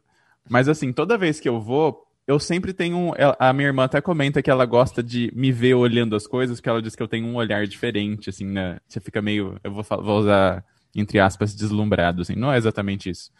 Mas 0.49 0.67
assim, 0.69 0.91
toda 0.93 1.17
vez 1.17 1.39
que 1.39 1.49
eu 1.49 1.59
vou, 1.59 2.05
eu 2.25 2.39
sempre 2.39 2.73
tenho 2.73 3.13
A 3.38 3.51
minha 3.51 3.67
irmã 3.67 3.83
até 3.83 3.99
comenta 3.99 4.41
que 4.41 4.49
ela 4.49 4.65
gosta 4.65 5.03
de 5.03 5.31
me 5.36 5.51
ver 5.51 5.73
olhando 5.73 6.15
as 6.15 6.25
coisas, 6.25 6.57
porque 6.57 6.69
ela 6.69 6.81
diz 6.81 6.95
que 6.95 7.03
eu 7.03 7.07
tenho 7.07 7.27
um 7.27 7.36
olhar 7.36 7.67
diferente, 7.67 8.29
assim, 8.29 8.45
né? 8.45 8.79
Você 8.88 8.99
fica 8.99 9.21
meio. 9.21 9.59
Eu 9.63 9.73
vou, 9.73 9.83
vou 9.83 10.19
usar, 10.19 10.63
entre 10.95 11.19
aspas, 11.19 11.53
deslumbrado, 11.53 12.21
assim. 12.21 12.36
Não 12.36 12.51
é 12.51 12.57
exatamente 12.57 13.09
isso. 13.09 13.31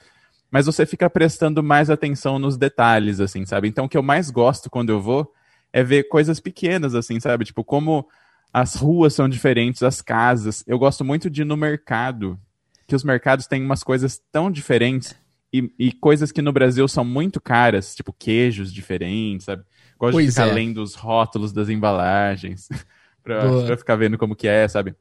Mas 0.52 0.66
você 0.66 0.86
fica 0.86 1.10
prestando 1.10 1.64
mais 1.64 1.90
atenção 1.90 2.38
nos 2.38 2.58
detalhes, 2.58 3.20
assim, 3.20 3.46
sabe? 3.46 3.68
Então 3.68 3.86
o 3.86 3.90
que 3.90 3.98
eu 3.98 4.04
mais 4.04 4.30
gosto 4.30 4.70
quando 4.70 4.90
eu 4.90 5.02
vou 5.02 5.34
é 5.72 5.84
ver 5.84 6.04
coisas 6.04 6.40
pequenas, 6.40 6.94
assim, 6.94 7.20
sabe? 7.20 7.46
Tipo, 7.46 7.64
como 7.64 8.08
as 8.54 8.76
ruas 8.76 9.16
são 9.16 9.28
diferentes, 9.28 9.82
as 9.82 10.02
casas. 10.02 10.64
Eu 10.68 10.78
gosto 10.78 11.04
muito 11.04 11.30
de 11.30 11.42
ir 11.42 11.46
no 11.46 11.58
mercado, 11.58 12.40
que 12.86 12.96
os 12.96 13.04
mercados 13.04 13.48
têm 13.48 13.64
umas 13.64 13.84
coisas 13.84 14.22
tão 14.32 14.52
diferentes 14.52 15.16
e, 15.54 15.72
e 15.80 15.92
coisas 15.94 16.32
que 16.32 16.42
no 16.42 16.52
Brasil 16.52 16.88
são 16.88 17.06
muito 17.06 17.40
caras, 17.40 17.96
tipo 17.96 18.12
queijos 18.14 18.74
diferentes, 18.74 19.46
sabe? 19.46 19.64
Gosto 20.00 20.14
Pois 20.14 20.26
de 20.28 20.32
ficar 20.32 20.46
é. 20.48 20.54
lendo 20.54 20.82
os 20.82 20.96
rótulos 20.96 21.54
das 21.54 21.70
embalagens 21.70 22.68
pra, 23.24 23.50
pra 23.66 23.78
ficar 23.78 23.96
vendo 23.96 24.18
como 24.18 24.36
que 24.36 24.48
é, 24.48 24.68
sabe? 24.68 24.96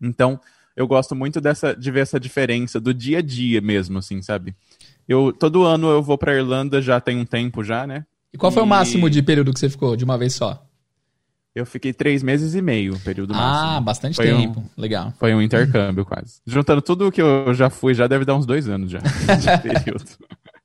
Então, 0.00 0.40
eu 0.76 0.86
gosto 0.86 1.14
muito 1.16 1.40
dessa, 1.40 1.74
de 1.74 1.90
ver 1.90 2.00
essa 2.00 2.20
diferença 2.20 2.80
do 2.80 2.92
dia 2.94 3.18
a 3.18 3.22
dia 3.22 3.60
mesmo, 3.60 3.98
assim, 3.98 4.20
sabe? 4.22 4.54
Eu, 5.08 5.32
todo 5.32 5.64
ano 5.64 5.88
eu 5.90 6.02
vou 6.02 6.18
pra 6.18 6.34
Irlanda, 6.34 6.82
já 6.82 7.00
tem 7.00 7.18
um 7.18 7.24
tempo 7.26 7.64
já, 7.64 7.86
né? 7.86 8.04
E 8.32 8.38
qual 8.38 8.52
foi 8.52 8.62
o 8.62 8.66
E- 8.66 8.68
máximo 8.68 9.08
de 9.10 9.22
período 9.22 9.52
que 9.52 9.58
você 9.60 9.68
ficou 9.70 9.96
de 9.96 10.04
uma 10.04 10.18
vez 10.18 10.34
só? 10.34 10.65
Eu 11.56 11.64
fiquei 11.64 11.90
três 11.92 12.22
meses 12.22 12.54
e 12.54 12.60
meio, 12.60 12.98
período 13.00 13.32
ah, 13.32 13.36
máximo. 13.36 13.80
bastante 13.80 14.16
Foi 14.16 14.30
um- 14.30 14.40
tempo. 14.42 14.70
Legal. 14.76 15.14
Foi 15.18 15.34
um 15.34 15.40
intercâmbio 15.40 16.04
quase. 16.04 16.42
Juntando 16.46 16.82
tudo 16.82 17.10
que 17.10 17.22
eu 17.22 17.54
já 17.54 17.70
fui, 17.70 17.94
já 17.94 18.06
deve 18.06 18.26
dar 18.26 18.34
uns 18.34 18.44
dois 18.44 18.68
anos 18.68 18.90
já 18.90 18.98
de 19.00 19.62
período. 19.62 20.04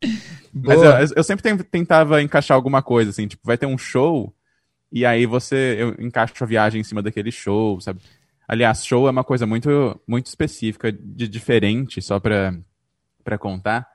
Mas 0.54 0.82
eu, 0.82 1.15
eu 1.15 1.23
sempre 1.23 1.41
ten- 1.43 1.58
tentava 1.58 2.21
encaixar 2.21 2.56
alguma 2.56 2.82
coisa, 2.82 3.10
assim, 3.10 3.25
tipo, 3.25 3.41
vai 3.45 3.58
ter 3.58 3.65
um 3.67 3.77
show, 3.77 4.36
e 4.91 5.06
aí 5.06 5.25
você, 5.25 5.77
eu 5.80 5.95
encaixo 6.06 6.34
a 6.43 6.45
viagem 6.47 6.82
em 6.82 6.84
cima 6.84 7.01
daquele 7.01 7.32
show, 7.32 7.80
sabe? 7.80 8.01
Aliás, 8.45 8.86
show 8.86 9.08
é 9.08 9.12
uma 9.12 9.23
coisa 9.23 9.45
muito, 9.47 9.97
muito 10.06 10.25
específica, 10.27 10.91
de 10.91 11.25
diferente, 11.25 12.01
só 12.01 12.19
pra, 12.19 12.54
pra 13.23 13.38
contar, 13.38 13.88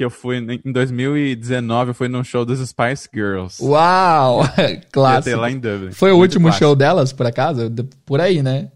que 0.00 0.04
eu 0.06 0.08
fui, 0.08 0.38
em 0.38 0.72
2019, 0.72 1.90
eu 1.90 1.94
fui 1.94 2.08
num 2.08 2.24
show 2.24 2.42
das 2.46 2.58
Spice 2.66 3.06
Girls. 3.12 3.62
Uau! 3.62 4.40
Clássico. 4.90 5.36
lá 5.36 5.50
em 5.50 5.58
Dublin. 5.58 5.92
Foi 5.92 6.10
o 6.10 6.16
Muito 6.16 6.30
último 6.30 6.46
clássico. 6.46 6.64
show 6.64 6.74
delas, 6.74 7.12
por 7.12 7.26
acaso? 7.26 7.68
De- 7.68 7.82
Por 8.06 8.18
aí, 8.18 8.42
né? 8.42 8.70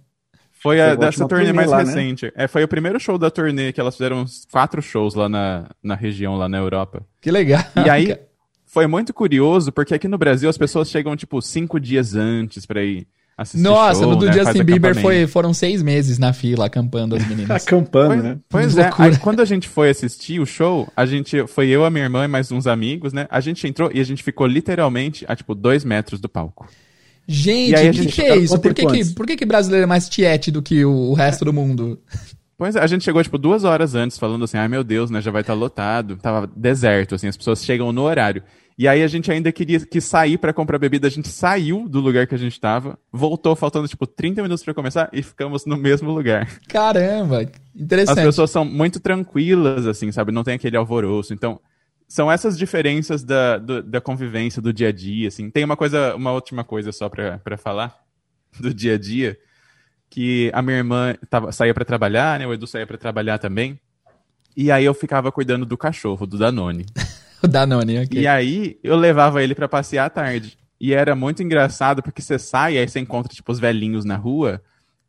Foi 0.53 0.77
Foi 0.77 0.81
a, 0.83 0.95
dessa 0.95 1.27
turnê 1.27 1.47
turnê 1.47 1.53
mais 1.55 1.71
lá, 1.71 1.79
né? 1.79 1.85
recente. 1.85 2.31
É, 2.37 2.47
foi 2.47 2.63
o 2.63 2.69
primeiro 2.69 3.01
show 3.01 3.17
da 3.17 3.31
turnê 3.31 3.73
que 3.73 3.81
elas 3.81 3.95
fizeram 3.97 4.21
uns 4.21 4.47
quatro 4.53 4.83
shows 4.83 5.15
lá 5.15 5.27
na, 5.27 5.71
na 5.83 5.95
região, 5.95 6.37
lá 6.37 6.47
na 6.47 6.59
Europa. 6.59 7.01
Que 7.23 7.31
legal. 7.31 7.63
E 7.87 7.89
aí, 7.89 8.19
foi 8.67 8.87
muito 8.87 9.15
curioso, 9.15 9.73
porque 9.73 9.95
aqui 9.95 10.07
no 10.07 10.19
Brasil 10.19 10.51
as 10.51 10.59
pessoas 10.59 10.91
chegam, 10.91 11.17
tipo, 11.17 11.41
cinco 11.41 11.81
dias 11.81 12.15
antes 12.15 12.67
pra 12.67 12.83
ir 12.85 13.07
assistir 13.37 13.62
Nossa, 13.62 14.01
show, 14.01 14.11
no 14.11 14.16
do 14.16 14.27
né? 14.27 14.33
Faz 14.33 14.47
Justin 14.47 14.64
Bieber 14.64 14.94
foi, 15.01 15.27
foram 15.27 15.53
seis 15.53 15.83
meses 15.83 16.18
na 16.18 16.33
fila 16.33 16.66
acampando 16.66 17.16
as 17.16 17.27
meninas. 17.27 17.51
Acampando, 17.66 18.09
Pois, 18.09 18.23
né? 18.23 18.38
pois 18.49 18.79
é, 18.79 18.90
aí 18.99 19.18
quando 19.18 19.40
a 19.40 19.44
gente 19.44 19.68
foi 19.68 19.90
assistir 19.90 20.40
o 20.40 20.47
show, 20.47 20.88
a 20.97 21.05
gente 21.05 21.47
foi 21.47 21.68
eu, 21.68 21.85
a 21.85 21.90
minha 21.90 22.05
irmã 22.05 22.25
e 22.25 22.29
mais 22.29 22.51
uns 22.53 22.66
amigos, 22.66 23.12
né? 23.12 23.27
A 23.31 23.40
gente 23.40 23.66
entrou 23.66 23.90
e 23.92 24.01
a 24.01 24.05
gente 24.05 24.23
ficou 24.23 24.47
literalmente 24.47 25.25
a 25.29 25.35
tipo 25.35 25.55
dois 25.55 25.85
metros 25.85 26.20
do 26.20 26.29
palco. 26.29 26.66
Gente, 27.27 27.73
o 27.73 27.77
que, 27.77 27.92
gente 27.92 28.12
que 28.12 28.23
é 28.23 28.37
isso? 28.37 28.59
Por 28.59 28.75
que, 28.75 28.87
que, 28.87 29.05
por 29.14 29.27
que, 29.27 29.37
que 29.37 29.47
brasileiro 29.47 29.85
é 29.85 29.87
mais 29.87 30.09
tiete 30.09 30.51
do 30.51 30.61
que 30.61 30.85
o, 30.85 31.11
o 31.11 31.14
resto 31.14 31.44
do 31.44 31.53
mundo? 31.53 31.99
Pois 32.57 32.77
é, 32.77 32.81
a 32.81 32.87
gente 32.87 33.05
chegou, 33.05 33.23
tipo, 33.23 33.37
duas 33.37 33.64
horas 33.64 33.95
antes, 33.95 34.19
falando 34.19 34.45
assim, 34.45 34.57
ai 34.57 34.69
meu 34.69 34.85
Deus, 34.85 35.11
né, 35.11 35.21
já 35.21 35.31
vai 35.31 35.40
estar 35.40 35.55
lotado. 35.55 36.17
Tava 36.17 36.47
deserto, 36.47 37.14
assim, 37.14 37.29
as 37.29 37.37
pessoas 37.37 37.64
chegam 37.64 37.93
no 37.93 38.03
horário. 38.03 38.43
E 38.77 38.88
aí 38.88 39.03
a 39.03 39.07
gente 39.07 39.31
ainda 39.31 39.53
queria 39.53 39.79
que 39.81 40.01
sair 40.01 40.37
para 40.37 40.53
comprar 40.53 40.79
bebida, 40.79 41.07
a 41.07 41.11
gente 41.11 41.29
saiu 41.29 41.88
do 41.88 42.01
lugar 42.01 42.27
que 42.27 42.35
a 42.35 42.38
gente 42.38 42.61
tava, 42.61 42.99
voltou 43.12 43.55
faltando, 43.55 43.87
tipo, 43.87 44.07
30 44.07 44.43
minutos 44.43 44.64
para 44.64 44.75
começar 44.75 45.09
e 45.12 45.23
ficamos 45.23 45.64
no 45.64 45.77
mesmo 45.77 46.11
lugar. 46.11 46.49
Caramba, 46.69 47.49
interessante. 47.75 48.19
As 48.19 48.25
pessoas 48.25 48.51
são 48.51 48.64
muito 48.64 48.99
tranquilas, 48.99 49.87
assim, 49.87 50.11
sabe? 50.11 50.33
Não 50.33 50.43
tem 50.43 50.55
aquele 50.55 50.77
alvoroço. 50.77 51.33
Então, 51.33 51.61
são 52.09 52.31
essas 52.31 52.59
diferenças 52.59 53.23
da, 53.23 53.59
do, 53.59 53.83
da 53.83 54.01
convivência, 54.01 54.61
do 54.61 54.73
dia 54.73 54.88
a 54.88 54.93
dia, 54.93 55.29
assim. 55.29 55.51
Tem 55.51 55.64
uma 55.64 55.77
coisa, 55.77 56.14
uma 56.17 56.33
última 56.33 56.64
coisa 56.64 56.90
só 56.90 57.09
para 57.09 57.57
falar 57.57 57.97
do 58.59 58.75
dia 58.75 58.95
a 58.95 58.99
dia, 58.99 59.38
que 60.11 60.51
a 60.55 60.62
minha 60.62 60.79
irmã 60.79 61.14
tava, 61.29 61.53
saía 61.53 61.75
para 61.75 61.85
trabalhar, 61.85 62.38
né? 62.38 62.47
O 62.47 62.53
Edu 62.53 62.67
saía 62.67 62.87
para 62.87 62.99
trabalhar 62.99 63.38
também. 63.38 63.79
E 64.57 64.71
aí 64.71 64.85
eu 64.85 64.95
ficava 64.95 65.33
cuidando 65.33 65.67
do 65.67 65.77
cachorro, 65.77 66.27
do 66.27 66.38
Danone. 66.38 66.87
o 67.43 67.49
Danone, 67.49 68.05
ok. 68.05 68.21
E 68.21 68.27
aí 68.27 68.79
eu 68.83 68.97
levava 68.97 69.43
ele 69.43 69.55
para 69.55 69.69
passear 69.69 70.07
à 70.07 70.11
tarde. 70.11 70.57
E 70.81 70.93
era 70.93 71.14
muito 71.14 71.43
engraçado 71.43 72.03
porque 72.03 72.23
você 72.23 72.38
sai, 72.38 72.79
aí 72.79 72.88
você 72.88 73.01
encontra, 73.01 73.33
tipo, 73.33 73.51
os 73.51 73.59
velhinhos 73.59 74.05
na 74.05 74.17
rua, 74.17 74.62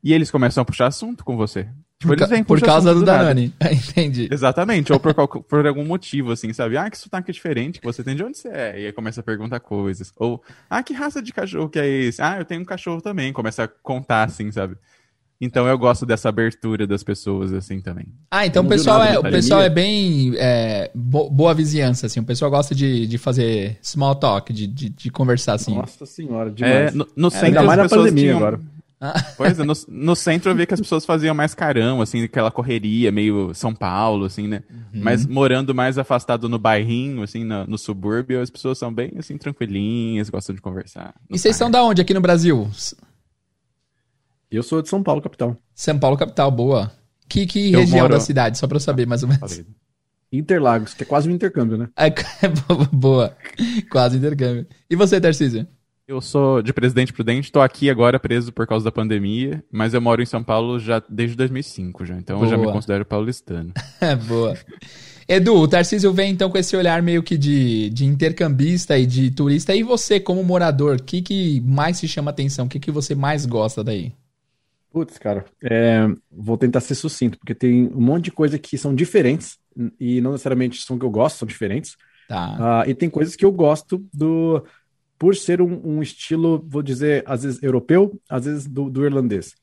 e 0.04 0.14
eles 0.14 0.32
começam 0.32 0.62
a 0.62 0.66
puxar 0.66 0.88
assunto 0.88 1.24
com 1.24 1.36
você. 1.36 1.68
Tipo, 2.00 2.16
por, 2.16 2.28
ca 2.28 2.44
por 2.44 2.62
causa 2.62 2.94
do, 2.94 3.00
do 3.00 3.06
Danone. 3.06 3.54
Entendi. 3.72 4.28
Exatamente, 4.30 4.92
ou 4.92 5.00
por, 5.00 5.14
por, 5.44 5.66
algum 5.66 5.86
motivo, 5.86 6.32
assim, 6.32 6.52
sabe? 6.52 6.78
Ah, 6.78 6.90
que 6.90 6.98
sotaque 6.98 7.32
diferente 7.32 7.80
que 7.80 7.86
você 7.86 8.04
tem, 8.04 8.16
de 8.16 8.24
onde 8.24 8.38
você 8.38 8.50
é? 8.50 8.82
E 8.82 8.86
aí 8.88 8.92
começa 8.92 9.22
a 9.22 9.24
perguntar 9.24 9.60
coisas. 9.60 10.12
Ou, 10.18 10.42
ah, 10.70 10.84
que 10.84 10.94
raça 10.94 11.22
de 11.22 11.32
cachorro 11.32 11.70
que 11.70 11.80
é 11.80 11.88
esse? 11.88 12.22
Ah, 12.22 12.38
eu 12.38 12.46
tenho 12.46 12.62
um 12.62 12.66
cachorro 12.66 13.02
também. 13.02 13.32
Começa 13.32 13.64
a 13.64 13.68
contar, 13.68 14.24
assim, 14.24 14.52
sabe? 14.52 14.76
Então 15.40 15.68
eu 15.68 15.78
gosto 15.78 16.06
dessa 16.06 16.30
abertura 16.30 16.88
das 16.88 17.04
pessoas, 17.04 17.52
assim, 17.52 17.82
também. 17.82 18.06
Ah, 18.32 18.46
então 18.46 18.64
o 18.64 18.68
pessoal, 18.68 19.04
é, 19.04 19.20
o 19.20 19.24
pessoal 19.24 19.62
é 19.62 19.70
bem 19.70 20.34
é, 20.38 20.90
boa 20.94 21.54
vizinhança, 21.54 22.06
assim. 22.06 22.22
O 22.22 22.26
pessoal 22.26 22.50
gosta 22.50 22.74
de, 22.74 23.06
de 23.06 23.18
fazer 23.18 23.78
small 23.82 24.16
talk, 24.16 24.52
de, 24.54 24.66
de, 24.66 24.90
de 24.90 25.10
conversar, 25.10 25.54
assim. 25.54 25.76
Nossa 25.76 26.06
senhora, 26.06 26.50
demais. 26.50 26.74
É, 26.74 26.92
no, 26.92 27.08
no 27.16 27.30
centro, 27.30 27.48
ainda 27.48 27.64
mais 27.64 27.80
na 27.80 27.90
pandemia 27.90 28.24
tinham... 28.24 28.38
agora. 28.38 28.60
Ah. 29.00 29.14
Pois 29.36 29.60
é, 29.60 29.64
no, 29.64 29.74
no, 29.88 30.16
centro 30.16 30.52
eu 30.52 30.56
vi 30.56 30.66
que 30.66 30.74
as 30.74 30.80
pessoas 30.80 31.06
faziam 31.06 31.36
mais 31.36 31.54
carão, 31.54 32.02
assim, 32.02 32.24
aquela 32.24 32.50
correria, 32.50 33.12
meio 33.12 33.54
São 33.54 33.74
Paulo, 33.74 34.26
assim, 34.26 34.48
né? 34.48 34.64
Uhum. 34.70 35.02
Mas 35.04 35.26
morando 35.26 35.76
mais 35.76 35.98
afastado 35.98 36.48
no 36.48 36.58
bairrinho, 36.58 37.22
assim, 37.22 37.44
no, 37.44 37.66
no, 37.68 37.78
subúrbio, 37.78 38.42
as 38.42 38.50
pessoas 38.50 38.78
são 38.78 38.94
bem, 38.94 39.14
assim, 39.18 39.38
tranquilinhas, 39.38 40.30
gostam 40.30 40.56
de 40.56 40.62
conversar. 40.62 41.14
E 41.30 41.38
vocês 41.38 41.56
são 41.56 41.70
da 41.70 41.84
onde 41.84 42.02
aqui 42.02 42.14
no 42.14 42.22
Brasil? 42.22 42.70
Eu 44.50 44.64
sou 44.64 44.82
de 44.82 44.90
São 44.90 45.04
Paulo, 45.04 45.22
capital. 45.22 45.58
São 45.74 46.00
Paulo, 46.00 46.18
capital, 46.18 46.50
boa. 46.50 46.92
Que, 47.28 47.46
que 47.46 47.72
região 47.72 48.02
moro... 48.02 48.14
da 48.14 48.20
cidade, 48.20 48.58
só 48.58 48.68
pra 48.68 48.78
eu 48.78 48.82
saber 48.82 49.06
mais 49.06 49.24
ou 49.24 49.30
menos? 49.30 49.64
Interlagos, 50.32 50.94
que 50.94 51.04
é 51.04 51.06
quase 51.06 51.30
um 51.30 51.34
intercâmbio, 51.34 51.78
né? 51.78 51.90
É, 51.96 52.10
boa, 52.92 53.36
quase 53.90 54.18
intercâmbio. 54.18 54.68
E 54.90 54.96
você, 54.96 55.20
Tarcísio? 55.20 55.68
Eu 56.08 56.22
sou 56.22 56.62
de 56.62 56.72
Presidente 56.72 57.12
Prudente, 57.12 57.52
tô 57.52 57.60
aqui 57.60 57.90
agora 57.90 58.20
preso 58.20 58.54
por 58.54 58.68
causa 58.68 58.86
da 58.86 58.92
pandemia, 58.92 59.64
mas 59.72 59.92
eu 59.92 60.00
moro 60.00 60.22
em 60.22 60.26
São 60.26 60.44
Paulo 60.44 60.78
já 60.78 61.02
desde 61.10 61.36
2005 61.36 62.06
já, 62.06 62.16
então 62.16 62.38
boa. 62.38 62.46
eu 62.46 62.52
já 62.52 62.58
me 62.58 62.72
considero 62.72 63.04
paulistano. 63.04 63.74
boa. 64.28 64.56
Edu, 65.28 65.56
o 65.56 65.68
Tarcísio 65.68 66.14
vem 66.14 66.32
então 66.32 66.52
com 66.52 66.60
esse 66.60 66.78
olhar 66.78 67.02
meio 67.02 67.24
que 67.24 67.36
de, 67.36 67.90
de 67.90 68.06
intercambista 68.06 68.96
e 69.00 69.08
de 69.08 69.32
turista. 69.32 69.76
E 69.76 69.82
você, 69.82 70.20
como 70.20 70.44
morador, 70.44 70.98
o 70.98 71.04
que, 71.04 71.24
que 71.24 71.60
mais 71.62 72.00
te 72.00 72.08
chama 72.08 72.30
atenção? 72.30 72.68
O 72.68 72.70
que, 72.70 72.80
que 72.80 72.92
você 72.92 73.16
mais 73.16 73.48
gosta 73.48 73.84
daí? 73.84 74.14
Putz, 74.92 75.18
cara, 75.18 75.44
é, 75.64 76.08
vou 76.32 76.56
tentar 76.56 76.82
ser 76.82 76.94
sucinto, 76.94 77.40
porque 77.40 77.56
tem 77.56 77.88
um 77.88 78.00
monte 78.00 78.26
de 78.26 78.32
coisa 78.32 78.60
que 78.60 78.78
são 78.78 78.94
diferentes 78.94 79.58
e 80.00 80.22
não 80.22 80.34
necessariamente 80.34 80.84
são 80.84 81.00
que 81.00 81.06
eu 81.06 81.10
gosto, 81.10 81.40
são 81.40 81.48
diferentes. 81.48 81.98
Tá. 82.28 82.84
Uh, 82.86 82.90
e 82.90 82.94
tem 82.94 83.10
coisas 83.10 83.36
que 83.36 83.44
eu 83.44 83.52
gosto 83.52 84.06
do 84.14 84.64
por 85.18 85.36
ser 85.36 85.62
um, 85.62 85.82
um, 85.84 86.02
estilo, 86.02 86.64
vou 86.68 86.82
dizer, 86.82 87.24
às 87.26 87.44
vezes 87.44 87.64
europeu, 87.64 88.20
às 88.30 88.46
vezes 88.46 88.68
do, 88.68 88.90
do 88.90 89.06
irlandês. 89.06 89.54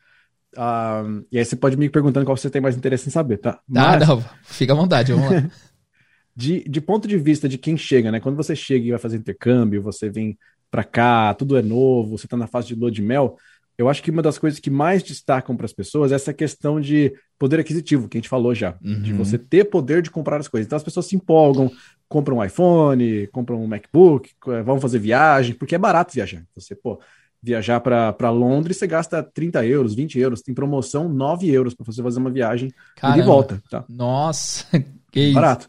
Uh, 0.54 1.24
e 1.30 1.38
aí 1.38 1.44
você 1.44 1.56
pode 1.56 1.76
me 1.76 1.88
perguntando 1.88 2.26
qual 2.26 2.36
você 2.36 2.50
tem 2.50 2.60
mais 2.60 2.76
interesse 2.76 3.08
em 3.08 3.12
saber, 3.12 3.38
tá? 3.38 3.52
Ah, 3.52 3.60
Mas, 3.98 4.08
não, 4.08 4.24
fica 4.42 4.72
à 4.72 4.76
vontade, 4.76 5.12
vamos 5.12 5.30
lá. 5.30 5.50
de, 6.34 6.64
de 6.64 6.80
ponto 6.80 7.06
de 7.06 7.16
vista 7.16 7.48
de 7.48 7.58
quem 7.58 7.76
chega, 7.76 8.10
né? 8.10 8.20
Quando 8.20 8.36
você 8.36 8.56
chega 8.56 8.86
e 8.86 8.90
vai 8.90 8.98
fazer 8.98 9.16
intercâmbio, 9.16 9.82
você 9.82 10.08
vem 10.08 10.38
para 10.70 10.84
cá, 10.84 11.34
tudo 11.34 11.56
é 11.56 11.62
novo, 11.62 12.16
você 12.16 12.26
tá 12.26 12.36
na 12.36 12.46
fase 12.46 12.68
de 12.68 12.74
lua 12.74 12.90
de 12.90 13.02
mel, 13.02 13.36
eu 13.76 13.88
acho 13.88 14.02
que 14.02 14.10
uma 14.10 14.22
das 14.22 14.38
coisas 14.38 14.60
que 14.60 14.70
mais 14.70 15.02
destacam 15.02 15.56
para 15.56 15.66
as 15.66 15.72
pessoas 15.72 16.12
é 16.12 16.14
essa 16.14 16.32
questão 16.32 16.80
de 16.80 17.12
poder 17.42 17.58
aquisitivo, 17.58 18.08
que 18.08 18.16
a 18.16 18.20
gente 18.20 18.28
falou 18.28 18.54
já, 18.54 18.76
uhum. 18.80 19.02
de 19.02 19.12
você 19.12 19.36
ter 19.36 19.64
poder 19.64 20.00
de 20.00 20.12
comprar 20.12 20.38
as 20.38 20.46
coisas. 20.46 20.64
Então 20.64 20.76
as 20.76 20.84
pessoas 20.84 21.06
se 21.06 21.16
empolgam, 21.16 21.68
compram 22.08 22.36
um 22.36 22.44
iPhone, 22.44 23.26
compram 23.32 23.60
um 23.60 23.66
MacBook, 23.66 24.30
vão 24.64 24.80
fazer 24.80 25.00
viagem, 25.00 25.52
porque 25.52 25.74
é 25.74 25.78
barato 25.78 26.14
viajar. 26.14 26.44
Você, 26.54 26.76
pô, 26.76 27.00
viajar 27.42 27.80
para 27.80 28.30
Londres, 28.30 28.76
você 28.76 28.86
gasta 28.86 29.24
30 29.24 29.66
euros, 29.66 29.92
20 29.92 30.20
euros, 30.20 30.40
tem 30.40 30.54
promoção 30.54 31.08
9 31.08 31.50
euros 31.50 31.74
para 31.74 31.84
você 31.84 32.00
fazer 32.00 32.20
uma 32.20 32.30
viagem 32.30 32.72
e 33.02 33.12
de 33.12 33.22
volta. 33.22 33.60
Tá? 33.68 33.84
Nossa, 33.88 34.64
que 35.10 35.20
isso. 35.20 35.34
Barato. 35.34 35.68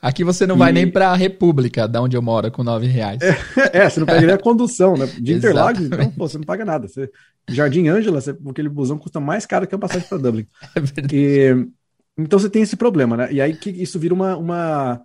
Aqui 0.00 0.22
você 0.22 0.46
não 0.46 0.56
e... 0.56 0.58
vai 0.58 0.72
nem 0.72 0.90
para 0.90 1.10
a 1.10 1.16
República, 1.16 1.88
da 1.88 2.00
onde 2.00 2.16
eu 2.16 2.22
moro, 2.22 2.50
com 2.50 2.62
9 2.62 2.86
reais. 2.86 3.20
É, 3.20 3.84
é 3.84 3.90
você 3.90 4.00
não 4.00 4.06
pega 4.06 4.26
nem 4.26 4.34
a 4.34 4.38
condução, 4.38 4.96
né? 4.96 5.06
De 5.06 5.34
Interlagos, 5.34 5.82
então, 5.82 6.10
pô, 6.12 6.28
você 6.28 6.38
não 6.38 6.44
paga 6.44 6.64
nada. 6.64 6.86
Você, 6.86 7.10
Jardim 7.48 7.88
Ângela, 7.88 8.20
aquele 8.50 8.68
busão 8.68 8.98
custa 8.98 9.18
mais 9.18 9.44
caro 9.44 9.66
que 9.66 9.74
a 9.74 9.78
passagem 9.78 10.08
para 10.08 10.18
Dublin. 10.18 10.46
É 10.74 10.80
verdade. 10.80 11.16
E, 11.16 11.68
então 12.16 12.38
você 12.38 12.50
tem 12.50 12.62
esse 12.62 12.76
problema, 12.76 13.16
né? 13.16 13.32
E 13.32 13.40
aí 13.40 13.56
que 13.56 13.70
isso 13.70 13.98
vira 13.98 14.14
uma, 14.14 14.36
uma, 14.36 15.02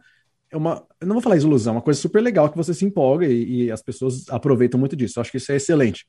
uma 0.53 0.83
eu 0.99 1.07
não 1.07 1.15
vou 1.15 1.21
falar 1.21 1.37
ilusão, 1.37 1.75
uma 1.75 1.81
coisa 1.81 1.99
super 1.99 2.21
legal 2.21 2.49
que 2.49 2.57
você 2.57 2.73
se 2.73 2.85
empolga 2.85 3.25
e, 3.27 3.65
e 3.65 3.71
as 3.71 3.81
pessoas 3.81 4.29
aproveitam 4.29 4.79
muito 4.79 4.95
disso. 4.95 5.19
Eu 5.19 5.21
acho 5.21 5.31
que 5.31 5.37
isso 5.37 5.51
é 5.51 5.55
excelente. 5.55 6.05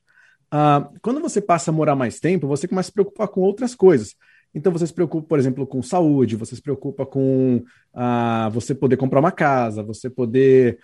Uh, 0.53 0.97
quando 1.01 1.19
você 1.19 1.41
passa 1.41 1.71
a 1.71 1.73
morar 1.73 1.95
mais 1.95 2.19
tempo, 2.19 2.47
você 2.47 2.67
começa 2.67 2.87
a 2.87 2.89
se 2.89 2.93
preocupar 2.93 3.27
com 3.27 3.41
outras 3.41 3.73
coisas. 3.75 4.15
Então 4.55 4.71
você 4.71 4.87
se 4.87 4.93
preocupa, 4.93 5.27
por 5.27 5.37
exemplo, 5.37 5.67
com 5.67 5.83
saúde, 5.83 6.37
você 6.37 6.55
se 6.55 6.61
preocupa 6.61 7.05
com 7.05 7.57
uh, 7.93 8.49
você 8.51 8.73
poder 8.73 8.95
comprar 8.95 9.19
uma 9.19 9.31
casa, 9.31 9.83
você 9.83 10.09
poder. 10.09 10.79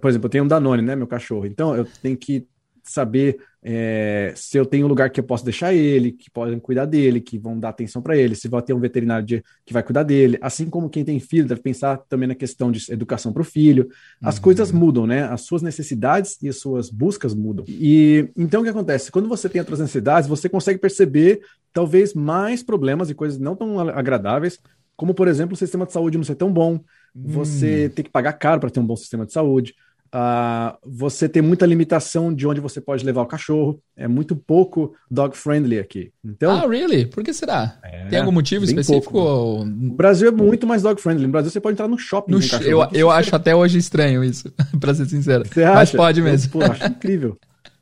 Por 0.00 0.08
exemplo, 0.08 0.26
eu 0.26 0.30
tenho 0.30 0.44
um 0.44 0.48
Danone, 0.48 0.82
né, 0.82 0.96
meu 0.96 1.06
cachorro. 1.06 1.44
Então 1.46 1.76
eu 1.76 1.86
tenho 2.02 2.16
que 2.16 2.46
saber 2.82 3.38
é, 3.62 4.32
se 4.34 4.56
eu 4.56 4.64
tenho 4.64 4.86
um 4.86 4.88
lugar 4.88 5.10
que 5.10 5.20
eu 5.20 5.24
posso 5.24 5.44
deixar 5.44 5.74
ele, 5.74 6.12
que 6.12 6.30
podem 6.30 6.58
cuidar 6.58 6.86
dele, 6.86 7.20
que 7.20 7.38
vão 7.38 7.58
dar 7.58 7.68
atenção 7.68 8.00
para 8.00 8.16
ele, 8.16 8.34
se 8.34 8.48
vai 8.48 8.62
ter 8.62 8.72
um 8.72 8.80
veterinário 8.80 9.26
de, 9.26 9.44
que 9.66 9.72
vai 9.72 9.82
cuidar 9.82 10.02
dele. 10.02 10.38
Assim 10.40 10.68
como 10.70 10.88
quem 10.88 11.04
tem 11.04 11.20
filho 11.20 11.46
deve 11.46 11.60
pensar 11.60 11.98
também 12.08 12.26
na 12.26 12.34
questão 12.34 12.72
de 12.72 12.90
educação 12.90 13.32
para 13.32 13.42
o 13.42 13.44
filho. 13.44 13.88
As 14.22 14.36
uhum. 14.36 14.42
coisas 14.42 14.72
mudam, 14.72 15.06
né? 15.06 15.24
As 15.24 15.42
suas 15.42 15.60
necessidades 15.60 16.38
e 16.42 16.48
as 16.48 16.56
suas 16.56 16.90
buscas 16.90 17.34
mudam. 17.34 17.64
E 17.68 18.30
então 18.36 18.62
o 18.62 18.64
que 18.64 18.70
acontece? 18.70 19.12
Quando 19.12 19.28
você 19.28 19.48
tem 19.48 19.60
outras 19.60 19.78
necessidades, 19.78 20.28
você 20.28 20.48
consegue 20.48 20.78
perceber 20.78 21.40
talvez 21.72 22.14
mais 22.14 22.62
problemas 22.62 23.10
e 23.10 23.14
coisas 23.14 23.38
não 23.38 23.56
tão 23.56 23.78
agradáveis, 23.80 24.58
como 24.96 25.14
por 25.14 25.28
exemplo 25.28 25.54
o 25.54 25.56
sistema 25.56 25.86
de 25.86 25.92
saúde 25.92 26.18
não 26.18 26.24
ser 26.24 26.34
tão 26.34 26.52
bom, 26.52 26.80
você 27.14 27.86
hum. 27.86 27.94
ter 27.94 28.02
que 28.02 28.10
pagar 28.10 28.34
caro 28.34 28.60
para 28.60 28.70
ter 28.70 28.80
um 28.80 28.86
bom 28.86 28.96
sistema 28.96 29.26
de 29.26 29.32
saúde. 29.32 29.74
Uh, 30.12 30.76
você 30.84 31.28
tem 31.28 31.40
muita 31.40 31.64
limitação 31.64 32.34
de 32.34 32.44
onde 32.44 32.60
você 32.60 32.80
pode 32.80 33.06
levar 33.06 33.22
o 33.22 33.26
cachorro. 33.26 33.80
É 33.96 34.08
muito 34.08 34.34
pouco 34.34 34.92
dog 35.08 35.36
friendly 35.36 35.78
aqui. 35.78 36.12
Então, 36.24 36.50
ah, 36.50 36.66
really? 36.66 37.06
Por 37.06 37.22
que 37.22 37.32
será? 37.32 37.78
É, 37.84 38.08
tem 38.08 38.18
algum 38.18 38.32
motivo 38.32 38.64
específico? 38.64 39.16
Ou... 39.16 39.62
O 39.62 39.94
Brasil 39.94 40.26
é 40.26 40.32
muito 40.32 40.66
mais 40.66 40.82
dog 40.82 41.00
friendly. 41.00 41.26
No 41.26 41.32
Brasil 41.32 41.50
você 41.50 41.60
pode 41.60 41.74
entrar 41.74 41.86
no 41.86 41.96
shopping. 41.96 42.32
No 42.32 42.40
cachorro, 42.40 42.64
eu 42.64 42.88
eu 42.92 43.10
acho 43.10 43.36
até 43.36 43.54
hoje 43.54 43.78
estranho 43.78 44.24
isso, 44.24 44.52
para 44.80 44.92
ser 44.94 45.06
sincero. 45.06 45.44
Você 45.46 45.62
acha? 45.62 45.74
Mas 45.76 45.92
pode 45.92 46.20
mesmo. 46.20 46.60
Eu, 46.60 46.66
pô, 46.66 46.72
acho 46.72 46.86
incrível. 46.86 47.38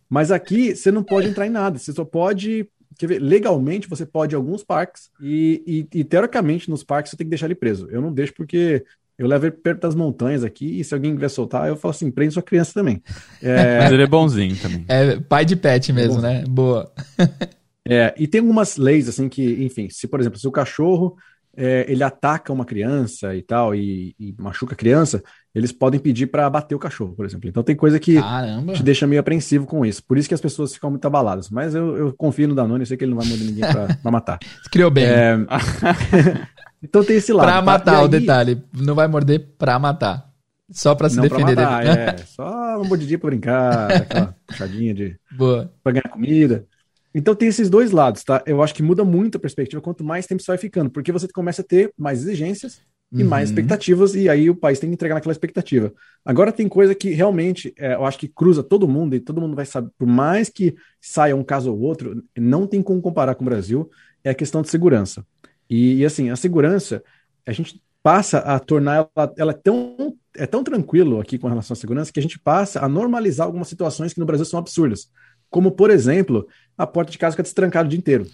Mas 0.09 0.31
aqui 0.31 0.77
você 0.77 0.93
não 0.93 1.03
pode 1.03 1.29
entrar 1.29 1.47
em 1.47 1.51
nada. 1.51 1.79
Você 1.79 1.93
só 1.93 2.05
pode 2.05 2.69
quer 2.97 3.07
ver, 3.07 3.19
legalmente 3.21 3.89
você 3.89 4.07
pode 4.07 4.35
ir 4.35 4.37
a 4.37 4.39
alguns 4.39 4.63
parques 4.63 5.11
e, 5.21 5.87
e, 5.93 6.01
e, 6.01 6.05
teoricamente 6.05 6.71
nos 6.71 6.85
parques 6.85 7.11
você 7.11 7.17
tem 7.17 7.27
que 7.27 7.31
deixar 7.31 7.47
ele 7.47 7.55
preso. 7.55 7.89
Eu 7.91 8.01
não 8.01 8.13
deixo 8.13 8.33
porque 8.35 8.85
eu 9.19 9.27
levo 9.27 9.47
ele 9.47 9.57
perto 9.57 9.81
das 9.81 9.97
montanhas 9.97 10.45
aqui, 10.45 10.79
e 10.79 10.85
se 10.85 10.95
alguém 10.95 11.13
quiser 11.13 11.29
soltar, 11.29 11.67
eu 11.67 11.77
falo 11.77 11.91
assim, 11.91 12.09
prende 12.09 12.35
sua 12.35 12.43
criança 12.43 12.73
também. 12.73 13.03
É... 13.43 13.81
Mas 13.83 13.93
ele 13.93 14.05
é 14.05 14.07
bonzinho 14.07 14.57
também. 14.57 14.85
É 14.87 15.19
pai 15.19 15.45
de 15.45 15.57
pet 15.57 15.93
mesmo, 15.93 16.21
é 16.21 16.23
né? 16.23 16.45
Boa. 16.49 16.93
é, 17.85 18.15
e 18.17 18.29
tem 18.29 18.41
algumas 18.41 18.77
leis, 18.77 19.09
assim, 19.09 19.29
que, 19.29 19.65
enfim, 19.65 19.89
se, 19.91 20.07
por 20.07 20.21
exemplo, 20.21 20.39
se 20.39 20.47
o 20.47 20.53
cachorro 20.53 21.17
é, 21.57 21.85
ele 21.89 22.05
ataca 22.05 22.53
uma 22.53 22.65
criança 22.65 23.35
e 23.35 23.43
tal, 23.43 23.75
e, 23.75 24.15
e 24.21 24.33
machuca 24.39 24.75
a 24.75 24.79
criança, 24.79 25.21
eles 25.55 25.73
podem 25.73 25.99
pedir 25.99 26.27
para 26.27 26.49
bater 26.49 26.75
o 26.75 26.79
cachorro, 26.79 27.15
por 27.15 27.25
exemplo. 27.25 27.49
Então 27.49 27.63
tem 27.63 27.75
coisa 27.75 27.99
que 27.99 28.21
Caramba. 28.21 28.75
te 28.75 28.83
deixa 28.83 29.07
meio 29.07 29.21
apreensivo 29.21 29.67
com 29.67 29.85
isso. 29.85 30.03
Por 30.05 30.19
isso 30.19 30.29
que 30.29 30.35
as 30.35 30.41
pessoas 30.41 30.75
ficam 30.75 30.91
muito 30.91 31.07
abaladas. 31.07 31.51
Mas 31.51 31.75
eu, 31.75 31.97
eu 31.97 32.15
confio 32.17 32.49
no 32.49 32.55
Danone, 32.55 32.83
eu 32.83 32.87
sei 32.87 32.97
que 32.97 33.05
ele 33.05 33.13
não 33.13 33.19
vai 33.19 33.29
morder 33.29 33.47
ninguém 33.47 33.65
para 33.65 33.99
matar. 34.11 34.39
Criou 34.71 34.91
bem. 34.91 35.05
É... 35.05 35.37
Então 36.83 37.03
tem 37.03 37.17
esse 37.17 37.33
lado. 37.33 37.47
Pra 37.47 37.57
tá? 37.57 37.63
matar, 37.63 37.99
aí... 37.99 38.05
o 38.05 38.09
detalhe. 38.09 38.63
Não 38.73 38.95
vai 38.95 39.09
morder 39.09 39.49
pra 39.59 39.79
matar. 39.79 40.29
Só 40.71 40.95
pra 40.95 41.09
se 41.09 41.17
não 41.17 41.23
defender 41.23 41.55
pra 41.55 41.71
matar, 41.71 41.85
dele. 41.85 41.99
É, 41.99 42.17
só 42.27 42.77
uma 42.77 42.85
mordidinha 42.85 43.19
pra 43.19 43.31
brincar, 43.31 43.93
aquela 43.93 44.37
puxadinha 44.47 44.95
de. 44.95 45.17
Boa. 45.37 45.73
Pra 45.83 45.93
ganhar 45.93 46.11
comida. 46.11 46.67
Então 47.15 47.35
tem 47.35 47.49
esses 47.49 47.71
dois 47.71 47.91
lados, 47.91 48.23
tá? 48.23 48.43
Eu 48.47 48.63
acho 48.63 48.75
que 48.75 48.83
muda 48.83 49.03
muito 49.03 49.39
a 49.39 49.41
perspectiva 49.41 49.81
quanto 49.81 50.05
mais 50.05 50.27
tempo 50.27 50.43
você 50.43 50.51
vai 50.51 50.59
ficando, 50.59 50.91
porque 50.91 51.11
você 51.11 51.27
começa 51.27 51.63
a 51.63 51.65
ter 51.65 51.93
mais 51.99 52.21
exigências 52.21 52.81
e 53.11 53.23
uhum. 53.23 53.29
mais 53.29 53.49
expectativas, 53.49 54.15
e 54.15 54.29
aí 54.29 54.51
o 54.51 54.55
país 54.55 54.79
tem 54.79 54.91
que 54.91 54.95
entregar 54.95 55.15
naquela 55.15 55.33
expectativa. 55.33 55.93
Agora 56.25 56.53
tem 56.53 56.69
coisa 56.69 56.95
que 56.95 57.11
realmente 57.11 57.73
é, 57.79 57.95
eu 57.95 58.05
acho 58.05 58.19
que 58.19 58.29
cruza 58.29 58.63
todo 58.63 58.87
mundo, 58.87 59.17
e 59.17 59.21
todo 59.21 59.41
mundo 59.41 59.57
vai 59.57 59.65
saber, 59.65 59.91
por 59.97 60.07
mais 60.07 60.49
que 60.49 60.75
saia 61.01 61.35
um 61.35 61.43
caso 61.43 61.73
ou 61.73 61.81
outro, 61.81 62.23
não 62.37 62.67
tem 62.67 62.83
como 62.83 63.01
comparar 63.01 63.35
com 63.35 63.43
o 63.43 63.47
Brasil, 63.47 63.91
é 64.23 64.31
a 64.31 64.35
questão 64.35 64.61
de 64.61 64.69
segurança. 64.69 65.25
E, 65.71 65.97
e 65.97 66.05
assim, 66.05 66.31
a 66.31 66.37
segurança, 66.37 67.03
a 67.47 67.53
gente 67.53 67.83
passa 68.03 68.39
a 68.39 68.59
tornar 68.59 69.11
ela, 69.17 69.35
ela 69.37 69.55
tão, 69.55 70.15
é 70.37 70.47
tão 70.47 70.63
tranquilo 70.63 71.21
aqui 71.21 71.39
com 71.39 71.49
relação 71.49 71.75
à 71.75 71.77
segurança 71.77 72.13
que 72.13 72.21
a 72.21 72.23
gente 72.23 72.39
passa 72.39 72.81
a 72.85 72.89
normalizar 72.89 73.47
algumas 73.47 73.69
situações 73.69 74.13
que 74.13 74.21
no 74.21 74.27
Brasil 74.27 74.45
são 74.45 74.59
absurdas. 74.59 75.11
Como, 75.51 75.73
por 75.73 75.91
exemplo, 75.91 76.47
a 76.77 76.87
porta 76.87 77.11
de 77.11 77.19
casa 77.19 77.33
fica 77.33 77.43
destrancada 77.43 77.87
o 77.87 77.89
dia 77.89 77.99
inteiro. 77.99 78.27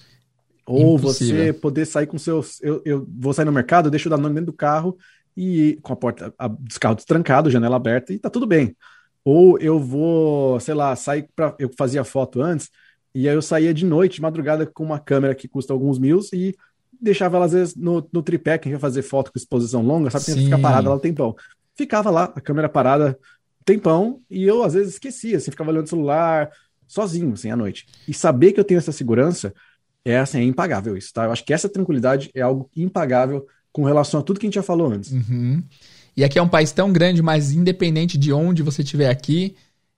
Ou 0.66 0.96
Impossível. 0.96 1.37
você 1.37 1.53
poder 1.53 1.85
sair 1.85 2.07
com 2.07 2.18
seus. 2.18 2.61
Eu, 2.62 2.81
eu 2.85 3.07
vou 3.18 3.33
sair 3.33 3.44
no 3.44 3.53
mercado, 3.53 3.90
deixo 3.90 4.09
o 4.09 4.11
Danone 4.11 4.35
dentro 4.35 4.46
do 4.46 4.57
carro 4.57 4.96
e 5.37 5.79
com 5.83 5.92
a 5.92 5.96
porta 5.96 6.33
a, 6.38 6.48
dos 6.48 6.79
carros 6.79 6.96
destrancado, 6.96 7.50
janela 7.50 7.77
aberta 7.77 8.12
e 8.12 8.18
tá 8.18 8.31
tudo 8.31 8.46
bem. 8.46 8.74
Ou 9.24 9.59
eu 9.59 9.79
vou, 9.79 10.59
sei 10.61 10.74
lá, 10.74 10.94
sair 10.96 11.29
para 11.35 11.55
eu 11.59 11.70
fazia 11.77 12.05
foto 12.05 12.40
antes 12.40 12.70
e 13.14 13.29
aí 13.29 13.35
eu 13.35 13.42
saía 13.42 13.72
de 13.72 13.85
noite, 13.85 14.16
de 14.16 14.22
madrugada 14.22 14.66
com 14.66 14.85
uma 14.85 14.98
câmera 14.98 15.35
que 15.35 15.48
custa 15.48 15.72
alguns 15.72 15.98
mil 15.98 16.20
e 16.33 16.55
deixava 17.00 17.37
ela 17.37 17.46
às 17.46 17.53
vezes 17.53 17.77
no, 17.77 18.07
no 18.12 18.22
tripé, 18.22 18.59
quem 18.59 18.72
ia 18.72 18.79
fazer 18.79 19.03
foto 19.03 19.31
com 19.31 19.38
exposição 19.38 19.83
longa, 19.83 20.11
sabe, 20.11 20.24
tem 20.24 20.35
que 20.35 20.44
ficar 20.44 20.59
parada 20.59 20.88
lá 20.88 20.96
um 20.96 21.00
tempão. 21.00 21.37
Ficava 21.77 22.11
lá, 22.11 22.24
a 22.35 22.40
câmera 22.40 22.68
parada 22.68 23.18
um 23.61 23.64
tempão 23.64 24.20
e 24.31 24.44
eu 24.44 24.62
às 24.62 24.74
vezes 24.74 24.94
esquecia, 24.94 25.37
assim, 25.37 25.50
ficava 25.50 25.70
olhando 25.70 25.87
o 25.87 25.88
celular 25.88 26.50
sozinho, 26.87 27.33
assim, 27.33 27.50
à 27.50 27.57
noite. 27.57 27.87
E 28.09 28.14
saber 28.14 28.53
que 28.53 28.61
eu 28.61 28.64
tenho 28.64 28.79
essa 28.79 28.92
segurança 28.92 29.53
é 30.04 30.18
assim, 30.18 30.38
é 30.38 30.44
impagável 30.44 30.96
isso, 30.96 31.12
tá? 31.12 31.24
Eu 31.24 31.32
acho 31.32 31.44
que 31.44 31.52
essa 31.52 31.68
tranquilidade 31.68 32.30
é 32.34 32.42
algo 32.42 32.68
impagável 32.76 33.46
com 33.72 33.84
relação 33.84 34.20
a 34.20 34.22
tudo 34.22 34.38
que 34.38 34.46
a 34.46 34.48
gente 34.48 34.54
já 34.54 34.62
falou 34.62 34.92
antes. 34.92 35.12
Uhum. 35.12 35.62
E 36.16 36.22
aqui 36.22 36.38
é 36.38 36.42
um 36.42 36.48
país 36.48 36.70
tão 36.70 36.92
grande, 36.92 37.22
mas 37.22 37.52
independente 37.52 38.16
de 38.16 38.32
onde 38.32 38.62
você 38.62 38.82
estiver 38.82 39.08
aqui, 39.08 39.56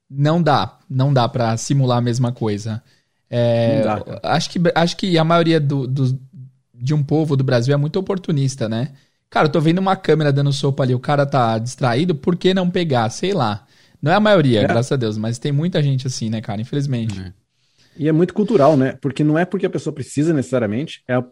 não 0.08 0.40
dá, 0.40 0.78
não 0.88 1.12
dá 1.12 1.28
para 1.28 1.56
simular 1.56 1.98
a 1.98 2.00
mesma 2.00 2.32
coisa. 2.32 2.82
É, 3.28 3.82
dá, 3.82 4.02
acho, 4.22 4.50
que, 4.50 4.60
acho 4.74 4.96
que 4.96 5.18
a 5.18 5.24
maioria 5.24 5.60
do, 5.60 5.86
do, 5.86 6.18
de 6.72 6.94
um 6.94 7.02
povo 7.02 7.36
do 7.36 7.44
Brasil 7.44 7.74
é 7.74 7.76
muito 7.76 7.98
oportunista, 7.98 8.68
né? 8.68 8.92
Cara, 9.28 9.48
eu 9.48 9.52
tô 9.52 9.60
vendo 9.60 9.78
uma 9.78 9.96
câmera 9.96 10.32
dando 10.32 10.52
sopa 10.52 10.84
ali, 10.84 10.94
o 10.94 11.00
cara 11.00 11.26
tá 11.26 11.58
distraído, 11.58 12.14
por 12.14 12.36
que 12.36 12.54
não 12.54 12.70
pegar? 12.70 13.10
Sei 13.10 13.34
lá. 13.34 13.66
Não 14.00 14.12
é 14.12 14.14
a 14.14 14.20
maioria, 14.20 14.62
é. 14.62 14.66
graças 14.66 14.92
a 14.92 14.96
Deus, 14.96 15.18
mas 15.18 15.38
tem 15.38 15.50
muita 15.50 15.82
gente 15.82 16.06
assim, 16.06 16.30
né, 16.30 16.40
cara? 16.40 16.60
Infelizmente. 16.60 17.18
É. 17.20 17.32
E 17.98 18.08
é 18.08 18.12
muito 18.12 18.34
cultural, 18.34 18.76
né? 18.76 18.98
Porque 19.00 19.24
não 19.24 19.38
é 19.38 19.44
porque 19.44 19.66
a 19.66 19.70
pessoa 19.70 19.92
precisa 19.92 20.32
necessariamente, 20.32 21.02
é, 21.08 21.14
é, 21.14 21.22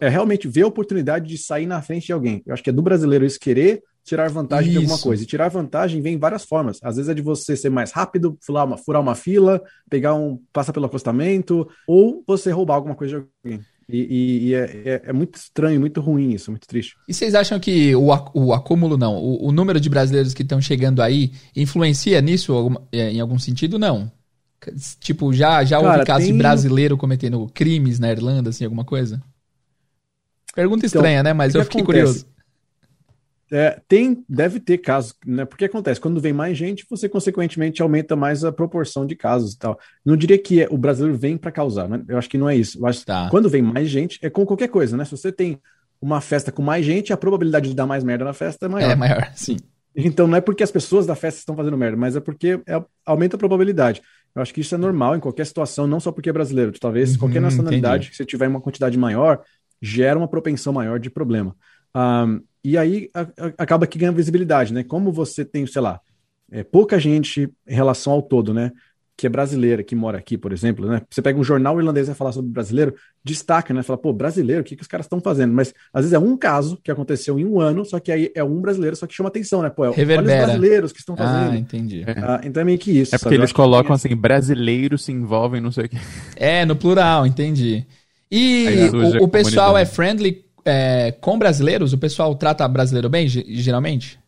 é, 0.00 0.08
realmente 0.08 0.48
ver 0.48 0.62
a 0.62 0.66
oportunidade 0.66 1.26
de 1.26 1.38
sair 1.38 1.66
na 1.66 1.80
frente 1.82 2.06
de 2.06 2.12
alguém. 2.12 2.42
Eu 2.46 2.52
acho 2.52 2.62
que 2.62 2.70
é 2.70 2.72
do 2.72 2.82
brasileiro 2.82 3.24
isso 3.24 3.40
querer 3.40 3.82
tirar 4.04 4.28
vantagem 4.30 4.70
isso. 4.70 4.78
de 4.78 4.84
alguma 4.84 4.98
coisa. 4.98 5.22
E 5.22 5.26
tirar 5.26 5.48
vantagem 5.48 6.00
vem 6.02 6.14
em 6.14 6.18
várias 6.18 6.44
formas. 6.44 6.78
Às 6.82 6.96
vezes 6.96 7.08
é 7.08 7.14
de 7.14 7.22
você 7.22 7.56
ser 7.56 7.70
mais 7.70 7.92
rápido, 7.92 8.36
furar 8.40 8.66
uma, 8.66 8.76
furar 8.76 9.00
uma 9.00 9.14
fila, 9.14 9.62
pegar 9.88 10.14
um. 10.14 10.40
passar 10.52 10.72
pelo 10.72 10.86
acostamento, 10.86 11.68
ou 11.86 12.22
você 12.26 12.50
roubar 12.50 12.74
alguma 12.74 12.94
coisa 12.94 13.18
de 13.18 13.26
alguém. 13.44 13.64
E, 13.88 13.98
e, 13.98 14.46
e 14.46 14.54
é, 14.54 14.82
é, 14.84 15.02
é, 15.06 15.12
muito 15.12 15.34
estranho, 15.34 15.80
muito 15.80 16.00
ruim 16.00 16.30
isso, 16.30 16.50
muito 16.50 16.66
triste. 16.66 16.96
E 17.08 17.14
vocês 17.14 17.34
acham 17.34 17.58
que 17.58 17.94
o, 17.96 18.06
o 18.34 18.52
acúmulo, 18.52 18.96
não, 18.96 19.16
o, 19.16 19.48
o 19.48 19.52
número 19.52 19.80
de 19.80 19.90
brasileiros 19.90 20.32
que 20.32 20.42
estão 20.42 20.60
chegando 20.60 21.02
aí 21.02 21.32
influencia 21.56 22.20
nisso 22.20 22.54
é, 22.92 23.10
em 23.10 23.20
algum 23.20 23.38
sentido? 23.38 23.78
Não. 23.78 24.10
Tipo, 24.98 25.32
já, 25.32 25.64
já 25.64 25.80
Cara, 25.80 25.92
houve 25.92 26.06
casos 26.06 26.24
tem... 26.24 26.32
de 26.32 26.38
brasileiro 26.38 26.96
cometendo 26.96 27.50
crimes 27.54 27.98
na 27.98 28.10
Irlanda, 28.10 28.50
assim, 28.50 28.64
alguma 28.64 28.84
coisa? 28.84 29.22
Pergunta 30.54 30.86
então, 30.86 31.00
estranha, 31.00 31.22
né? 31.22 31.32
Mas 31.32 31.54
eu 31.54 31.64
fiquei 31.64 31.82
acontece? 31.82 32.04
curioso. 32.04 32.30
É, 33.52 33.80
tem, 33.88 34.24
deve 34.28 34.60
ter 34.60 34.78
casos, 34.78 35.14
né? 35.26 35.44
Porque 35.44 35.64
acontece, 35.64 36.00
quando 36.00 36.20
vem 36.20 36.32
mais 36.32 36.56
gente, 36.56 36.86
você 36.88 37.08
consequentemente 37.08 37.82
aumenta 37.82 38.14
mais 38.14 38.44
a 38.44 38.52
proporção 38.52 39.04
de 39.04 39.16
casos 39.16 39.54
e 39.54 39.58
tal. 39.58 39.78
Não 40.04 40.16
diria 40.16 40.38
que 40.38 40.62
é, 40.62 40.68
o 40.70 40.78
brasileiro 40.78 41.18
vem 41.18 41.36
para 41.36 41.50
causar, 41.50 41.88
né? 41.88 42.00
Eu 42.06 42.16
acho 42.16 42.28
que 42.28 42.38
não 42.38 42.48
é 42.48 42.54
isso. 42.54 42.80
Mas 42.80 43.04
tá. 43.04 43.28
quando 43.28 43.48
vem 43.48 43.60
mais 43.60 43.88
gente, 43.88 44.20
é 44.22 44.30
com 44.30 44.46
qualquer 44.46 44.68
coisa, 44.68 44.96
né? 44.96 45.04
Se 45.04 45.10
você 45.10 45.32
tem 45.32 45.58
uma 46.00 46.20
festa 46.20 46.52
com 46.52 46.62
mais 46.62 46.86
gente, 46.86 47.12
a 47.12 47.16
probabilidade 47.16 47.68
de 47.68 47.74
dar 47.74 47.86
mais 47.86 48.04
merda 48.04 48.24
na 48.24 48.32
festa 48.32 48.66
é 48.66 48.68
maior. 48.68 48.90
É 48.90 48.94
maior, 48.94 49.30
sim. 49.34 49.56
Então 49.96 50.28
não 50.28 50.36
é 50.36 50.40
porque 50.40 50.62
as 50.62 50.70
pessoas 50.70 51.04
da 51.04 51.16
festa 51.16 51.40
estão 51.40 51.56
fazendo 51.56 51.76
merda, 51.76 51.96
mas 51.96 52.14
é 52.14 52.20
porque 52.20 52.60
é, 52.66 52.82
aumenta 53.04 53.34
a 53.34 53.38
probabilidade. 53.38 54.00
Eu 54.34 54.42
acho 54.42 54.54
que 54.54 54.60
isso 54.60 54.74
é 54.74 54.78
normal 54.78 55.16
em 55.16 55.20
qualquer 55.20 55.46
situação, 55.46 55.86
não 55.86 56.00
só 56.00 56.12
porque 56.12 56.30
é 56.30 56.32
brasileiro. 56.32 56.72
Talvez 56.78 57.12
uhum, 57.12 57.18
qualquer 57.18 57.40
nacionalidade, 57.40 58.06
entendi. 58.06 58.16
se 58.16 58.24
tiver 58.24 58.48
uma 58.48 58.60
quantidade 58.60 58.96
maior, 58.96 59.42
gera 59.82 60.18
uma 60.18 60.28
propensão 60.28 60.72
maior 60.72 60.98
de 61.00 61.10
problema. 61.10 61.56
Um, 61.94 62.40
e 62.62 62.76
aí 62.76 63.10
a, 63.14 63.22
a, 63.22 63.26
acaba 63.58 63.86
que 63.86 63.98
ganha 63.98 64.12
visibilidade, 64.12 64.72
né? 64.72 64.84
Como 64.84 65.12
você 65.12 65.44
tem, 65.44 65.66
sei 65.66 65.82
lá, 65.82 66.00
é, 66.50 66.62
pouca 66.62 66.98
gente 66.98 67.50
em 67.66 67.74
relação 67.74 68.12
ao 68.12 68.22
todo, 68.22 68.52
né? 68.52 68.70
Que 69.20 69.26
é 69.26 69.30
brasileira, 69.30 69.82
que 69.82 69.94
mora 69.94 70.16
aqui, 70.16 70.38
por 70.38 70.50
exemplo, 70.50 70.88
né? 70.88 71.02
Você 71.10 71.20
pega 71.20 71.38
um 71.38 71.44
jornal 71.44 71.78
irlandês 71.78 72.06
e 72.06 72.08
vai 72.08 72.16
falar 72.16 72.32
sobre 72.32 72.50
brasileiro, 72.50 72.94
destaca, 73.22 73.74
né? 73.74 73.82
Fala, 73.82 73.98
pô, 73.98 74.14
brasileiro, 74.14 74.62
o 74.62 74.64
que, 74.64 74.74
que 74.74 74.80
os 74.80 74.88
caras 74.88 75.04
estão 75.04 75.20
fazendo? 75.20 75.52
Mas 75.52 75.74
às 75.92 76.04
vezes 76.04 76.14
é 76.14 76.18
um 76.18 76.38
caso 76.38 76.78
que 76.82 76.90
aconteceu 76.90 77.38
em 77.38 77.44
um 77.44 77.60
ano, 77.60 77.84
só 77.84 78.00
que 78.00 78.10
aí 78.10 78.32
é 78.34 78.42
um 78.42 78.62
brasileiro, 78.62 78.96
só 78.96 79.06
que 79.06 79.12
chama 79.12 79.28
atenção, 79.28 79.60
né? 79.60 79.68
Pô, 79.68 79.84
é, 79.84 79.90
olha 79.90 80.20
os 80.20 80.24
brasileiros 80.24 80.90
que 80.90 81.00
estão 81.00 81.14
ah, 81.18 81.18
fazendo. 81.18 81.52
Ah, 81.52 81.58
entendi. 81.58 82.02
Ah, 82.16 82.40
então 82.42 82.62
é 82.62 82.64
meio 82.64 82.78
que 82.78 82.98
isso. 82.98 83.14
É 83.14 83.18
porque 83.18 83.34
eles 83.34 83.52
colocam 83.52 83.92
assim, 83.94 84.16
brasileiros 84.16 85.04
se 85.04 85.12
envolvem, 85.12 85.60
não 85.60 85.70
sei 85.70 85.84
o 85.84 85.88
quê. 85.90 85.98
É, 86.34 86.64
no 86.64 86.74
plural, 86.74 87.26
entendi. 87.26 87.84
E 88.30 88.88
o, 89.20 89.24
o 89.24 89.28
pessoal 89.28 89.76
é 89.76 89.84
friendly 89.84 90.46
é, 90.64 91.12
com 91.20 91.38
brasileiros? 91.38 91.92
O 91.92 91.98
pessoal 91.98 92.34
trata 92.36 92.66
brasileiro 92.66 93.10
bem, 93.10 93.28
geralmente? 93.28 94.18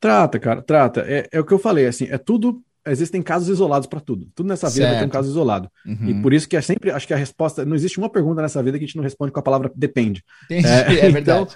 Trata, 0.00 0.38
cara, 0.38 0.62
trata. 0.62 1.04
É, 1.06 1.28
é 1.30 1.40
o 1.40 1.44
que 1.44 1.52
eu 1.52 1.58
falei, 1.58 1.86
assim, 1.86 2.06
é 2.10 2.16
tudo 2.16 2.62
existem 2.86 3.22
casos 3.22 3.48
isolados 3.48 3.86
para 3.86 4.00
tudo. 4.00 4.28
Tudo 4.34 4.48
nessa 4.48 4.68
vida 4.68 4.80
certo. 4.80 4.90
vai 4.90 5.00
ter 5.00 5.06
um 5.06 5.10
caso 5.10 5.30
isolado. 5.30 5.70
Uhum. 5.86 6.08
E 6.08 6.22
por 6.22 6.32
isso 6.32 6.48
que 6.48 6.56
é 6.56 6.60
sempre, 6.60 6.90
acho 6.90 7.06
que 7.06 7.14
a 7.14 7.16
resposta, 7.16 7.64
não 7.64 7.74
existe 7.74 7.98
uma 7.98 8.10
pergunta 8.10 8.42
nessa 8.42 8.62
vida 8.62 8.78
que 8.78 8.84
a 8.84 8.86
gente 8.86 8.96
não 8.96 9.02
responde 9.02 9.32
com 9.32 9.40
a 9.40 9.42
palavra 9.42 9.70
depende. 9.74 10.22
Entendi, 10.44 10.66
é, 10.66 11.06
é 11.06 11.10
verdade. 11.10 11.20
Então, 11.20 11.48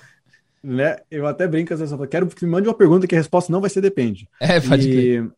né, 0.63 0.97
eu 1.11 1.27
até 1.27 1.47
brinco 1.47 1.73
às 1.73 1.81
vezes, 1.81 1.93
eu 1.93 2.09
quero 2.09 2.27
que 2.27 2.45
me 2.45 2.51
mande 2.51 2.69
uma 2.69 2.75
pergunta 2.75 3.07
que 3.07 3.15
a 3.15 3.19
resposta 3.19 3.53
não 3.53 3.61
vai 3.61 3.71
ser 3.71 3.81
depende. 3.81 4.29
É, 4.41 4.61
pode 4.61 4.89
e, 4.89 5.31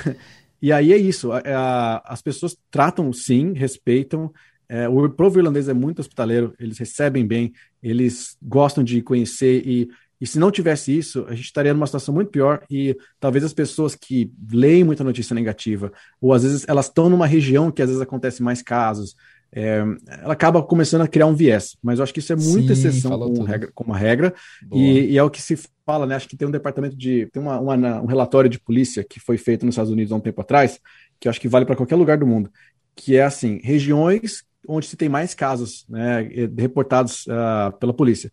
e 0.60 0.72
aí 0.72 0.92
é 0.92 0.96
isso, 0.96 1.32
a, 1.32 1.38
a, 1.38 2.12
as 2.12 2.20
pessoas 2.20 2.56
tratam 2.70 3.12
sim, 3.12 3.52
respeitam, 3.52 4.32
é, 4.68 4.88
o 4.88 5.08
povo 5.08 5.38
irlandês 5.38 5.68
é 5.68 5.74
muito 5.74 6.00
hospitaleiro, 6.00 6.52
eles 6.58 6.78
recebem 6.78 7.26
bem, 7.26 7.52
eles 7.82 8.36
gostam 8.42 8.82
de 8.82 9.00
conhecer 9.00 9.62
e 9.64 9.88
e 10.20 10.26
se 10.26 10.38
não 10.38 10.50
tivesse 10.50 10.96
isso, 10.96 11.26
a 11.28 11.34
gente 11.34 11.46
estaria 11.46 11.74
numa 11.74 11.86
situação 11.86 12.14
muito 12.14 12.30
pior 12.30 12.62
e 12.70 12.96
talvez 13.20 13.44
as 13.44 13.52
pessoas 13.52 13.94
que 13.94 14.32
leem 14.50 14.84
muita 14.84 15.04
notícia 15.04 15.34
negativa, 15.34 15.92
ou 16.20 16.32
às 16.32 16.42
vezes 16.42 16.64
elas 16.68 16.86
estão 16.86 17.10
numa 17.10 17.26
região 17.26 17.70
que 17.70 17.82
às 17.82 17.88
vezes 17.88 18.02
acontece 18.02 18.42
mais 18.42 18.62
casos, 18.62 19.14
é, 19.52 19.82
ela 20.22 20.32
acaba 20.32 20.62
começando 20.62 21.02
a 21.02 21.08
criar 21.08 21.26
um 21.26 21.34
viés. 21.34 21.76
Mas 21.82 21.98
eu 21.98 22.02
acho 22.02 22.12
que 22.12 22.20
isso 22.20 22.32
é 22.32 22.36
muita 22.36 22.74
Sim, 22.74 22.88
exceção 22.88 23.18
como, 23.18 23.42
regra, 23.42 23.70
como 23.74 23.92
regra, 23.92 24.34
e, 24.72 25.12
e, 25.12 25.18
é 25.18 25.22
o 25.22 25.30
que 25.30 25.40
se 25.40 25.58
fala, 25.84 26.06
né? 26.06 26.14
Acho 26.14 26.28
que 26.28 26.36
tem 26.36 26.48
um 26.48 26.50
departamento 26.50 26.96
de. 26.96 27.26
tem 27.32 27.42
uma, 27.42 27.58
uma, 27.58 28.02
um 28.02 28.06
relatório 28.06 28.50
de 28.50 28.58
polícia 28.58 29.04
que 29.04 29.20
foi 29.20 29.38
feito 29.38 29.64
nos 29.64 29.74
Estados 29.74 29.92
Unidos 29.92 30.12
há 30.12 30.16
um 30.16 30.20
tempo 30.20 30.40
atrás, 30.40 30.80
que 31.20 31.28
eu 31.28 31.30
acho 31.30 31.40
que 31.40 31.48
vale 31.48 31.64
para 31.64 31.76
qualquer 31.76 31.96
lugar 31.96 32.18
do 32.18 32.26
mundo, 32.26 32.50
que 32.94 33.16
é 33.16 33.22
assim: 33.22 33.60
regiões 33.62 34.44
onde 34.68 34.86
se 34.86 34.96
tem 34.96 35.08
mais 35.08 35.32
casos 35.32 35.86
né, 35.88 36.28
reportados 36.58 37.24
uh, 37.26 37.76
pela 37.78 37.94
polícia. 37.94 38.32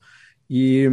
E 0.50 0.89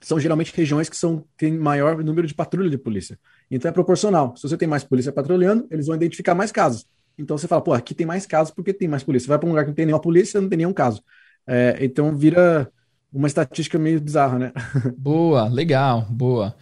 são 0.00 0.20
geralmente 0.20 0.52
regiões 0.54 0.88
que 0.88 0.96
são, 0.96 1.24
têm 1.36 1.52
maior 1.56 2.02
número 2.02 2.26
de 2.26 2.34
patrulha 2.34 2.70
de 2.70 2.78
polícia. 2.78 3.18
Então 3.50 3.68
é 3.68 3.72
proporcional. 3.72 4.36
Se 4.36 4.48
você 4.48 4.56
tem 4.56 4.68
mais 4.68 4.84
polícia 4.84 5.12
patrulhando, 5.12 5.66
eles 5.70 5.86
vão 5.86 5.96
identificar 5.96 6.34
mais 6.34 6.52
casos. 6.52 6.86
Então 7.18 7.36
você 7.36 7.48
fala, 7.48 7.62
pô, 7.62 7.72
aqui 7.72 7.94
tem 7.94 8.06
mais 8.06 8.26
casos 8.26 8.52
porque 8.52 8.72
tem 8.72 8.88
mais 8.88 9.02
polícia. 9.02 9.28
Vai 9.28 9.38
para 9.38 9.46
um 9.46 9.50
lugar 9.50 9.64
que 9.64 9.70
não 9.70 9.74
tem 9.74 9.86
nenhuma 9.86 10.00
polícia, 10.00 10.40
não 10.40 10.48
tem 10.48 10.58
nenhum 10.58 10.72
caso. 10.72 11.02
É, 11.46 11.78
então 11.80 12.14
vira 12.14 12.70
uma 13.12 13.26
estatística 13.26 13.78
meio 13.78 14.00
bizarra, 14.00 14.38
né? 14.38 14.52
Boa, 14.98 15.48
legal, 15.48 16.06
boa. 16.10 16.54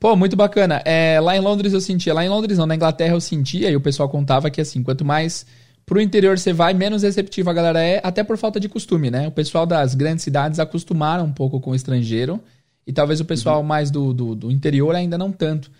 Pô, 0.00 0.14
muito 0.16 0.36
bacana. 0.36 0.80
É, 0.84 1.20
lá 1.20 1.36
em 1.36 1.40
Londres 1.40 1.72
eu 1.72 1.80
sentia, 1.80 2.14
lá 2.14 2.24
em 2.24 2.28
Londres 2.28 2.56
não, 2.56 2.66
na 2.66 2.74
Inglaterra 2.74 3.14
eu 3.14 3.20
sentia, 3.20 3.68
e 3.70 3.76
o 3.76 3.80
pessoal 3.80 4.08
contava 4.08 4.48
que 4.48 4.60
assim, 4.60 4.82
quanto 4.82 5.04
mais 5.04 5.44
pro 5.84 6.00
interior 6.00 6.38
você 6.38 6.52
vai, 6.52 6.72
menos 6.72 7.02
receptivo 7.02 7.50
a 7.50 7.52
galera 7.52 7.82
é, 7.82 8.00
até 8.04 8.22
por 8.22 8.36
falta 8.36 8.60
de 8.60 8.68
costume, 8.68 9.10
né? 9.10 9.26
O 9.26 9.32
pessoal 9.32 9.66
das 9.66 9.94
grandes 9.94 10.22
cidades 10.22 10.60
acostumaram 10.60 11.24
um 11.24 11.32
pouco 11.32 11.60
com 11.60 11.72
o 11.72 11.74
estrangeiro 11.74 12.40
e 12.88 12.92
talvez 12.92 13.20
o 13.20 13.24
pessoal 13.26 13.58
uhum. 13.58 13.66
mais 13.66 13.90
do, 13.90 14.14
do, 14.14 14.34
do, 14.34 14.50
interior 14.50 14.94
ainda 14.94 15.18
não 15.18 15.30
tanto. 15.30 15.70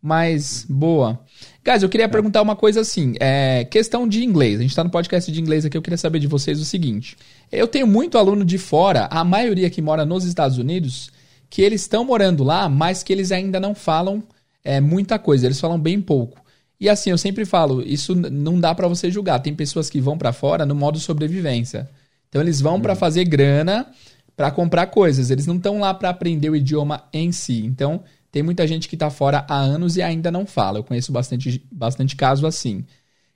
Mas, 0.00 0.64
boa. 0.68 1.18
Guys, 1.64 1.82
eu 1.82 1.88
queria 1.88 2.06
é. 2.06 2.08
perguntar 2.08 2.40
uma 2.40 2.54
coisa 2.54 2.80
assim. 2.80 3.14
É, 3.18 3.64
questão 3.64 4.06
de 4.06 4.22
inglês. 4.22 4.60
A 4.60 4.62
gente 4.62 4.70
está 4.70 4.84
no 4.84 4.90
podcast 4.90 5.30
de 5.30 5.40
inglês 5.40 5.64
aqui. 5.64 5.76
Eu 5.76 5.82
queria 5.82 5.98
saber 5.98 6.20
de 6.20 6.28
vocês 6.28 6.60
o 6.60 6.64
seguinte. 6.64 7.16
Eu 7.50 7.66
tenho 7.66 7.84
muito 7.84 8.16
aluno 8.16 8.44
de 8.44 8.58
fora, 8.58 9.08
a 9.10 9.24
maioria 9.24 9.68
que 9.70 9.82
mora 9.82 10.06
nos 10.06 10.24
Estados 10.24 10.56
Unidos, 10.56 11.10
que 11.50 11.62
eles 11.62 11.80
estão 11.80 12.04
morando 12.04 12.44
lá, 12.44 12.68
mas 12.68 13.02
que 13.02 13.12
eles 13.12 13.32
ainda 13.32 13.58
não 13.58 13.74
falam 13.74 14.22
é, 14.62 14.80
muita 14.80 15.18
coisa. 15.18 15.46
Eles 15.46 15.60
falam 15.60 15.80
bem 15.80 16.00
pouco. 16.00 16.40
E 16.78 16.88
assim, 16.88 17.10
eu 17.10 17.18
sempre 17.18 17.44
falo, 17.44 17.82
isso 17.82 18.14
não 18.14 18.60
dá 18.60 18.72
para 18.72 18.86
você 18.86 19.10
julgar. 19.10 19.40
Tem 19.40 19.52
pessoas 19.52 19.90
que 19.90 20.00
vão 20.00 20.16
para 20.16 20.32
fora 20.32 20.64
no 20.64 20.76
modo 20.76 21.00
sobrevivência. 21.00 21.90
Então 22.28 22.40
eles 22.40 22.60
vão 22.60 22.80
para 22.80 22.92
uhum. 22.92 22.98
fazer 22.98 23.24
grana, 23.24 23.88
para 24.36 24.50
comprar 24.50 24.86
coisas. 24.86 25.30
Eles 25.30 25.46
não 25.46 25.56
estão 25.56 25.80
lá 25.80 25.92
para 25.92 26.08
aprender 26.08 26.50
o 26.50 26.56
idioma 26.56 27.04
em 27.12 27.32
si. 27.32 27.64
Então, 27.64 28.02
tem 28.30 28.42
muita 28.42 28.66
gente 28.66 28.88
que 28.88 28.96
está 28.96 29.10
fora 29.10 29.44
há 29.48 29.56
anos 29.56 29.96
e 29.96 30.02
ainda 30.02 30.30
não 30.30 30.46
fala. 30.46 30.78
Eu 30.78 30.84
conheço 30.84 31.12
bastante, 31.12 31.66
bastante 31.70 32.16
caso 32.16 32.46
assim. 32.46 32.84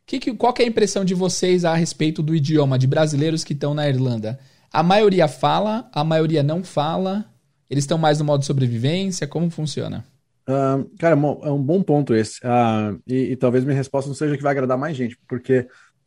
Que, 0.07 0.19
que, 0.19 0.33
qual 0.35 0.53
que 0.53 0.63
é 0.63 0.65
a 0.65 0.69
impressão 0.69 1.05
de 1.05 1.15
vocês 1.15 1.65
a 1.65 1.75
respeito 1.75 2.23
do 2.23 2.35
idioma 2.35 2.79
de 2.79 2.87
brasileiros 2.87 3.45
que 3.45 3.53
estão 3.53 3.75
na 3.75 3.89
Irlanda? 3.89 4.39
A 4.73 4.83
maioria 4.83 5.29
fala, 5.29 5.89
a 5.93 6.05
maioria 6.05 6.43
não 6.43 6.63
fala? 6.63 7.27
Eles 7.69 7.85
estão 7.85 7.99
mais 7.99 8.19
no 8.19 8.25
modo 8.25 8.45
sobrevivência? 8.45 9.27
Como 9.27 9.51
funciona? 9.51 10.05
Uh, 10.49 10.89
cara, 10.97 11.17
é 11.43 11.51
um 11.51 11.63
bom 11.63 11.83
ponto 11.83 12.15
esse. 12.15 12.39
Uh, 12.41 13.03
e, 13.07 13.33
e, 13.33 13.37
talvez 13.37 13.65
minha 13.65 13.77
resposta 13.77 14.09
não 14.09 14.15
seja 14.15 14.37
que 14.37 14.43
vai 14.43 14.53
agradar 14.53 14.79
mais 14.79 14.97
gente, 14.97 15.19
porque 15.29 15.67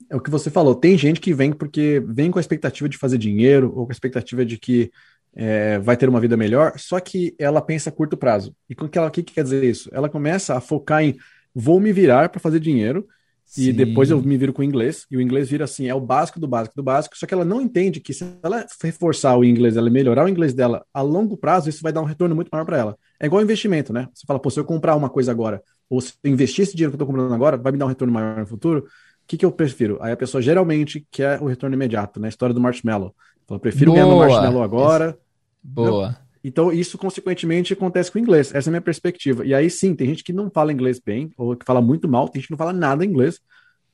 é 0.10 0.16
o 0.16 0.22
que 0.22 0.30
você 0.30 0.50
falou. 0.50 0.76
Tem 0.76 0.97
gente 0.97 1.20
que 1.20 1.34
vem 1.34 1.52
porque 1.52 2.04
vem 2.08 2.30
com 2.32 2.39
a 2.39 2.41
expectativa 2.41 2.88
de 2.88 2.97
fazer 2.97 3.18
dinheiro, 3.18 3.74
ou 3.76 3.86
com 3.86 3.91
a 3.91 3.93
expectativa 3.93 4.45
de 4.45 4.58
que 4.58 4.91
é, 5.36 5.80
vai 5.80 5.95
ter 5.97 6.10
uma 6.10 6.20
vida 6.20 6.36
melhor, 6.36 6.74
só 6.78 7.00
que 7.00 7.36
ela 7.38 7.62
pensa 7.62 7.89
a 7.89 7.93
curto 7.93 8.18
prazo. 8.18 8.56
E 8.70 8.74
o 8.74 8.89
que, 8.89 8.97
ela, 8.97 9.12
que, 9.12 9.24
que 9.24 9.34
quer 9.34 9.43
dizer 9.43 9.64
isso? 9.64 9.89
Ela 9.91 10.10
começa 10.10 10.56
a 10.56 10.62
focar 10.62 11.04
em 11.04 11.16
vou 11.54 11.80
me 11.80 11.91
virar 11.91 12.30
para 12.30 12.39
fazer 12.39 12.60
dinheiro 12.60 13.08
Sim. 13.50 13.70
E 13.70 13.74
depois 13.74 14.12
eu 14.12 14.22
me 14.22 14.38
viro 14.38 14.54
com 14.54 14.62
o 14.62 14.64
inglês, 14.64 15.08
e 15.10 15.18
o 15.18 15.22
inglês 15.22 15.50
vira 15.50 15.66
assim, 15.66 15.88
é 15.88 15.95
o 15.95 16.00
básico 16.00 16.39
do 16.39 16.47
básico 16.47 16.76
do 16.76 16.84
básico, 16.84 17.18
só 17.18 17.26
que 17.26 17.34
ela 17.34 17.43
não 17.43 17.60
entende 17.60 18.00
que 18.00 18.14
se 18.14 18.24
ela 18.43 18.64
reforçar 18.80 19.36
o 19.36 19.43
inglês, 19.43 19.76
ela 19.76 19.89
melhorar 19.89 20.26
o 20.26 20.30
inglês 20.30 20.54
dela 20.54 20.86
a 20.93 21.02
longo 21.02 21.36
prazo, 21.36 21.68
isso 21.68 21.82
vai 21.82 21.91
dar 21.91 22.02
um 22.02 22.06
retorno 22.06 22.36
muito 22.36 22.50
maior 22.52 22.64
para 22.64 22.78
ela. 22.78 22.97
É 23.20 23.26
igual 23.26 23.41
investimento, 23.41 23.91
né? 23.91 24.08
Você 24.14 24.24
fala, 24.28 24.39
pô, 24.39 24.52
se 24.52 24.60
eu 24.60 24.64
comprar 24.64 24.95
uma 24.95 25.10
coisa 25.10 25.32
agora, 25.32 25.64
ou 25.89 26.00
se 26.00 26.14
eu 26.24 26.32
investir 26.32 26.62
esse 26.62 26.76
dinheiro 26.76 26.91
que 26.91 26.95
eu 26.95 27.00
tô 27.00 27.08
comprando 27.08 27.34
agora, 27.34 27.58
vai 27.58 27.72
me 27.72 27.80
dar 27.80 27.86
um 27.86 27.89
retorno 27.89 28.14
maior 28.14 28.38
no 28.38 28.45
futuro, 28.45 28.86
o 28.86 28.88
que, 29.30 29.38
que 29.38 29.46
eu 29.46 29.52
prefiro? 29.52 30.00
Aí 30.02 30.12
a 30.12 30.18
pessoa 30.18 30.42
geralmente 30.42 31.06
quer 31.12 31.40
o 31.40 31.46
retorno 31.46 31.76
imediato, 31.76 32.20
né? 32.20 32.28
A 32.28 32.30
história 32.30 32.54
do 32.54 32.60
marshmallow. 32.60 33.14
Então, 33.46 33.56
eu 33.56 33.62
prefiro 33.62 33.92
Boa. 33.92 34.04
ganhar 34.04 34.12
no 34.12 34.20
marshmallow 34.20 34.64
agora. 34.64 35.18
Boa. 35.64 36.08
Não? 36.10 36.16
Então, 36.44 36.72
isso, 36.72 36.98
consequentemente, 36.98 37.74
acontece 37.74 38.12
com 38.12 38.18
o 38.18 38.22
inglês. 38.22 38.54
Essa 38.56 38.70
é 38.70 38.72
a 38.72 38.74
minha 38.74 38.82
perspectiva. 38.82 39.46
E 39.46 39.54
aí, 39.54 39.70
sim, 39.70 39.94
tem 39.94 40.08
gente 40.08 40.24
que 40.24 40.34
não 40.34 40.50
fala 40.50 40.74
inglês 40.74 41.00
bem, 41.00 41.30
ou 41.38 41.56
que 41.56 41.64
fala 41.64 41.80
muito 41.80 42.08
mal, 42.08 42.28
tem 42.28 42.42
gente 42.42 42.48
que 42.48 42.54
não 42.54 42.58
fala 42.58 42.74
nada 42.74 43.06
inglês, 43.06 43.40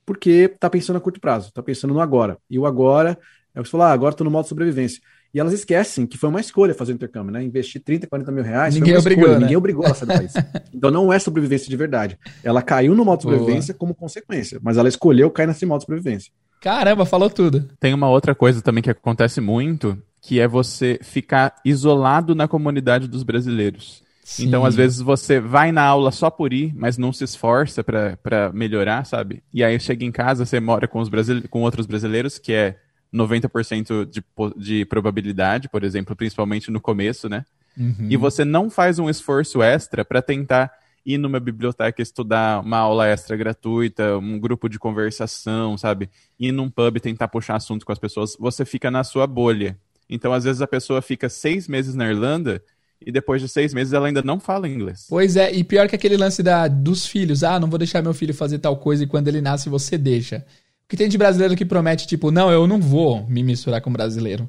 porque 0.05 0.29
está 0.53 0.69
pensando 0.69 0.95
a 0.95 1.01
curto 1.01 1.19
prazo, 1.19 1.49
está 1.49 1.61
pensando 1.61 1.93
no 1.93 1.99
agora. 1.99 2.37
E 2.49 2.57
o 2.57 2.65
agora 2.65 3.17
é 3.53 3.59
o 3.59 3.63
que 3.63 3.67
você 3.67 3.71
falou, 3.71 3.87
ah, 3.87 3.91
agora 3.91 4.13
estou 4.13 4.23
no 4.23 4.31
modo 4.31 4.47
sobrevivência. 4.47 5.01
E 5.35 5.39
elas 5.39 5.51
esquecem 5.51 6.07
que 6.07 6.17
foi 6.17 6.29
uma 6.29 6.39
escolha 6.39 6.73
fazer 6.73 6.93
o 6.93 6.95
intercâmbio, 6.95 7.29
né? 7.29 7.43
Investir 7.43 7.83
30, 7.83 8.07
40 8.07 8.31
mil 8.31 8.41
reais. 8.41 8.73
Ninguém 8.73 8.95
obrigou. 8.95 9.27
Né? 9.27 9.39
Ninguém 9.39 9.57
obrigou 9.57 9.83
ela 9.83 9.91
a 9.91 9.93
sair 9.93 10.07
do 10.07 10.13
país. 10.13 10.33
então 10.73 10.89
não 10.89 11.11
é 11.11 11.19
sobrevivência 11.19 11.67
de 11.69 11.75
verdade. 11.75 12.17
Ela 12.41 12.61
caiu 12.61 12.95
no 12.95 13.03
modo 13.03 13.21
sobrevivência 13.21 13.73
Boa. 13.73 13.79
como 13.79 13.93
consequência, 13.93 14.61
mas 14.63 14.77
ela 14.77 14.87
escolheu 14.87 15.29
cair 15.29 15.47
nesse 15.47 15.65
modo 15.65 15.81
sobrevivência. 15.81 16.31
Caramba, 16.61 17.05
falou 17.05 17.29
tudo. 17.29 17.69
Tem 17.81 17.93
uma 17.93 18.09
outra 18.09 18.33
coisa 18.33 18.61
também 18.61 18.81
que 18.81 18.89
acontece 18.89 19.41
muito, 19.41 20.01
que 20.21 20.39
é 20.39 20.47
você 20.47 20.97
ficar 21.01 21.53
isolado 21.65 22.33
na 22.33 22.47
comunidade 22.47 23.05
dos 23.05 23.21
brasileiros. 23.21 24.05
Sim. 24.23 24.47
Então, 24.47 24.65
às 24.65 24.73
vezes, 24.73 25.01
você 25.01 25.41
vai 25.41 25.73
na 25.73 25.83
aula 25.83 26.11
só 26.11 26.29
por 26.29 26.53
ir, 26.53 26.73
mas 26.77 26.97
não 26.97 27.11
se 27.11 27.25
esforça 27.25 27.83
para 27.83 28.53
melhorar, 28.53 29.05
sabe? 29.05 29.43
E 29.53 29.65
aí 29.65 29.77
chega 29.81 30.05
em 30.05 30.13
casa, 30.13 30.45
você 30.45 30.61
mora 30.61 30.87
com, 30.87 31.01
os 31.01 31.09
brasile... 31.09 31.45
com 31.49 31.61
outros 31.61 31.85
brasileiros, 31.85 32.39
que 32.39 32.53
é 32.53 32.77
90% 33.15 34.05
de, 34.05 34.23
de 34.57 34.85
probabilidade, 34.85 35.69
por 35.69 35.83
exemplo, 35.83 36.15
principalmente 36.15 36.69
no 36.69 36.81
começo, 36.81 37.29
né? 37.29 37.45
Uhum. 37.77 38.07
E 38.09 38.17
você 38.17 38.43
não 38.43 38.69
faz 38.69 38.99
um 38.99 39.09
esforço 39.09 39.61
extra 39.63 40.03
para 40.03 40.21
tentar 40.21 40.71
ir 41.05 41.17
numa 41.17 41.39
biblioteca 41.39 42.01
estudar 42.01 42.61
uma 42.61 42.77
aula 42.77 43.07
extra 43.07 43.37
gratuita, 43.37 44.17
um 44.17 44.39
grupo 44.39 44.67
de 44.67 44.79
conversação, 44.79 45.77
sabe? 45.77 46.09
Ir 46.39 46.51
num 46.51 46.69
pub 46.69 46.99
tentar 46.99 47.27
puxar 47.27 47.55
assunto 47.55 47.85
com 47.85 47.91
as 47.91 47.99
pessoas, 47.99 48.35
você 48.39 48.65
fica 48.65 48.89
na 48.89 49.03
sua 49.03 49.27
bolha. 49.27 49.77
Então, 50.09 50.33
às 50.33 50.43
vezes, 50.43 50.61
a 50.61 50.67
pessoa 50.67 51.01
fica 51.01 51.29
seis 51.29 51.67
meses 51.67 51.95
na 51.95 52.07
Irlanda 52.09 52.61
e 53.05 53.11
depois 53.11 53.41
de 53.41 53.47
seis 53.47 53.73
meses 53.73 53.93
ela 53.93 54.07
ainda 54.07 54.21
não 54.21 54.39
fala 54.39 54.67
inglês. 54.67 55.05
Pois 55.09 55.35
é, 55.35 55.53
e 55.53 55.63
pior 55.63 55.87
que 55.87 55.95
aquele 55.95 56.17
lance 56.17 56.41
da, 56.41 56.67
dos 56.67 57.05
filhos. 57.05 57.43
Ah, 57.43 57.59
não 57.59 57.69
vou 57.69 57.77
deixar 57.77 58.01
meu 58.01 58.13
filho 58.13 58.33
fazer 58.33 58.59
tal 58.59 58.77
coisa 58.77 59.03
e 59.03 59.07
quando 59.07 59.27
ele 59.27 59.41
nasce 59.41 59.69
você 59.69 59.97
deixa. 59.97 60.45
O 60.85 60.87
que 60.87 60.95
tem 60.95 61.09
de 61.09 61.17
brasileiro 61.17 61.55
que 61.55 61.65
promete, 61.65 62.05
tipo, 62.05 62.29
não, 62.29 62.51
eu 62.51 62.67
não 62.67 62.79
vou 62.79 63.25
me 63.27 63.41
misturar 63.41 63.81
com 63.81 63.91
brasileiro. 63.91 64.47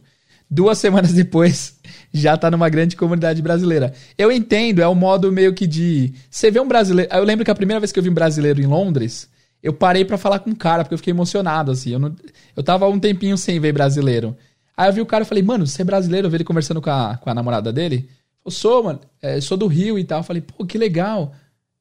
Duas 0.48 0.76
semanas 0.78 1.12
depois, 1.12 1.80
já 2.12 2.36
tá 2.36 2.50
numa 2.50 2.68
grande 2.68 2.94
comunidade 2.94 3.40
brasileira. 3.40 3.94
Eu 4.18 4.30
entendo, 4.30 4.82
é 4.82 4.88
um 4.88 4.94
modo 4.94 5.32
meio 5.32 5.54
que 5.54 5.66
de. 5.66 6.12
Você 6.30 6.50
vê 6.50 6.60
um 6.60 6.68
brasileiro. 6.68 7.10
Eu 7.12 7.24
lembro 7.24 7.44
que 7.44 7.50
a 7.50 7.54
primeira 7.54 7.80
vez 7.80 7.90
que 7.90 7.98
eu 7.98 8.02
vi 8.02 8.10
um 8.10 8.14
brasileiro 8.14 8.60
em 8.60 8.66
Londres, 8.66 9.30
eu 9.62 9.72
parei 9.72 10.04
para 10.04 10.18
falar 10.18 10.38
com 10.40 10.50
o 10.50 10.56
cara, 10.56 10.84
porque 10.84 10.94
eu 10.94 10.98
fiquei 10.98 11.12
emocionado, 11.12 11.72
assim. 11.72 11.92
Eu, 11.92 11.98
não... 11.98 12.14
eu 12.54 12.62
tava 12.62 12.86
um 12.86 13.00
tempinho 13.00 13.36
sem 13.38 13.58
ver 13.58 13.72
brasileiro. 13.72 14.36
Aí 14.76 14.90
eu 14.90 14.92
vi 14.92 15.00
o 15.00 15.06
cara 15.06 15.24
e 15.24 15.26
falei, 15.26 15.42
mano, 15.42 15.66
você 15.66 15.80
é 15.80 15.84
brasileiro? 15.84 16.26
Eu 16.26 16.30
vi 16.30 16.36
ele 16.36 16.44
conversando 16.44 16.82
com 16.82 16.90
a, 16.90 17.16
com 17.16 17.30
a 17.30 17.34
namorada 17.34 17.72
dele. 17.72 18.10
Eu 18.44 18.50
sou, 18.50 18.84
mano. 18.84 19.00
É, 19.22 19.40
sou 19.40 19.56
do 19.56 19.66
Rio 19.66 19.98
e 19.98 20.04
tal. 20.04 20.20
Eu 20.20 20.24
falei, 20.24 20.42
pô, 20.42 20.66
que 20.66 20.76
legal. 20.76 21.32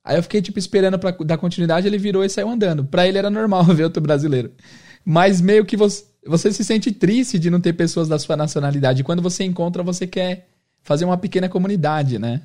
Aí 0.06 0.18
eu 0.18 0.24
fiquei, 0.24 0.39
tipo, 0.39 0.60
esperando 0.60 0.99
pra 0.99 1.10
dar 1.12 1.38
continuidade, 1.39 1.88
ele 1.88 1.97
virou 1.97 2.24
e 2.24 2.30
saiu 2.30 2.47
andando. 2.47 2.86
Pra 2.86 3.08
ele 3.08 3.18
era 3.18 3.30
normal 3.32 3.64
ver 3.74 3.86
outro 3.86 4.01
brasileiro. 4.01 4.51
Mas 5.03 5.41
meio 5.41 5.66
que 5.66 5.76
você, 5.76 6.03
você 6.26 6.51
se 6.53 6.64
sente 6.64 6.91
triste 6.91 7.39
de 7.39 7.49
não 7.49 7.60
ter 7.60 7.74
pessoas 7.74 8.08
da 8.08 8.20
sua 8.20 8.38
nacionalidade. 8.38 9.03
Quando 9.03 9.24
você 9.24 9.43
encontra, 9.43 9.82
você 9.82 10.06
quer 10.06 10.47
fazer 10.84 11.06
uma 11.06 11.18
pequena 11.18 11.49
comunidade, 11.49 12.20
né? 12.20 12.43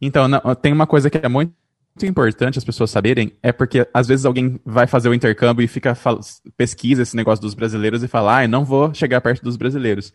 Então, 0.00 0.28
não, 0.28 0.40
tem 0.54 0.72
uma 0.72 0.86
coisa 0.86 1.10
que 1.10 1.18
é 1.18 1.28
muito 1.28 1.52
importante 2.02 2.56
as 2.56 2.64
pessoas 2.64 2.90
saberem, 2.90 3.32
é 3.42 3.52
porque 3.52 3.86
às 3.92 4.06
vezes 4.06 4.24
alguém 4.24 4.58
vai 4.64 4.86
fazer 4.86 5.08
o 5.08 5.14
intercâmbio 5.14 5.64
e 5.64 5.68
fica 5.68 5.96
pesquisa 6.56 7.02
esse 7.02 7.16
negócio 7.16 7.42
dos 7.42 7.54
brasileiros 7.54 8.02
e 8.02 8.08
fala, 8.08 8.40
ah, 8.40 8.48
não 8.48 8.64
vou 8.64 8.94
chegar 8.94 9.20
perto 9.20 9.42
dos 9.42 9.56
brasileiros. 9.56 10.14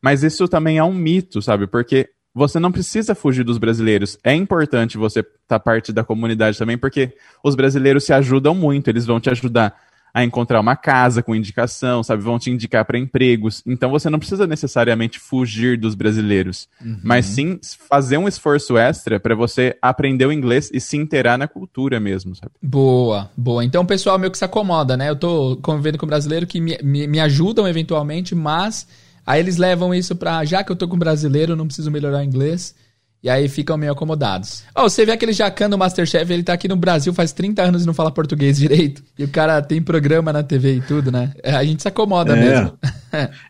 Mas 0.00 0.22
isso 0.22 0.46
também 0.46 0.78
é 0.78 0.84
um 0.84 0.94
mito, 0.94 1.42
sabe? 1.42 1.66
Porque 1.66 2.08
você 2.36 2.60
não 2.60 2.70
precisa 2.70 3.14
fugir 3.14 3.42
dos 3.42 3.56
brasileiros. 3.56 4.18
É 4.22 4.34
importante 4.34 4.98
você 4.98 5.20
estar 5.20 5.34
tá 5.48 5.58
parte 5.58 5.90
da 5.90 6.04
comunidade 6.04 6.58
também, 6.58 6.76
porque 6.76 7.14
os 7.42 7.54
brasileiros 7.54 8.04
se 8.04 8.12
ajudam 8.12 8.54
muito, 8.54 8.88
eles 8.88 9.06
vão 9.06 9.18
te 9.18 9.30
ajudar 9.30 9.74
a 10.12 10.22
encontrar 10.22 10.60
uma 10.60 10.76
casa 10.76 11.22
com 11.22 11.34
indicação, 11.34 12.02
sabe? 12.02 12.22
Vão 12.22 12.38
te 12.38 12.50
indicar 12.50 12.84
para 12.84 12.98
empregos. 12.98 13.62
Então 13.66 13.90
você 13.90 14.10
não 14.10 14.18
precisa 14.18 14.46
necessariamente 14.46 15.18
fugir 15.18 15.78
dos 15.78 15.94
brasileiros, 15.94 16.68
uhum. 16.84 17.00
mas 17.02 17.24
sim 17.24 17.58
fazer 17.88 18.18
um 18.18 18.28
esforço 18.28 18.76
extra 18.76 19.18
para 19.18 19.34
você 19.34 19.74
aprender 19.80 20.26
o 20.26 20.32
inglês 20.32 20.70
e 20.74 20.80
se 20.80 20.98
inteirar 20.98 21.38
na 21.38 21.48
cultura 21.48 21.98
mesmo, 21.98 22.34
sabe? 22.34 22.52
Boa, 22.62 23.30
boa. 23.34 23.64
Então 23.64 23.82
o 23.82 23.86
pessoal 23.86 24.18
meio 24.18 24.30
que 24.30 24.38
se 24.38 24.44
acomoda, 24.44 24.94
né? 24.94 25.08
Eu 25.08 25.16
tô 25.16 25.58
convivendo 25.62 25.96
com 25.96 26.06
brasileiro 26.06 26.46
que 26.46 26.60
me, 26.60 26.78
me, 26.82 27.06
me 27.06 27.20
ajudam 27.20 27.66
eventualmente, 27.66 28.34
mas 28.34 28.86
Aí 29.26 29.40
eles 29.40 29.56
levam 29.56 29.92
isso 29.92 30.14
pra, 30.14 30.44
já 30.44 30.62
que 30.62 30.70
eu 30.70 30.76
tô 30.76 30.86
com 30.86 30.96
brasileiro, 30.96 31.56
não 31.56 31.66
preciso 31.66 31.90
melhorar 31.90 32.24
inglês. 32.24 32.74
E 33.22 33.28
aí 33.28 33.48
ficam 33.48 33.76
meio 33.76 33.90
acomodados. 33.90 34.62
Oh, 34.76 34.82
você 34.82 35.04
vê 35.04 35.10
aquele 35.10 35.32
Jacan 35.32 35.68
do 35.68 35.76
Masterchef, 35.76 36.32
ele 36.32 36.44
tá 36.44 36.52
aqui 36.52 36.68
no 36.68 36.76
Brasil 36.76 37.12
faz 37.12 37.32
30 37.32 37.60
anos 37.60 37.82
e 37.82 37.86
não 37.86 37.94
fala 37.94 38.12
português 38.12 38.56
direito. 38.56 39.02
E 39.18 39.24
o 39.24 39.28
cara 39.28 39.60
tem 39.60 39.82
programa 39.82 40.32
na 40.32 40.44
TV 40.44 40.76
e 40.76 40.80
tudo, 40.80 41.10
né? 41.10 41.32
É, 41.42 41.52
a 41.52 41.64
gente 41.64 41.82
se 41.82 41.88
acomoda 41.88 42.36
é. 42.36 42.40
mesmo. 42.40 42.78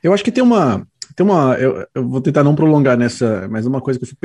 eu 0.03 0.15
acho 0.15 0.25
que 0.25 0.33
tem 0.33 0.43
uma. 0.43 0.87
Tem 1.15 1.27
uma. 1.27 1.55
Eu, 1.57 1.87
eu, 1.95 2.09
vou 2.09 2.23
tentar 2.23 2.43
não 2.43 2.55
prolongar 2.55 2.97
nessa, 2.97 3.47
mas 3.51 3.67
uma 3.67 3.81
coisa 3.83 3.99
que 3.99 4.05
eu 4.05 4.09
fico 4.09 4.21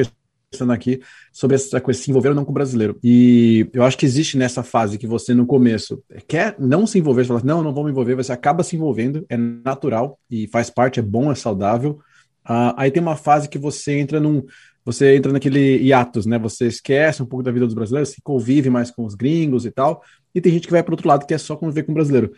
pensando 0.51 0.73
aqui 0.73 0.99
sobre 1.31 1.55
essa 1.55 1.79
coisa 1.79 1.99
se 1.99 2.11
envolver 2.11 2.29
ou 2.29 2.35
não 2.35 2.43
com 2.43 2.51
o 2.51 2.53
brasileiro. 2.53 2.99
E 3.01 3.69
eu 3.73 3.83
acho 3.83 3.97
que 3.97 4.05
existe 4.05 4.37
nessa 4.37 4.61
fase 4.61 4.97
que 4.97 5.07
você 5.07 5.33
no 5.33 5.45
começo 5.45 6.03
quer 6.27 6.55
não 6.59 6.85
se 6.85 6.99
envolver, 6.99 7.23
você 7.23 7.29
fala, 7.29 7.41
não, 7.43 7.63
não 7.63 7.73
vou 7.73 7.85
me 7.85 7.91
envolver, 7.91 8.15
você 8.15 8.33
acaba 8.33 8.61
se 8.61 8.75
envolvendo, 8.75 9.25
é 9.29 9.37
natural 9.37 10.19
e 10.29 10.47
faz 10.47 10.69
parte, 10.69 10.99
é 10.99 11.03
bom, 11.03 11.31
é 11.31 11.35
saudável. 11.35 11.99
Uh, 12.43 12.75
aí 12.75 12.91
tem 12.91 13.01
uma 13.01 13.15
fase 13.15 13.47
que 13.47 13.57
você 13.57 13.97
entra 13.97 14.19
num. 14.19 14.43
Você 14.83 15.15
entra 15.15 15.31
naquele 15.31 15.77
hiatus, 15.77 16.25
né? 16.25 16.39
Você 16.39 16.65
esquece 16.65 17.21
um 17.21 17.25
pouco 17.25 17.43
da 17.43 17.51
vida 17.51 17.65
dos 17.65 17.75
brasileiros, 17.75 18.09
se 18.09 18.21
convive 18.21 18.67
mais 18.69 18.89
com 18.89 19.05
os 19.05 19.13
gringos 19.13 19.63
e 19.63 19.71
tal. 19.71 20.01
E 20.33 20.41
tem 20.41 20.51
gente 20.51 20.65
que 20.65 20.73
vai 20.73 20.81
para 20.81 20.93
outro 20.93 21.07
lado 21.07 21.25
que 21.25 21.35
é 21.35 21.37
só 21.37 21.55
conviver 21.55 21.83
com 21.83 21.91
o 21.91 21.95
brasileiro 21.95 22.31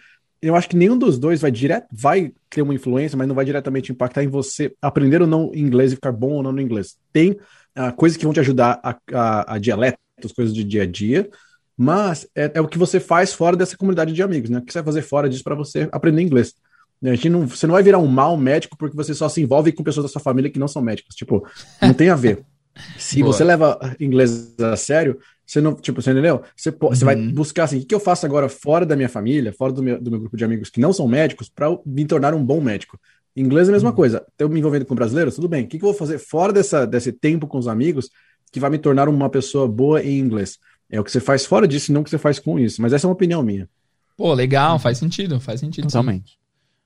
eu 0.43 0.57
acho 0.57 0.67
que 0.67 0.75
nenhum 0.75 0.97
dos 0.97 1.17
dois 1.17 1.39
vai 1.39 1.49
direto, 1.49 1.87
vai 1.89 2.33
ter 2.49 2.61
uma 2.61 2.73
influência, 2.73 3.17
mas 3.17 3.27
não 3.29 3.33
vai 3.33 3.45
diretamente 3.45 3.93
impactar 3.93 4.23
em 4.23 4.27
você 4.27 4.75
aprender 4.81 5.21
ou 5.21 5.27
não 5.27 5.51
inglês 5.55 5.93
e 5.93 5.95
ficar 5.95 6.11
bom 6.11 6.33
ou 6.33 6.43
não 6.43 6.51
no 6.51 6.59
inglês. 6.59 6.97
Tem 7.13 7.37
coisas 7.95 8.17
que 8.17 8.23
vão 8.23 8.33
te 8.33 8.39
ajudar 8.39 8.79
a, 8.83 8.97
a, 9.13 9.55
a 9.55 9.57
dialetos, 9.59 10.31
coisas 10.35 10.53
de 10.53 10.63
dia 10.63 10.83
a 10.83 10.85
dia, 10.85 11.29
mas 11.77 12.27
é, 12.35 12.51
é, 12.55 12.61
o 12.61 12.67
que 12.67 12.77
você 12.77 12.99
faz 12.99 13.33
fora 13.33 13.57
dessa 13.57 13.75
comunidade 13.75 14.13
de 14.13 14.21
amigos, 14.21 14.49
né? 14.49 14.59
O 14.59 14.61
que 14.61 14.71
você 14.71 14.79
vai 14.79 14.85
fazer 14.85 15.01
fora 15.01 15.27
disso 15.27 15.43
para 15.43 15.55
você 15.55 15.89
aprender 15.91 16.21
inglês? 16.21 16.53
A 17.03 17.15
gente 17.15 17.29
não, 17.29 17.47
você 17.47 17.67
não 17.67 17.73
vai 17.73 17.83
virar 17.83 17.97
um 17.97 18.07
mau 18.07 18.37
médico 18.37 18.77
porque 18.77 18.95
você 18.95 19.13
só 19.13 19.27
se 19.27 19.41
envolve 19.41 19.71
com 19.73 19.83
pessoas 19.83 20.05
da 20.05 20.09
sua 20.09 20.21
família 20.21 20.49
que 20.49 20.59
não 20.59 20.67
são 20.67 20.81
médicos. 20.81 21.15
Tipo, 21.15 21.45
não 21.81 21.93
tem 21.93 22.09
a 22.09 22.15
ver. 22.15 22.45
Se 22.97 23.19
Boa. 23.19 23.33
você 23.33 23.43
leva 23.43 23.77
inglês 23.99 24.55
a 24.59 24.75
sério, 24.75 25.19
você 25.45 25.59
não, 25.59 25.75
tipo, 25.75 26.01
você 26.01 26.11
entendeu? 26.11 26.41
Você, 26.55 26.69
uhum. 26.69 26.89
você 26.89 27.05
vai 27.05 27.15
uhum. 27.15 27.33
buscar 27.33 27.65
assim, 27.65 27.79
o 27.79 27.85
que 27.85 27.93
eu 27.93 27.99
faço 27.99 28.25
agora 28.25 28.47
fora 28.47 28.85
da 28.85 28.95
minha 28.95 29.09
família, 29.09 29.53
fora 29.53 29.71
do 29.71 29.83
meu, 29.83 30.01
do 30.01 30.09
meu 30.09 30.19
grupo 30.21 30.37
de 30.37 30.45
amigos 30.45 30.69
que 30.69 30.79
não 30.79 30.93
são 30.93 31.07
médicos, 31.07 31.49
para 31.49 31.67
me 31.85 32.05
tornar 32.05 32.33
um 32.33 32.43
bom 32.43 32.61
médico. 32.61 32.97
Inglês 33.35 33.67
é 33.67 33.71
a 33.71 33.73
mesma 33.73 33.89
uhum. 33.89 33.95
coisa. 33.95 34.25
Eu 34.37 34.47
me 34.49 34.59
envolvendo 34.59 34.85
com 34.85 34.95
brasileiros, 34.95 35.35
tudo 35.35 35.47
bem. 35.47 35.65
O 35.65 35.67
que, 35.67 35.79
que 35.79 35.83
eu 35.83 35.89
vou 35.89 35.97
fazer 35.97 36.19
fora 36.19 36.53
dessa, 36.53 36.85
desse 36.85 37.11
tempo 37.11 37.47
com 37.47 37.57
os 37.57 37.67
amigos 37.67 38.09
que 38.51 38.59
vai 38.59 38.69
me 38.69 38.77
tornar 38.77 39.09
uma 39.09 39.29
pessoa 39.29 39.67
boa 39.67 40.03
em 40.03 40.19
inglês? 40.19 40.59
É 40.89 40.99
o 40.99 41.03
que 41.03 41.11
você 41.11 41.19
faz 41.19 41.45
fora 41.45 41.67
disso 41.67 41.91
e 41.91 41.93
não 41.93 42.01
o 42.01 42.03
que 42.03 42.09
você 42.09 42.19
faz 42.19 42.37
com 42.37 42.59
isso. 42.59 42.81
Mas 42.81 42.93
essa 42.93 43.05
é 43.05 43.07
uma 43.07 43.13
opinião 43.13 43.41
minha. 43.41 43.67
Pô, 44.15 44.33
legal, 44.33 44.77
faz 44.77 44.99
sentido, 44.99 45.39
faz 45.39 45.59
sentido. 45.59 45.87
Totalmente. 45.87 46.33
Sim. 46.33 46.37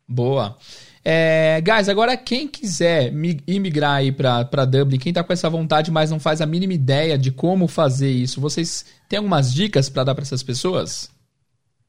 Boa. 0.08 0.56
É, 1.04 1.62
guys, 1.62 1.90
agora 1.90 2.16
quem 2.16 2.48
quiser 2.48 3.14
imigrar 3.46 3.96
aí 3.96 4.12
pra, 4.12 4.46
pra 4.46 4.66
Dublin, 4.66 4.98
quem 4.98 5.12
tá 5.12 5.24
com 5.24 5.34
essa 5.34 5.50
vontade, 5.50 5.92
mas 5.92 6.10
não 6.10 6.20
faz 6.20 6.40
a 6.40 6.46
mínima 6.46 6.74
ideia 6.74 7.18
de 7.18 7.32
como 7.32 7.68
fazer 7.68 8.10
isso, 8.10 8.42
vocês 8.42 8.86
têm 9.10 9.18
algumas 9.18 9.54
dicas 9.54 9.90
para 9.90 10.06
dar 10.06 10.16
para 10.16 10.24
essas 10.24 10.44
pessoas? 10.44 11.10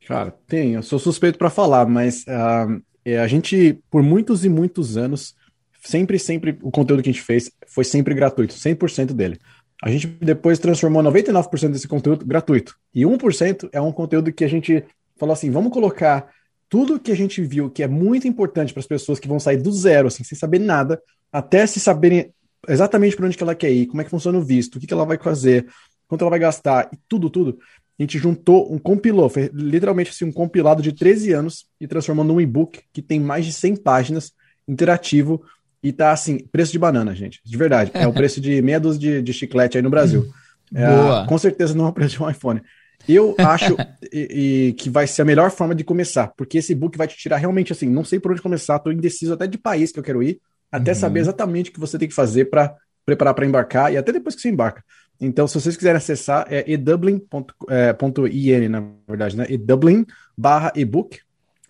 Cara, 0.06 0.32
tem. 0.46 0.72
Eu 0.72 0.82
sou 0.82 0.98
suspeito 0.98 1.38
para 1.38 1.50
falar, 1.50 1.86
mas 1.86 2.24
uh, 2.28 2.82
a 3.16 3.26
gente, 3.26 3.78
por 3.90 4.02
muitos 4.02 4.44
e 4.44 4.48
muitos 4.48 4.96
anos, 4.96 5.34
sempre, 5.82 6.18
sempre, 6.18 6.58
o 6.62 6.70
conteúdo 6.70 7.02
que 7.02 7.10
a 7.10 7.12
gente 7.12 7.24
fez 7.24 7.50
foi 7.66 7.84
sempre 7.84 8.14
gratuito, 8.14 8.54
100% 8.54 9.12
dele. 9.12 9.38
A 9.82 9.90
gente 9.90 10.06
depois 10.06 10.58
transformou 10.58 11.02
99% 11.02 11.70
desse 11.70 11.86
conteúdo 11.86 12.26
gratuito. 12.26 12.76
E 12.92 13.02
1% 13.02 13.68
é 13.72 13.80
um 13.80 13.92
conteúdo 13.92 14.32
que 14.32 14.44
a 14.44 14.48
gente 14.48 14.84
falou 15.16 15.32
assim: 15.32 15.50
vamos 15.50 15.72
colocar 15.72 16.28
tudo 16.68 16.98
que 16.98 17.12
a 17.12 17.16
gente 17.16 17.40
viu 17.42 17.70
que 17.70 17.82
é 17.82 17.88
muito 17.88 18.26
importante 18.26 18.72
para 18.72 18.80
as 18.80 18.86
pessoas 18.86 19.18
que 19.18 19.28
vão 19.28 19.40
sair 19.40 19.56
do 19.56 19.72
zero, 19.72 20.08
assim, 20.08 20.24
sem 20.24 20.36
saber 20.36 20.58
nada, 20.58 21.00
até 21.32 21.66
se 21.66 21.80
saberem 21.80 22.32
exatamente 22.68 23.16
para 23.16 23.26
onde 23.26 23.36
que 23.36 23.42
ela 23.42 23.54
quer 23.54 23.70
ir, 23.70 23.86
como 23.86 24.00
é 24.00 24.04
que 24.04 24.10
funciona 24.10 24.38
o 24.38 24.42
visto, 24.42 24.76
o 24.76 24.80
que, 24.80 24.86
que 24.86 24.92
ela 24.92 25.06
vai 25.06 25.16
fazer, 25.16 25.66
quanto 26.06 26.22
ela 26.22 26.30
vai 26.30 26.38
gastar, 26.38 26.90
e 26.92 26.98
tudo, 27.08 27.30
tudo. 27.30 27.58
A 27.98 28.02
gente 28.02 28.18
juntou, 28.18 28.72
um 28.72 28.78
compilou, 28.78 29.28
foi 29.28 29.50
literalmente 29.52 30.10
assim, 30.10 30.24
um 30.24 30.32
compilado 30.32 30.80
de 30.80 30.92
13 30.92 31.32
anos 31.32 31.66
e 31.80 31.86
transformou 31.86 32.24
num 32.24 32.40
e-book 32.40 32.80
que 32.92 33.02
tem 33.02 33.18
mais 33.18 33.44
de 33.44 33.52
100 33.52 33.76
páginas, 33.76 34.32
interativo, 34.68 35.42
e 35.82 35.92
tá 35.92 36.12
assim, 36.12 36.38
preço 36.38 36.72
de 36.72 36.78
banana, 36.78 37.14
gente. 37.14 37.40
De 37.44 37.56
verdade. 37.56 37.90
É 37.94 38.06
o 38.06 38.12
preço 38.14 38.40
de 38.40 38.62
meia 38.62 38.78
dúzia 38.78 39.00
de, 39.00 39.22
de 39.22 39.32
chiclete 39.32 39.76
aí 39.76 39.82
no 39.82 39.90
Brasil. 39.90 40.26
É, 40.74 40.86
Boa. 40.86 41.26
com 41.26 41.38
certeza 41.38 41.74
não 41.74 41.86
é 41.86 41.88
o 41.88 41.92
preço 41.92 42.16
de 42.16 42.22
um 42.22 42.30
iPhone. 42.30 42.62
Eu 43.08 43.34
acho 43.38 43.76
e, 44.12 44.68
e, 44.68 44.72
que 44.74 44.90
vai 44.90 45.06
ser 45.06 45.22
a 45.22 45.24
melhor 45.24 45.50
forma 45.50 45.74
de 45.74 45.84
começar, 45.84 46.32
porque 46.36 46.58
esse 46.58 46.74
book 46.74 46.96
vai 46.98 47.08
te 47.08 47.16
tirar 47.16 47.36
realmente 47.36 47.72
assim, 47.72 47.88
não 47.88 48.04
sei 48.04 48.18
por 48.20 48.32
onde 48.32 48.42
começar, 48.42 48.78
tô 48.78 48.90
indeciso 48.90 49.32
até 49.32 49.46
de 49.46 49.56
país 49.56 49.92
que 49.92 49.98
eu 49.98 50.02
quero 50.02 50.22
ir, 50.22 50.40
até 50.70 50.92
uhum. 50.92 50.98
saber 50.98 51.20
exatamente 51.20 51.70
o 51.70 51.72
que 51.72 51.80
você 51.80 51.98
tem 51.98 52.08
que 52.08 52.14
fazer 52.14 52.46
para 52.46 52.74
preparar 53.06 53.34
para 53.34 53.46
embarcar 53.46 53.92
e 53.92 53.96
até 53.96 54.12
depois 54.12 54.34
que 54.34 54.42
você 54.42 54.50
embarca. 54.50 54.84
Então, 55.20 55.46
se 55.48 55.60
vocês 55.60 55.76
quiserem 55.76 55.96
acessar, 55.96 56.46
é 56.48 56.70
edublin.in, 56.70 58.50
é, 58.50 58.68
na 58.68 58.84
verdade, 59.06 59.36
né? 59.36 59.46
edublin 59.48 60.06
barra 60.36 60.72
ebook. 60.76 61.18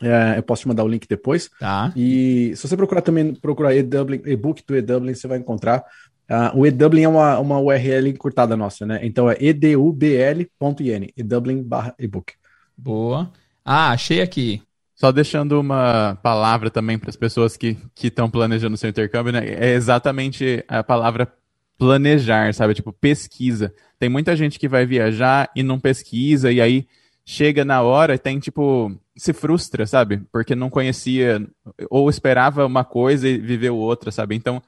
É, 0.01 0.39
eu 0.39 0.43
posso 0.43 0.63
te 0.63 0.69
mandar 0.69 0.85
o 0.85 0.89
link 0.89 1.07
depois. 1.09 1.51
Tá. 1.59 1.93
E 1.97 2.53
se 2.55 2.69
você 2.69 2.77
procurar 2.77 3.03
também, 3.03 3.35
procurar 3.35 3.75
Edublin, 3.75 4.23
ebook 4.25 4.63
do 4.67 4.77
Edublin, 4.77 5.15
você 5.15 5.27
vai 5.27 5.39
encontrar. 5.39 5.85
Uh, 6.31 6.59
o 6.59 6.67
Edublin 6.67 7.03
é 7.03 7.09
uma, 7.09 7.39
uma 7.39 7.59
URL 7.59 8.09
encurtada 8.09 8.57
nossa, 8.57 8.85
né? 8.85 9.01
Então 9.03 9.31
é 9.31 9.37
edubl.in, 9.41 11.09
edublin 11.17 11.63
barra 11.63 11.95
ebook. 11.99 12.35
Boa. 12.77 13.33
Ah, 13.65 13.91
achei 13.91 14.21
aqui. 14.21 14.63
Só 14.95 15.11
deixando 15.11 15.59
uma 15.61 16.19
palavra 16.23 16.71
também 16.71 16.99
para 16.99 17.09
as 17.09 17.17
pessoas 17.17 17.57
que 17.57 17.79
estão 18.03 18.29
planejando 18.29 18.77
seu 18.77 18.91
intercâmbio, 18.91 19.33
né? 19.33 19.41
É 19.47 19.73
exatamente 19.73 20.65
a 20.69 20.83
palavra 20.83 21.33
planejar, 21.79 22.53
sabe? 22.53 22.75
Tipo, 22.75 22.93
pesquisa. 22.93 23.73
Tem 23.99 24.09
muita 24.09 24.37
gente 24.37 24.59
que 24.59 24.69
vai 24.69 24.85
viajar 24.85 25.49
e 25.55 25.63
não 25.63 25.79
pesquisa, 25.79 26.51
e 26.51 26.61
aí 26.61 26.87
chega 27.25 27.65
na 27.65 27.81
hora 27.83 28.15
e 28.15 28.19
tem, 28.19 28.39
tipo, 28.39 28.93
se 29.17 29.33
frustra, 29.33 29.87
sabe? 29.87 30.23
Porque 30.33 30.55
não 30.55 30.69
conhecia, 30.69 31.47
ou 31.89 32.11
esperava 32.11 32.67
uma 32.67 32.85
coisa 32.85 33.29
e 33.29 33.39
viveu 33.39 33.77
outra, 33.77 34.11
sabe? 34.11 34.35
Então, 34.35 34.63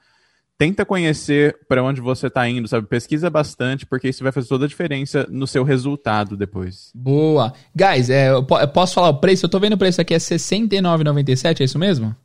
tenta 0.57 0.85
conhecer 0.85 1.57
para 1.67 1.83
onde 1.83 1.99
você 1.99 2.27
está 2.27 2.47
indo, 2.47 2.67
sabe? 2.67 2.87
Pesquisa 2.87 3.31
bastante, 3.31 3.83
porque 3.83 4.09
isso 4.09 4.23
vai 4.23 4.31
fazer 4.31 4.47
toda 4.47 4.65
a 4.65 4.67
diferença 4.67 5.25
no 5.29 5.47
seu 5.47 5.63
resultado 5.63 6.37
depois. 6.37 6.91
Boa. 6.93 7.51
Guys, 7.75 8.11
é, 8.11 8.29
eu 8.29 8.43
posso 8.43 8.93
falar 8.93 9.09
o 9.09 9.19
preço? 9.19 9.45
Eu 9.45 9.49
tô 9.49 9.59
vendo 9.59 9.73
o 9.73 9.77
preço 9.77 9.99
aqui, 9.99 10.13
é 10.13 10.17
R$69,97, 10.17 11.61
é 11.61 11.63
isso 11.63 11.79
mesmo? 11.79 12.15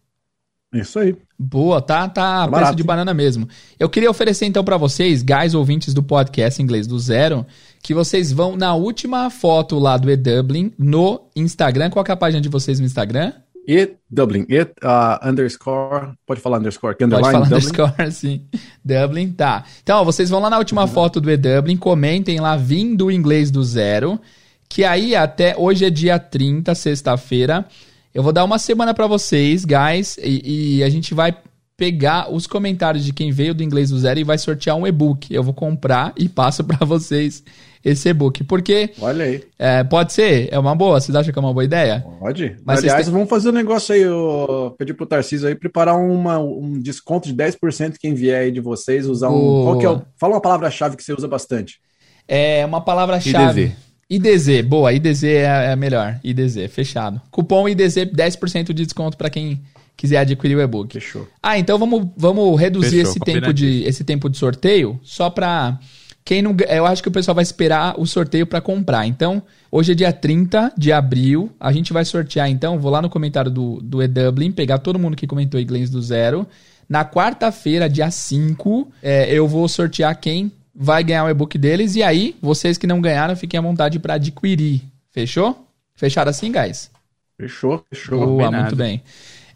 Isso 0.81 0.99
aí. 0.99 1.17
Boa, 1.39 1.81
tá, 1.83 2.09
tá, 2.09 2.47
tá 2.47 2.49
preço 2.49 2.75
de 2.75 2.83
banana 2.83 3.13
mesmo. 3.13 3.49
Eu 3.79 3.89
queria 3.89 4.11
oferecer 4.11 4.47
então 4.47 4.65
para 4.65 4.77
vocês, 4.77 5.23
guys 5.23 5.55
ouvintes 5.55 5.93
do 5.93 6.03
podcast 6.03 6.63
inglês 6.63 6.87
do 6.87 6.99
zero, 6.99 7.45
que 7.83 7.93
vocês 7.93 8.33
vão 8.33 8.57
na 8.57 8.75
última 8.75 9.29
foto 9.31 9.79
lá 9.79 9.97
do 9.97 10.11
eDublin 10.11 10.73
no 10.79 11.21
Instagram. 11.35 11.91
Qual 11.91 12.05
é 12.09 12.13
a 12.13 12.17
página 12.17 12.41
de 12.41 12.49
vocês 12.49 12.81
no 12.81 12.87
Instagram? 12.87 13.33
E 13.69 13.97
Dublin, 14.09 14.47
it 14.49 14.73
uh, 14.85 15.29
underscore, 15.29 16.13
pode 16.25 16.41
falar 16.41 16.59
underscore, 16.59 16.95
que 16.95 17.05
underline 17.05 17.33
Pode 17.33 17.49
falar 17.49 17.61
Dublin. 17.61 17.69
underscore, 17.69 18.13
sim. 18.15 18.43
Dublin, 18.85 19.33
tá. 19.33 19.65
Então, 19.83 19.99
ó, 19.99 20.05
vocês 20.05 20.31
vão 20.31 20.41
lá 20.41 20.49
na 20.49 20.59
última 20.59 20.83
uhum. 20.83 20.89
foto 20.89 21.21
do 21.21 21.29
eDublin, 21.29 21.77
comentem 21.77 22.39
lá, 22.39 22.57
vindo 22.57 23.11
inglês 23.11 23.51
do 23.51 23.65
zero, 23.65 24.21
que 24.69 24.85
aí 24.85 25.17
até 25.17 25.57
hoje 25.59 25.85
é 25.85 25.91
dia 25.91 26.17
30, 26.17 26.77
sexta-feira, 26.77 27.67
eu 28.17 28.23
vou 28.23 28.33
dar 28.33 28.45
uma 28.45 28.59
semana 28.59 28.95
para 28.95 29.07
vocês, 29.07 29.63
guys, 29.67 30.17
e, 30.17 30.79
e, 30.79 30.83
a 30.83 30.89
gente 30.89 31.13
vai 31.13 31.37
pegar 31.77 32.33
os 32.33 32.47
comentários 32.47 33.05
de 33.05 33.13
quem 33.13 33.31
veio 33.31 33.55
do 33.55 33.63
inglês 33.63 33.91
do 33.91 33.99
zero 33.99 34.19
e 34.19 34.25
vai 34.25 34.39
sortear 34.39 34.75
um 34.75 34.87
e-book. 34.87 35.35
Eu 35.35 35.43
vou 35.43 35.53
comprar 35.53 36.15
e 36.17 36.27
passo 36.27 36.65
para 36.65 36.79
vocês 36.87 37.45
esse 37.85 38.09
e-book. 38.09 38.43
Porque. 38.45 38.89
Olha 39.03 39.27
aí. 39.27 39.45
É, 39.59 39.85
pode 39.85 40.15
ser? 40.15 40.49
É 40.51 40.59
uma 40.59 40.75
boa? 40.75 40.99
Vocês 40.99 41.15
acham 41.15 41.31
que 41.31 41.39
é 41.39 41.43
uma 41.43 41.53
boa 41.53 41.63
ideia? 41.63 42.07
Pode. 42.19 42.57
Mas 42.65 42.79
Aliás, 42.79 43.05
têm... 43.05 43.13
vamos 43.13 43.29
fazer 43.29 43.51
um 43.51 43.53
negócio 43.53 43.95
aí. 43.95 44.01
Eu 44.01 44.75
pedi 44.79 44.95
pro 44.95 45.05
Tarcísio 45.05 45.47
aí 45.47 45.55
preparar 45.55 45.99
uma, 45.99 46.39
um 46.39 46.81
desconto 46.81 47.29
de 47.29 47.35
10% 47.35 47.97
quem 48.01 48.15
vier 48.15 48.45
aí 48.45 48.51
de 48.51 48.61
vocês. 48.61 49.07
Usar 49.07 49.29
um. 49.29 49.63
Qual 49.63 49.79
que 49.79 49.85
é 49.85 49.91
o... 49.91 50.01
Fala 50.17 50.37
uma 50.37 50.41
palavra-chave 50.41 50.97
que 50.97 51.05
você 51.05 51.13
usa 51.13 51.29
bastante. 51.29 51.81
É 52.27 52.65
uma 52.65 52.81
palavra-chave. 52.81 53.77
IDZ, 54.09 54.63
boa, 54.65 54.93
IDZ 54.93 55.25
é 55.25 55.49
a 55.49 55.63
é 55.63 55.77
melhor. 55.77 56.21
IDZ, 56.23 56.71
fechado. 56.71 57.21
Cupom 57.31 57.69
IDZ, 57.69 57.97
10% 58.07 58.67
de 58.67 58.85
desconto 58.85 59.17
para 59.17 59.29
quem 59.29 59.61
quiser 59.97 60.19
adquirir 60.19 60.57
o 60.57 60.61
e-book. 60.61 60.93
Fechou. 60.93 61.27
Ah, 61.43 61.59
então 61.59 61.77
vamos, 61.79 62.09
vamos 62.17 62.61
reduzir 62.61 62.99
Fechou, 62.99 63.11
esse, 63.11 63.21
tempo 63.21 63.53
de, 63.53 63.83
esse 63.83 64.05
tempo 64.05 64.29
de 64.29 64.39
sorteio 64.39 65.01
só 65.03 65.29
para 65.29 65.79
quem 66.25 66.41
não. 66.41 66.55
Eu 66.69 66.87
acho 66.87 67.03
que 67.03 67.09
o 67.09 67.13
pessoal 67.13 67.35
vai 67.35 67.43
esperar 67.43 67.99
o 67.99 68.07
sorteio 68.07 68.47
para 68.47 68.61
comprar. 68.61 69.07
Então, 69.07 69.43
hoje 69.73 69.93
é 69.93 69.95
dia 69.95 70.13
30 70.13 70.73
de 70.77 70.93
abril. 70.93 71.51
A 71.59 71.73
gente 71.73 71.93
vai 71.93 72.05
sortear, 72.05 72.49
então. 72.49 72.79
Vou 72.79 72.93
lá 72.93 73.03
no 73.03 73.11
comentário 73.11 73.51
do, 73.51 73.81
do 73.81 74.03
eDublin, 74.03 74.53
pegar 74.53 74.79
todo 74.79 74.99
mundo 74.99 75.17
que 75.17 75.27
comentou 75.27 75.59
inglês 75.59 75.91
do 75.91 76.01
zero. 76.01 76.47
Na 76.89 77.05
quarta-feira, 77.05 77.89
dia 77.89 78.11
5, 78.11 78.89
é, 79.03 79.33
eu 79.33 79.49
vou 79.49 79.67
sortear 79.67 80.19
quem 80.21 80.53
vai 80.77 81.03
ganhar 81.03 81.25
o 81.25 81.29
e-book 81.29 81.57
deles. 81.57 81.97
E 81.97 82.03
aí, 82.03 82.37
vocês 82.41 82.77
que 82.77 82.87
não 82.87 83.01
ganharam, 83.01 83.35
fiquem 83.35 83.59
à 83.59 83.63
vontade 83.63 83.99
para 83.99 84.15
adquirir. 84.15 84.83
Fechou? 85.11 85.67
Fechado 85.95 86.29
assim, 86.29 86.53
guys? 86.53 86.91
Fechou, 87.39 87.85
fechou. 87.91 88.27
Boa, 88.27 88.51
muito 88.51 88.77
bem. 88.77 89.03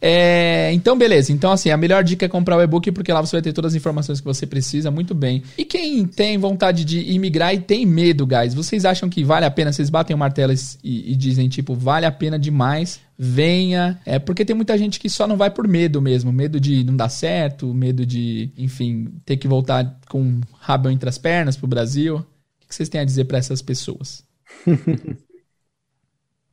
É, 0.01 0.73
então, 0.73 0.97
beleza. 0.97 1.33
Então, 1.33 1.53
assim, 1.53 1.71
a 1.71 1.77
melhor 1.77 2.03
dica 2.03 2.25
é 2.25 2.29
comprar 2.29 2.57
o 2.57 2.63
e-book, 2.63 2.91
porque 2.93 3.13
lá 3.13 3.21
você 3.21 3.37
vai 3.37 3.43
ter 3.43 3.53
todas 3.53 3.73
as 3.73 3.77
informações 3.77 4.19
que 4.21 4.25
você 4.25 4.47
precisa, 4.47 4.91
muito 4.91 5.15
bem. 5.15 5.43
E 5.59 5.65
quem 5.65 6.07
tem 6.07 6.39
vontade 6.39 6.85
de 6.85 7.01
imigrar 7.13 7.55
e 7.55 7.61
tem 7.61 7.85
medo, 7.85 8.27
guys, 8.27 8.55
vocês 8.55 8.85
acham 8.85 9.11
que 9.11 9.23
vale 9.23 9.45
a 9.45 9.51
pena? 9.51 9.73
Vocês 9.73 9.91
batem 9.91 10.17
o 10.17 10.19
martelo 10.19 10.53
e, 10.83 11.13
e 11.13 11.17
dizem, 11.17 11.49
tipo, 11.49 11.75
vale 11.75 12.07
a 12.07 12.13
pena 12.13 12.39
demais, 12.39 12.99
venha. 13.19 14.01
É 14.07 14.19
porque 14.19 14.45
tem 14.45 14.57
muita 14.57 14.79
gente 14.79 14.99
que 14.99 15.11
só 15.11 15.27
não 15.27 15.37
vai 15.37 15.51
por 15.51 15.69
medo 15.69 16.01
mesmo. 16.01 16.33
Medo 16.33 16.59
de 16.59 16.83
não 16.83 16.97
dar 16.97 17.11
certo, 17.11 17.75
medo 17.75 18.07
de, 18.07 18.51
enfim, 18.57 19.09
ter 19.27 19.37
que 19.37 19.47
voltar 19.47 19.99
com 20.09 20.23
um 20.23 20.41
rabo 20.59 20.89
entre 20.89 21.09
as 21.09 21.19
pernas 21.19 21.57
pro 21.57 21.67
Brasil. 21.67 22.17
O 22.17 22.69
que 22.69 22.75
vocês 22.75 22.89
têm 22.89 23.01
a 23.01 23.05
dizer 23.05 23.25
para 23.25 23.39
essas 23.39 23.61
pessoas? 23.61 24.25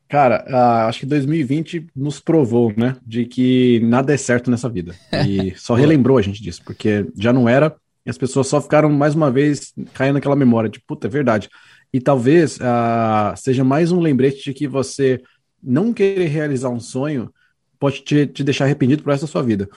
Cara, 0.08 0.46
uh, 0.48 0.88
acho 0.88 1.02
que 1.02 1.06
2020 1.06 1.88
nos 1.96 2.20
provou, 2.20 2.74
né, 2.76 2.96
de 3.06 3.26
que 3.26 3.80
nada 3.82 4.14
é 4.14 4.18
certo 4.18 4.50
nessa 4.50 4.70
vida. 4.70 4.96
E 5.28 5.54
só 5.60 5.74
relembrou 5.74 6.18
a 6.18 6.22
gente 6.22 6.42
disso, 6.42 6.62
porque 6.66 7.06
já 7.18 7.34
não 7.34 7.48
era, 7.48 7.76
e 8.06 8.10
as 8.10 8.18
pessoas 8.18 8.48
só 8.48 8.62
ficaram 8.62 8.90
mais 8.90 9.16
uma 9.16 9.30
vez 9.30 9.74
caindo 9.94 10.14
naquela 10.14 10.36
memória 10.36 10.70
de 10.70 10.80
puta, 10.80 11.08
é 11.08 11.10
verdade. 11.10 11.50
E 11.92 12.00
talvez 12.00 12.58
uh, 12.58 13.36
seja 13.36 13.64
mais 13.64 13.92
um 13.92 14.00
lembrete 14.00 14.46
de 14.46 14.54
que 14.54 14.68
você 14.68 15.22
não 15.62 15.92
querer 15.92 16.28
realizar 16.28 16.70
um 16.70 16.80
sonho 16.80 17.30
pode 17.78 18.02
te, 18.02 18.26
te 18.26 18.44
deixar 18.44 18.64
arrependido 18.64 19.04
pro 19.04 19.12
resto 19.12 19.26
da 19.26 19.32
sua 19.32 19.44
vida. 19.44 19.68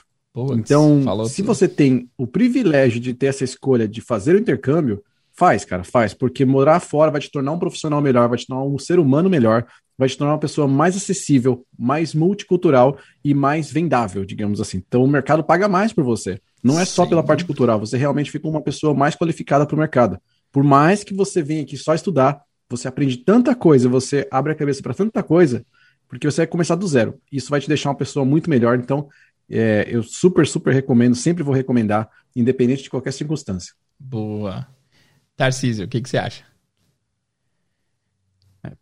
então, 0.54 1.26
se 1.26 1.42
tudo. 1.42 1.46
você 1.46 1.66
tem 1.66 2.08
o 2.16 2.26
privilégio 2.26 3.00
de 3.00 3.14
ter 3.14 3.26
essa 3.26 3.42
escolha 3.42 3.88
de 3.88 4.00
fazer 4.00 4.36
o 4.36 4.38
intercâmbio, 4.38 5.02
faz, 5.32 5.64
cara, 5.64 5.82
faz, 5.82 6.14
porque 6.14 6.44
morar 6.44 6.80
fora 6.80 7.10
vai 7.10 7.20
te 7.20 7.30
tornar 7.30 7.52
um 7.52 7.58
profissional 7.58 8.00
melhor, 8.00 8.28
vai 8.28 8.38
te 8.38 8.46
tornar 8.46 8.62
um 8.62 8.78
ser 8.78 8.98
humano 8.98 9.28
melhor, 9.28 9.66
vai 10.00 10.08
te 10.08 10.16
tornar 10.16 10.32
uma 10.32 10.40
pessoa 10.40 10.66
mais 10.66 10.96
acessível, 10.96 11.66
mais 11.78 12.14
multicultural 12.14 12.98
e 13.22 13.34
mais 13.34 13.70
vendável, 13.70 14.24
digamos 14.24 14.58
assim. 14.58 14.82
Então 14.88 15.04
o 15.04 15.06
mercado 15.06 15.44
paga 15.44 15.68
mais 15.68 15.92
por 15.92 16.02
você. 16.02 16.40
Não 16.64 16.80
é 16.80 16.86
só 16.86 17.04
Sim. 17.04 17.10
pela 17.10 17.22
parte 17.22 17.44
cultural, 17.44 17.78
você 17.78 17.98
realmente 17.98 18.30
fica 18.30 18.48
uma 18.48 18.62
pessoa 18.62 18.94
mais 18.94 19.14
qualificada 19.14 19.66
para 19.66 19.76
o 19.76 19.78
mercado. 19.78 20.18
Por 20.50 20.64
mais 20.64 21.04
que 21.04 21.12
você 21.12 21.42
venha 21.42 21.60
aqui 21.60 21.76
só 21.76 21.94
estudar, 21.94 22.40
você 22.66 22.88
aprende 22.88 23.18
tanta 23.18 23.54
coisa, 23.54 23.90
você 23.90 24.26
abre 24.30 24.52
a 24.52 24.54
cabeça 24.54 24.82
para 24.82 24.94
tanta 24.94 25.22
coisa, 25.22 25.66
porque 26.08 26.28
você 26.30 26.38
vai 26.38 26.46
começar 26.46 26.76
do 26.76 26.88
zero. 26.88 27.20
Isso 27.30 27.50
vai 27.50 27.60
te 27.60 27.68
deixar 27.68 27.90
uma 27.90 27.94
pessoa 27.94 28.24
muito 28.24 28.48
melhor. 28.48 28.78
Então, 28.78 29.06
é, 29.50 29.86
eu 29.86 30.02
super, 30.02 30.46
super 30.46 30.72
recomendo, 30.72 31.14
sempre 31.14 31.42
vou 31.42 31.54
recomendar, 31.54 32.08
independente 32.34 32.84
de 32.84 32.88
qualquer 32.88 33.12
circunstância. 33.12 33.74
Boa. 33.98 34.66
Tarcísio, 35.36 35.84
o 35.84 35.88
que, 35.88 36.00
que 36.00 36.08
você 36.08 36.16
acha? 36.16 36.49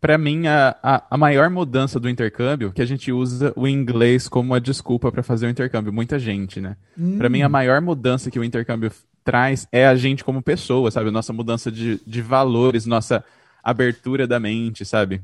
Para 0.00 0.18
mim, 0.18 0.46
a, 0.46 0.76
a, 0.82 1.04
a, 1.10 1.16
maior 1.16 1.48
mudança 1.48 2.00
do 2.00 2.08
intercâmbio, 2.08 2.72
que 2.72 2.82
a 2.82 2.86
gente 2.86 3.12
usa 3.12 3.52
o 3.54 3.66
inglês 3.66 4.28
como 4.28 4.52
a 4.52 4.58
desculpa 4.58 5.12
para 5.12 5.22
fazer 5.22 5.46
o 5.46 5.50
intercâmbio, 5.50 5.92
muita 5.92 6.18
gente, 6.18 6.60
né? 6.60 6.76
Hum. 6.98 7.16
Para 7.16 7.28
mim, 7.28 7.42
a 7.42 7.48
maior 7.48 7.80
mudança 7.80 8.30
que 8.30 8.38
o 8.38 8.44
intercâmbio 8.44 8.90
traz 9.22 9.68
é 9.70 9.86
a 9.86 9.94
gente 9.94 10.24
como 10.24 10.42
pessoa, 10.42 10.90
sabe? 10.90 11.10
Nossa 11.10 11.32
mudança 11.32 11.70
de, 11.70 12.00
de 12.04 12.20
valores, 12.20 12.86
nossa 12.86 13.24
abertura 13.62 14.26
da 14.26 14.40
mente, 14.40 14.84
sabe? 14.84 15.22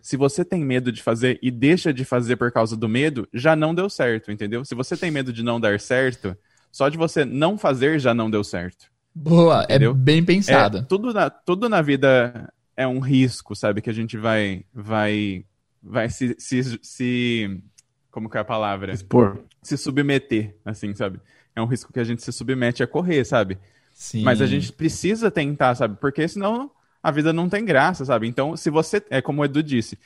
Se 0.00 0.16
você 0.16 0.44
tem 0.44 0.64
medo 0.64 0.92
de 0.92 1.02
fazer 1.02 1.38
e 1.42 1.50
deixa 1.50 1.92
de 1.92 2.04
fazer 2.04 2.36
por 2.36 2.52
causa 2.52 2.76
do 2.76 2.88
medo, 2.88 3.28
já 3.34 3.56
não 3.56 3.74
deu 3.74 3.90
certo, 3.90 4.30
entendeu? 4.30 4.64
Se 4.64 4.74
você 4.74 4.96
tem 4.96 5.10
medo 5.10 5.32
de 5.32 5.42
não 5.42 5.60
dar 5.60 5.80
certo, 5.80 6.36
só 6.70 6.88
de 6.88 6.96
você 6.96 7.24
não 7.24 7.58
fazer 7.58 7.98
já 7.98 8.14
não 8.14 8.30
deu 8.30 8.44
certo. 8.44 8.86
Boa, 9.14 9.62
é 9.62 9.74
entendeu? 9.74 9.90
é 9.90 9.94
bem 9.94 10.24
pensada. 10.24 10.78
É, 10.78 10.82
tudo, 10.82 11.12
na, 11.12 11.28
tudo 11.28 11.68
na 11.68 11.82
vida 11.82 12.52
é 12.76 12.86
um 12.86 13.00
risco, 13.00 13.54
sabe? 13.54 13.80
Que 13.80 13.90
a 13.90 13.94
gente 13.94 14.16
vai 14.16 14.64
vai 14.72 15.44
vai 15.82 16.08
se, 16.08 16.36
se, 16.38 16.78
se 16.82 17.62
como 18.10 18.28
que 18.28 18.36
é 18.36 18.40
a 18.40 18.44
palavra? 18.44 18.92
Expor. 18.92 19.40
Se 19.62 19.76
submeter, 19.76 20.56
assim, 20.64 20.94
sabe? 20.94 21.20
É 21.54 21.60
um 21.60 21.66
risco 21.66 21.92
que 21.92 22.00
a 22.00 22.04
gente 22.04 22.22
se 22.22 22.32
submete 22.32 22.82
a 22.82 22.86
correr, 22.86 23.24
sabe? 23.24 23.58
Sim. 23.94 24.22
Mas 24.22 24.40
a 24.40 24.46
gente 24.46 24.72
precisa 24.72 25.30
tentar, 25.30 25.74
sabe? 25.74 25.96
Porque 26.00 26.26
senão 26.26 26.70
a 27.02 27.10
vida 27.10 27.32
não 27.32 27.48
tem 27.48 27.64
graça, 27.64 28.04
sabe? 28.04 28.26
Então, 28.26 28.56
se 28.56 28.70
você, 28.70 29.02
é 29.10 29.20
como 29.20 29.42
o 29.42 29.44
Edu 29.44 29.62
disse, 29.62 29.98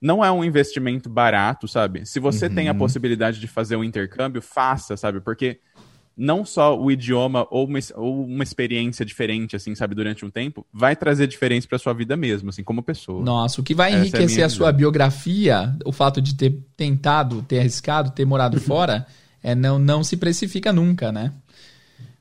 não 0.00 0.24
é 0.24 0.30
um 0.30 0.44
investimento 0.44 1.08
barato, 1.08 1.66
sabe? 1.66 2.06
Se 2.06 2.20
você 2.20 2.46
uhum. 2.46 2.54
tem 2.54 2.68
a 2.68 2.74
possibilidade 2.74 3.40
de 3.40 3.48
fazer 3.48 3.76
um 3.76 3.84
intercâmbio, 3.84 4.40
faça, 4.40 4.96
sabe? 4.96 5.20
Porque 5.20 5.60
não 6.18 6.44
só 6.44 6.76
o 6.76 6.90
idioma 6.90 7.46
ou 7.48 7.64
uma, 7.64 7.78
ou 7.94 8.24
uma 8.24 8.42
experiência 8.42 9.06
diferente, 9.06 9.54
assim, 9.54 9.72
sabe, 9.76 9.94
durante 9.94 10.24
um 10.24 10.30
tempo, 10.30 10.66
vai 10.72 10.96
trazer 10.96 11.28
diferença 11.28 11.68
para 11.68 11.78
sua 11.78 11.92
vida 11.92 12.16
mesmo, 12.16 12.50
assim, 12.50 12.64
como 12.64 12.82
pessoa. 12.82 13.22
Nossa, 13.22 13.60
o 13.60 13.64
que 13.64 13.72
vai 13.72 13.94
enriquecer 13.94 14.40
é 14.40 14.42
a, 14.42 14.46
a 14.46 14.50
sua 14.50 14.72
biografia, 14.72 15.76
o 15.84 15.92
fato 15.92 16.20
de 16.20 16.34
ter 16.34 16.58
tentado, 16.76 17.40
ter 17.42 17.60
arriscado, 17.60 18.10
ter 18.10 18.24
morado 18.24 18.58
fora, 18.60 19.06
é 19.40 19.54
não, 19.54 19.78
não 19.78 20.02
se 20.02 20.16
precifica 20.16 20.72
nunca, 20.72 21.12
né? 21.12 21.32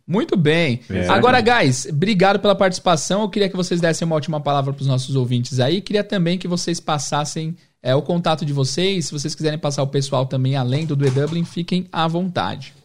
Muito 0.05 0.37
bem. 0.37 0.79
É. 0.89 1.07
Agora, 1.09 1.41
guys, 1.41 1.87
obrigado 1.87 2.39
pela 2.39 2.55
participação. 2.55 3.23
Eu 3.23 3.29
queria 3.29 3.49
que 3.49 3.57
vocês 3.57 3.81
dessem 3.81 4.05
uma 4.05 4.15
última 4.15 4.39
palavra 4.39 4.71
para 4.71 4.81
os 4.81 4.87
nossos 4.87 5.15
ouvintes 5.15 5.59
aí. 5.59 5.81
Queria 5.81 6.03
também 6.03 6.37
que 6.37 6.47
vocês 6.47 6.79
passassem 6.79 7.57
é, 7.83 7.93
o 7.93 8.01
contato 8.01 8.45
de 8.45 8.53
vocês. 8.53 9.07
Se 9.07 9.11
vocês 9.11 9.35
quiserem 9.35 9.59
passar 9.59 9.83
o 9.83 9.87
pessoal 9.87 10.25
também 10.25 10.55
além 10.55 10.85
do 10.85 10.95
do 10.95 11.09
Dublin, 11.11 11.43
fiquem 11.43 11.87
à 11.91 12.07
vontade. 12.07 12.76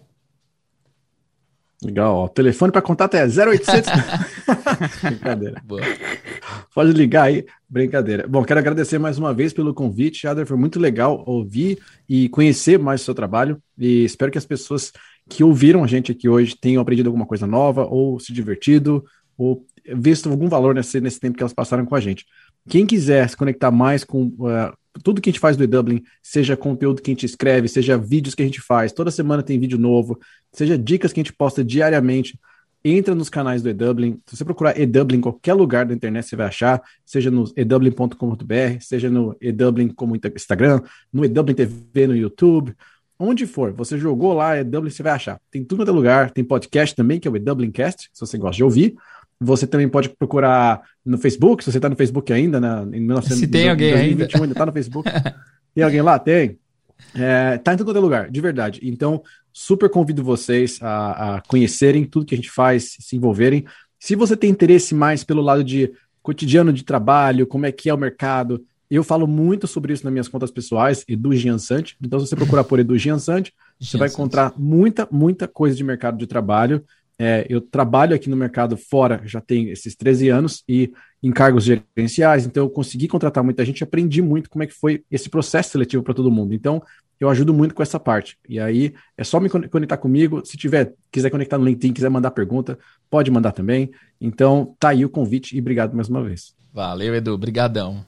Legal, 1.84 2.14
ó. 2.14 2.24
O 2.26 2.28
telefone 2.28 2.70
para 2.70 2.80
contato 2.80 3.14
é 3.14 3.24
0800. 3.24 3.90
Brincadeira. 5.02 5.62
Boa. 5.64 5.82
Pode 6.74 6.92
ligar 6.92 7.24
aí. 7.24 7.44
Brincadeira. 7.68 8.26
Bom, 8.28 8.44
quero 8.44 8.60
agradecer 8.60 8.98
mais 8.98 9.18
uma 9.18 9.34
vez 9.34 9.52
pelo 9.52 9.74
convite, 9.74 10.26
Adler. 10.26 10.46
Foi 10.46 10.56
muito 10.56 10.78
legal 10.78 11.22
ouvir 11.26 11.78
e 12.08 12.28
conhecer 12.28 12.78
mais 12.78 13.02
o 13.02 13.04
seu 13.04 13.14
trabalho. 13.14 13.60
E 13.76 14.04
espero 14.04 14.30
que 14.30 14.38
as 14.38 14.46
pessoas 14.46 14.92
que 15.28 15.42
ouviram 15.42 15.82
a 15.82 15.86
gente 15.86 16.12
aqui 16.12 16.28
hoje 16.28 16.56
tenham 16.56 16.82
aprendido 16.82 17.08
alguma 17.08 17.26
coisa 17.26 17.46
nova, 17.46 17.84
ou 17.84 18.20
se 18.20 18.32
divertido, 18.32 19.04
ou 19.36 19.66
visto 19.94 20.28
algum 20.28 20.48
valor 20.48 20.74
nesse, 20.74 21.00
nesse 21.00 21.18
tempo 21.18 21.36
que 21.36 21.42
elas 21.42 21.52
passaram 21.52 21.84
com 21.84 21.94
a 21.94 22.00
gente. 22.00 22.26
Quem 22.68 22.86
quiser 22.86 23.28
se 23.28 23.36
conectar 23.36 23.70
mais 23.70 24.04
com 24.04 24.26
uh, 24.26 24.72
tudo 25.02 25.20
que 25.20 25.30
a 25.30 25.32
gente 25.32 25.40
faz 25.40 25.56
do 25.56 25.64
E-Dublin, 25.64 26.02
seja 26.22 26.56
conteúdo 26.56 27.00
que 27.00 27.10
a 27.10 27.14
gente 27.14 27.26
escreve, 27.26 27.68
seja 27.68 27.96
vídeos 27.96 28.34
que 28.34 28.42
a 28.42 28.46
gente 28.46 28.60
faz, 28.60 28.92
toda 28.92 29.10
semana 29.10 29.42
tem 29.42 29.58
vídeo 29.58 29.78
novo, 29.78 30.20
seja 30.52 30.76
dicas 30.76 31.12
que 31.12 31.20
a 31.20 31.22
gente 31.22 31.32
posta 31.32 31.64
diariamente, 31.64 32.38
entra 32.84 33.14
nos 33.14 33.28
canais 33.28 33.62
do 33.62 33.68
E-Dublin. 33.68 34.20
Se 34.26 34.36
você 34.36 34.44
procurar 34.44 34.78
E-Dublin 34.78 35.18
em 35.18 35.20
qualquer 35.20 35.54
lugar 35.54 35.86
da 35.86 35.94
internet, 35.94 36.26
você 36.26 36.36
vai 36.36 36.46
achar, 36.46 36.82
seja 37.04 37.30
no 37.30 37.50
edublin.com.br, 37.56 38.80
seja 38.80 39.08
no 39.08 39.36
E-Dublin 39.40 39.88
como 39.88 40.16
Instagram, 40.16 40.82
no 41.12 41.24
E-Dublin 41.24 41.54
TV 41.54 42.06
no 42.06 42.16
YouTube, 42.16 42.74
onde 43.18 43.46
for, 43.46 43.72
você 43.72 43.96
jogou 43.96 44.32
lá 44.34 44.58
E-Dublin, 44.58 44.90
você 44.90 45.02
vai 45.02 45.12
achar. 45.12 45.40
Tem 45.50 45.64
tudo 45.64 45.80
quanto 45.80 45.90
é 45.90 45.92
lugar, 45.92 46.30
tem 46.32 46.42
podcast 46.42 46.94
também, 46.94 47.20
que 47.20 47.28
é 47.28 47.30
o 47.30 47.36
E-Dublin 47.36 47.70
Cast, 47.70 48.10
se 48.12 48.20
você 48.20 48.36
gosta 48.36 48.56
de 48.56 48.64
ouvir. 48.64 48.96
Você 49.42 49.66
também 49.66 49.88
pode 49.88 50.08
procurar 50.08 50.82
no 51.04 51.18
Facebook, 51.18 51.64
se 51.64 51.70
você 51.70 51.78
está 51.78 51.88
no 51.88 51.96
Facebook 51.96 52.32
ainda, 52.32 52.60
né, 52.60 52.82
em 52.92 53.06
19, 53.06 53.34
se 53.34 53.46
tem 53.46 53.68
alguém 53.68 53.92
2021, 53.92 54.42
ainda 54.42 54.52
está 54.52 54.66
no 54.66 54.72
Facebook. 54.72 55.10
tem 55.74 55.84
alguém 55.84 56.02
lá? 56.02 56.18
Tem. 56.18 56.58
É, 57.14 57.58
tá 57.58 57.74
em 57.74 57.76
todo 57.76 58.00
lugar, 58.00 58.30
de 58.30 58.40
verdade. 58.40 58.80
Então, 58.82 59.22
super 59.52 59.90
convido 59.90 60.22
vocês 60.22 60.78
a, 60.80 61.36
a, 61.36 61.40
conhecerem 61.42 62.04
tudo 62.04 62.24
que 62.24 62.34
a 62.34 62.38
gente 62.38 62.50
faz, 62.50 62.96
se 63.00 63.16
envolverem. 63.16 63.64
Se 63.98 64.14
você 64.14 64.36
tem 64.36 64.50
interesse 64.50 64.94
mais 64.94 65.24
pelo 65.24 65.42
lado 65.42 65.62
de 65.62 65.92
cotidiano 66.22 66.72
de 66.72 66.84
trabalho, 66.84 67.46
como 67.46 67.66
é 67.66 67.72
que 67.72 67.90
é 67.90 67.94
o 67.94 67.98
mercado, 67.98 68.64
eu 68.90 69.02
falo 69.02 69.26
muito 69.26 69.66
sobre 69.66 69.92
isso 69.92 70.04
nas 70.04 70.12
minhas 70.12 70.28
contas 70.28 70.50
pessoais, 70.50 71.04
Edu 71.08 71.34
Giansante. 71.34 71.96
Então, 72.00 72.20
se 72.20 72.26
você 72.26 72.36
procurar 72.36 72.64
por 72.64 72.78
Edu 72.78 72.96
Giansante, 72.98 73.52
você 73.80 73.96
vai 73.96 74.08
encontrar 74.08 74.52
muita, 74.56 75.08
muita 75.10 75.48
coisa 75.48 75.74
de 75.74 75.82
mercado 75.82 76.18
de 76.18 76.26
trabalho. 76.26 76.84
É, 77.24 77.46
eu 77.48 77.60
trabalho 77.60 78.16
aqui 78.16 78.28
no 78.28 78.36
mercado 78.36 78.76
fora, 78.76 79.22
já 79.24 79.40
tenho 79.40 79.70
esses 79.70 79.94
13 79.94 80.28
anos 80.28 80.64
e 80.68 80.92
em 81.22 81.30
cargos 81.30 81.62
gerenciais, 81.62 82.44
então 82.44 82.64
eu 82.64 82.68
consegui 82.68 83.06
contratar 83.06 83.44
muita 83.44 83.64
gente, 83.64 83.84
aprendi 83.84 84.20
muito 84.20 84.50
como 84.50 84.64
é 84.64 84.66
que 84.66 84.72
foi 84.72 85.04
esse 85.08 85.30
processo 85.30 85.70
seletivo 85.70 86.02
para 86.02 86.14
todo 86.14 86.32
mundo. 86.32 86.52
Então, 86.52 86.82
eu 87.20 87.30
ajudo 87.30 87.54
muito 87.54 87.76
com 87.76 87.82
essa 87.84 88.00
parte. 88.00 88.36
E 88.48 88.58
aí, 88.58 88.92
é 89.16 89.22
só 89.22 89.38
me 89.38 89.48
conectar 89.48 89.98
comigo. 89.98 90.44
Se 90.44 90.56
tiver, 90.56 90.94
quiser 91.12 91.30
conectar 91.30 91.58
no 91.58 91.64
LinkedIn, 91.64 91.92
quiser 91.92 92.10
mandar 92.10 92.32
pergunta, 92.32 92.76
pode 93.08 93.30
mandar 93.30 93.52
também. 93.52 93.92
Então, 94.20 94.74
tá 94.80 94.88
aí 94.88 95.04
o 95.04 95.08
convite 95.08 95.56
e 95.56 95.60
obrigado 95.60 95.94
mais 95.94 96.08
uma 96.08 96.24
vez. 96.24 96.56
Valeu, 96.72 97.14
Edu. 97.14 97.34
Obrigadão. 97.34 98.04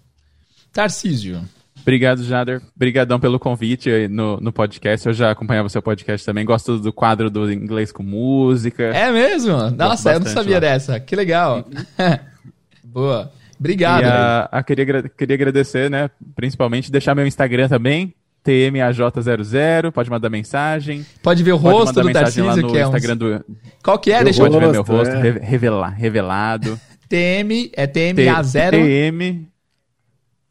Tarcísio. 0.73 1.41
Obrigado, 1.85 2.25
Jader. 2.25 2.63
Obrigadão 2.75 3.21
pelo 3.21 3.39
convite 3.39 4.09
no, 4.09 4.39
no 4.41 4.51
podcast. 4.51 5.07
Eu 5.07 5.13
já 5.13 5.31
acompanhava 5.31 5.67
o 5.67 5.71
seu 5.71 5.83
podcast 5.83 6.25
também. 6.25 6.43
Gosto 6.43 6.79
do 6.79 6.91
quadro 6.91 7.29
do 7.29 7.53
inglês 7.53 7.93
com 7.93 8.03
música. 8.03 8.85
É 8.85 9.13
mesmo? 9.13 9.71
Nossa, 9.71 10.15
eu 10.15 10.21
não 10.21 10.27
sabia 10.27 10.55
lá. 10.55 10.61
dessa. 10.61 10.99
Que 10.99 11.15
legal. 11.15 11.69
Boa. 12.83 13.31
Obrigado. 13.61 14.03
E 14.03 14.07
a, 14.07 14.49
a, 14.51 14.63
queria, 14.63 15.03
queria 15.11 15.35
agradecer, 15.35 15.91
né? 15.91 16.09
Principalmente 16.35 16.91
deixar 16.91 17.15
meu 17.15 17.27
Instagram 17.27 17.69
também. 17.69 18.15
TMAJ00, 18.43 19.91
pode 19.91 20.11
mandar 20.11 20.29
mensagem. 20.31 21.05
Pode 21.23 21.43
ver 21.43 21.53
o 21.53 21.61
pode 21.61 21.75
rosto 21.75 22.03
do 22.03 22.13
Tarcísio, 22.13 22.69
que 22.69 22.79
é 22.79 22.83
Instagram 22.83 23.15
um... 23.15 23.17
do... 23.17 23.45
Qual 23.83 23.99
que 23.99 24.13
é? 24.13 24.23
Deixa 24.23 24.43
eu 24.43 24.51
ver 24.51 24.71
meu 24.71 24.83
rosto, 24.83 25.15
é. 25.15 25.91
revelado. 25.97 26.79
TM, 27.09 27.71
é 27.75 27.87
TMA0. 27.87 28.71
TM, 28.71 29.47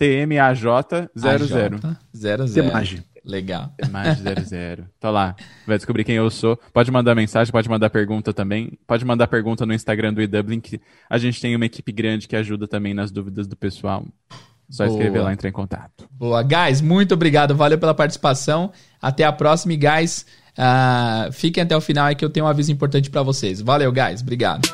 TMAJ00. 0.03 1.09
00. 2.13 2.53
Temagem. 2.53 3.03
Legal. 3.25 3.73
Temagem 3.77 4.23
00. 4.45 4.85
Tá 4.99 5.09
lá. 5.09 5.35
Vai 5.65 5.77
descobrir 5.77 6.03
quem 6.03 6.15
eu 6.15 6.29
sou. 6.29 6.59
Pode 6.73 6.91
mandar 6.91 7.15
mensagem, 7.15 7.51
pode 7.51 7.69
mandar 7.69 7.89
pergunta 7.89 8.33
também. 8.33 8.77
Pode 8.85 9.05
mandar 9.05 9.27
pergunta 9.27 9.65
no 9.65 9.73
Instagram 9.73 10.13
do 10.13 10.21
eDublin, 10.21 10.59
que 10.59 10.81
a 11.09 11.17
gente 11.17 11.39
tem 11.39 11.55
uma 11.55 11.65
equipe 11.65 11.91
grande 11.91 12.27
que 12.27 12.35
ajuda 12.35 12.67
também 12.67 12.93
nas 12.93 13.11
dúvidas 13.11 13.47
do 13.47 13.55
pessoal. 13.55 14.05
Só 14.69 14.85
Boa. 14.85 14.97
escrever 14.97 15.21
lá 15.21 15.29
e 15.31 15.33
entrar 15.33 15.49
em 15.49 15.53
contato. 15.53 16.07
Boa. 16.11 16.43
Guys, 16.43 16.81
muito 16.81 17.13
obrigado. 17.13 17.55
Valeu 17.55 17.77
pela 17.77 17.93
participação. 17.93 18.71
Até 19.01 19.23
a 19.23 19.31
próxima. 19.31 19.73
E, 19.73 19.77
guys, 19.77 20.25
uh, 20.57 21.31
fiquem 21.31 21.63
até 21.63 21.75
o 21.75 21.81
final 21.81 22.07
aí 22.07 22.15
que 22.15 22.25
eu 22.25 22.29
tenho 22.29 22.45
um 22.45 22.49
aviso 22.49 22.71
importante 22.71 23.09
para 23.09 23.21
vocês. 23.23 23.61
Valeu, 23.61 23.91
guys. 23.91 24.21
Obrigado. 24.21 24.67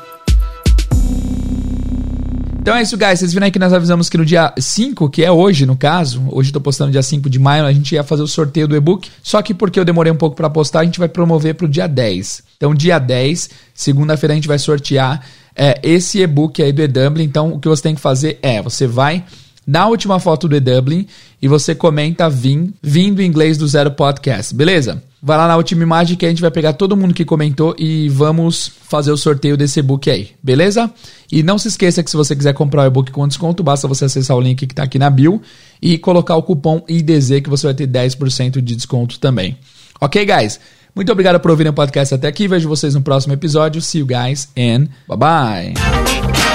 Então 2.61 2.75
é 2.75 2.81
isso, 2.81 2.97
guys. 2.97 3.19
Vocês 3.19 3.33
viram 3.33 3.45
aí 3.45 3.51
que 3.51 3.57
nós 3.57 3.71
avisamos 3.71 4.09
que 4.09 4.17
no 4.17 4.25
dia 4.25 4.53
5, 4.57 5.09
que 5.09 5.23
é 5.23 5.31
hoje, 5.31 5.65
no 5.65 5.77
caso, 5.77 6.21
hoje 6.29 6.49
eu 6.49 6.53
tô 6.53 6.61
postando 6.61 6.91
dia 6.91 7.01
5 7.01 7.29
de 7.29 7.39
maio, 7.39 7.65
a 7.65 7.71
gente 7.71 7.95
ia 7.95 8.03
fazer 8.03 8.21
o 8.21 8.27
sorteio 8.27 8.67
do 8.67 8.75
e-book. 8.75 9.09
Só 9.23 9.41
que 9.41 9.53
porque 9.53 9.79
eu 9.79 9.85
demorei 9.85 10.11
um 10.11 10.15
pouco 10.15 10.35
para 10.35 10.49
postar, 10.49 10.81
a 10.81 10.83
gente 10.83 10.99
vai 10.99 11.07
promover 11.07 11.55
pro 11.55 11.67
dia 11.67 11.87
10. 11.87 12.43
Então, 12.57 12.75
dia 12.75 12.99
10, 12.99 13.49
segunda-feira, 13.73 14.33
a 14.33 14.35
gente 14.35 14.47
vai 14.47 14.59
sortear 14.59 15.25
é, 15.55 15.79
esse 15.81 16.19
e-book 16.19 16.61
aí 16.61 16.73
do 16.73 16.81
e-Dublin. 16.81 17.23
Então, 17.23 17.53
o 17.53 17.59
que 17.59 17.67
você 17.67 17.81
tem 17.81 17.95
que 17.95 18.01
fazer 18.01 18.37
é, 18.41 18.61
você 18.61 18.85
vai 18.85 19.23
na 19.69 19.87
última 19.87 20.19
foto 20.19 20.47
do 20.47 20.55
e-Dublin 20.55 21.05
e 21.39 21.47
você 21.47 21.75
comenta 21.75 22.27
vim, 22.27 22.73
vindo 22.81 23.21
inglês 23.21 23.55
do 23.55 23.67
Zero 23.67 23.91
Podcast, 23.91 24.55
beleza? 24.55 25.03
Vai 25.21 25.37
lá 25.37 25.47
na 25.47 25.57
última 25.57 25.83
imagem 25.83 26.17
que 26.17 26.25
a 26.25 26.29
gente 26.29 26.41
vai 26.41 26.49
pegar 26.49 26.73
todo 26.73 26.97
mundo 26.97 27.13
que 27.13 27.23
comentou 27.23 27.75
e 27.77 28.09
vamos 28.09 28.71
fazer 28.87 29.11
o 29.11 29.17
sorteio 29.17 29.55
desse 29.55 29.79
e-book 29.79 30.09
aí, 30.09 30.31
beleza? 30.41 30.89
E 31.31 31.43
não 31.43 31.59
se 31.59 31.67
esqueça 31.67 32.01
que 32.01 32.09
se 32.09 32.17
você 32.17 32.35
quiser 32.35 32.53
comprar 32.53 32.81
o 32.81 32.87
e-book 32.87 33.11
com 33.11 33.27
desconto, 33.27 33.61
basta 33.61 33.87
você 33.87 34.05
acessar 34.05 34.35
o 34.35 34.41
link 34.41 34.65
que 34.65 34.73
está 34.73 34.81
aqui 34.81 34.97
na 34.97 35.09
bio 35.11 35.39
e 35.79 35.99
colocar 35.99 36.35
o 36.35 36.41
cupom 36.41 36.83
IDZ 36.89 37.41
que 37.43 37.49
você 37.49 37.67
vai 37.67 37.75
ter 37.75 37.87
10% 37.87 38.61
de 38.61 38.75
desconto 38.75 39.19
também. 39.19 39.55
Ok, 40.01 40.25
guys? 40.25 40.59
Muito 40.95 41.11
obrigado 41.11 41.39
por 41.39 41.51
ouvirem 41.51 41.69
o 41.69 41.75
podcast 41.75 42.15
até 42.15 42.27
aqui. 42.27 42.47
Vejo 42.47 42.67
vocês 42.67 42.95
no 42.95 43.01
próximo 43.01 43.35
episódio. 43.35 43.83
See 43.83 43.99
you 43.99 44.07
guys 44.07 44.49
and 44.57 44.87
bye 45.07 45.15
bye. 45.15 46.48